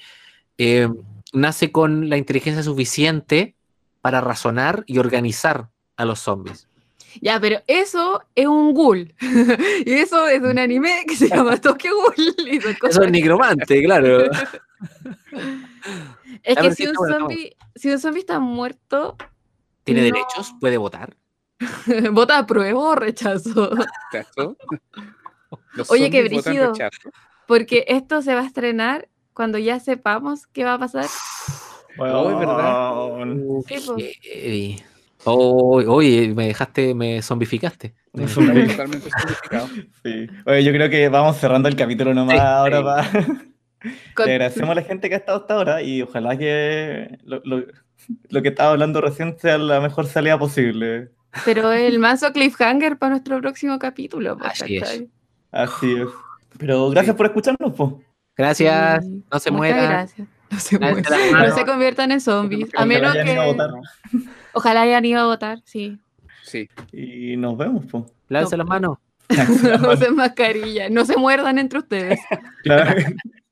eh, 0.57 0.87
nace 1.33 1.71
con 1.73 2.09
la 2.09 2.15
inteligencia 2.17 2.63
suficiente 2.63 3.55
para 4.01 4.21
razonar 4.21 4.83
y 4.87 4.97
organizar 4.99 5.69
a 5.95 6.05
los 6.05 6.19
zombies. 6.19 6.67
Ya, 7.19 7.39
pero 7.39 7.61
eso 7.67 8.23
es 8.35 8.47
un 8.47 8.73
ghoul. 8.73 9.13
y 9.85 9.93
eso 9.93 10.27
es 10.27 10.41
un 10.41 10.57
anime 10.59 11.03
que 11.07 11.15
se 11.15 11.27
llama 11.27 11.57
Tokyo 11.61 11.91
Ghoul. 11.95 12.35
y 12.47 12.61
son 12.61 12.75
Eso 12.89 13.03
es 13.03 13.11
necromante, 13.11 13.83
claro. 13.83 14.29
Es 16.43 16.57
que 16.57 16.71
si 16.73 16.87
un, 16.87 16.95
zombie, 16.95 17.55
si 17.75 17.91
un 17.91 17.99
zombie 17.99 18.21
está 18.21 18.39
muerto, 18.39 19.15
¿Tiene 19.83 20.01
No. 20.01 20.05
derechos? 20.15 20.55
¿Puede 20.59 20.77
votar? 20.77 21.15
¿vota 22.11 22.39
apruebo 22.39 22.89
o 22.89 22.95
rechazo? 22.95 23.71
Oye, 25.89 26.09
qué 26.09 26.23
brígido. 26.23 26.73
Porque 27.45 27.85
esto 27.87 28.21
se 28.21 28.33
va 28.33 28.41
a 28.41 28.45
estrenar 28.45 29.09
cuando 29.33 29.57
ya 29.57 29.79
sepamos 29.79 30.47
qué 30.47 30.63
va 30.63 30.75
a 30.75 30.79
pasar. 30.79 31.05
Oh, 31.97 32.29
es 32.31 32.39
verdad. 32.39 32.91
Po. 32.93 33.63
Heavy. 34.21 34.81
Oh, 35.25 35.81
oye, 35.87 36.33
me 36.33 36.47
dejaste, 36.47 36.95
me 36.95 37.21
zombificaste. 37.21 37.93
Totalmente 38.13 38.75
zombificado. 38.75 39.67
Sí. 40.03 40.27
Oye, 40.45 40.63
yo 40.63 40.71
creo 40.71 40.89
que 40.89 41.09
vamos 41.09 41.37
cerrando 41.37 41.69
el 41.69 41.75
capítulo 41.75 42.13
nomás 42.13 42.35
Sí, 42.35 42.41
ahora 42.43 42.77
sí. 42.77 42.83
para... 42.83 43.11
Con- 44.15 44.25
Le 44.27 44.31
agradecemos 44.33 44.69
a 44.71 44.75
la 44.75 44.81
gente 44.83 45.09
que 45.09 45.15
ha 45.15 45.17
estado 45.19 45.39
hasta 45.39 45.53
ahora 45.55 45.81
y 45.81 46.01
ojalá 46.03 46.37
que 46.37 47.17
lo, 47.23 47.41
lo- 47.45 47.65
lo 48.29 48.41
que 48.41 48.47
estaba 48.49 48.71
hablando 48.71 48.99
recién 49.01 49.37
sea 49.39 49.57
la 49.59 49.79
mejor 49.79 50.07
salida 50.07 50.37
posible. 50.39 51.09
Pero 51.45 51.71
el 51.71 51.97
manso 51.99 52.31
cliffhanger 52.33 52.97
para 52.97 53.11
nuestro 53.11 53.39
próximo 53.41 53.77
capítulo. 53.79 54.37
Así 54.41 54.77
es. 54.77 55.03
Así 55.51 55.93
es. 55.93 56.07
Pero 56.57 56.89
gracias 56.89 57.15
por 57.15 57.27
escucharnos, 57.27 57.73
po. 57.73 58.01
Gracias, 58.35 59.03
Sí. 59.05 59.23
no 59.31 59.39
se 59.39 59.51
Muchas 59.51 59.57
mueran. 59.57 59.89
gracias. 59.89 60.27
No 60.51 60.59
se, 60.59 60.77
mueran, 60.79 61.03
no 61.47 61.55
se 61.55 61.65
conviertan 61.65 62.11
en 62.11 62.19
zombies. 62.21 62.69
A 62.75 62.85
menos 62.85 63.11
hayan 63.15 63.27
ido 63.27 63.41
a 63.41 63.45
que. 63.55 64.19
Ojalá 64.53 64.81
hayan 64.81 65.05
ido 65.05 65.21
a 65.21 65.25
votar, 65.25 65.59
sí. 65.63 65.97
Sí. 66.43 66.67
Y 66.91 67.37
nos 67.37 67.57
vemos, 67.57 67.85
pues. 67.89 68.03
Lávense 68.27 68.57
las 68.57 68.67
manos. 68.67 68.97
No 69.79 69.91
usen 69.93 70.15
mascarilla. 70.15 70.89
No 70.89 71.05
se 71.05 71.15
muerdan 71.17 71.57
entre 71.57 71.79
ustedes. 71.79 72.19
Claro. 72.63 73.01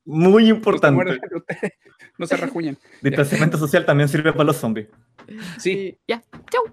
Muy 0.04 0.42
No 0.44 0.48
se 0.48 0.54
importante. 0.54 0.94
muerdan 0.94 1.14
entre 1.22 1.36
ustedes, 1.38 1.72
no 2.18 2.26
se 2.26 2.36
rajuñen. 2.36 2.76
Distanciamiento 3.00 3.56
social 3.58 3.84
también 3.86 4.08
sirve 4.08 4.32
para 4.32 4.44
los 4.44 4.56
zombies. 4.56 4.88
Sí. 5.58 5.96
Ya. 6.08 6.22
Chau. 6.50 6.62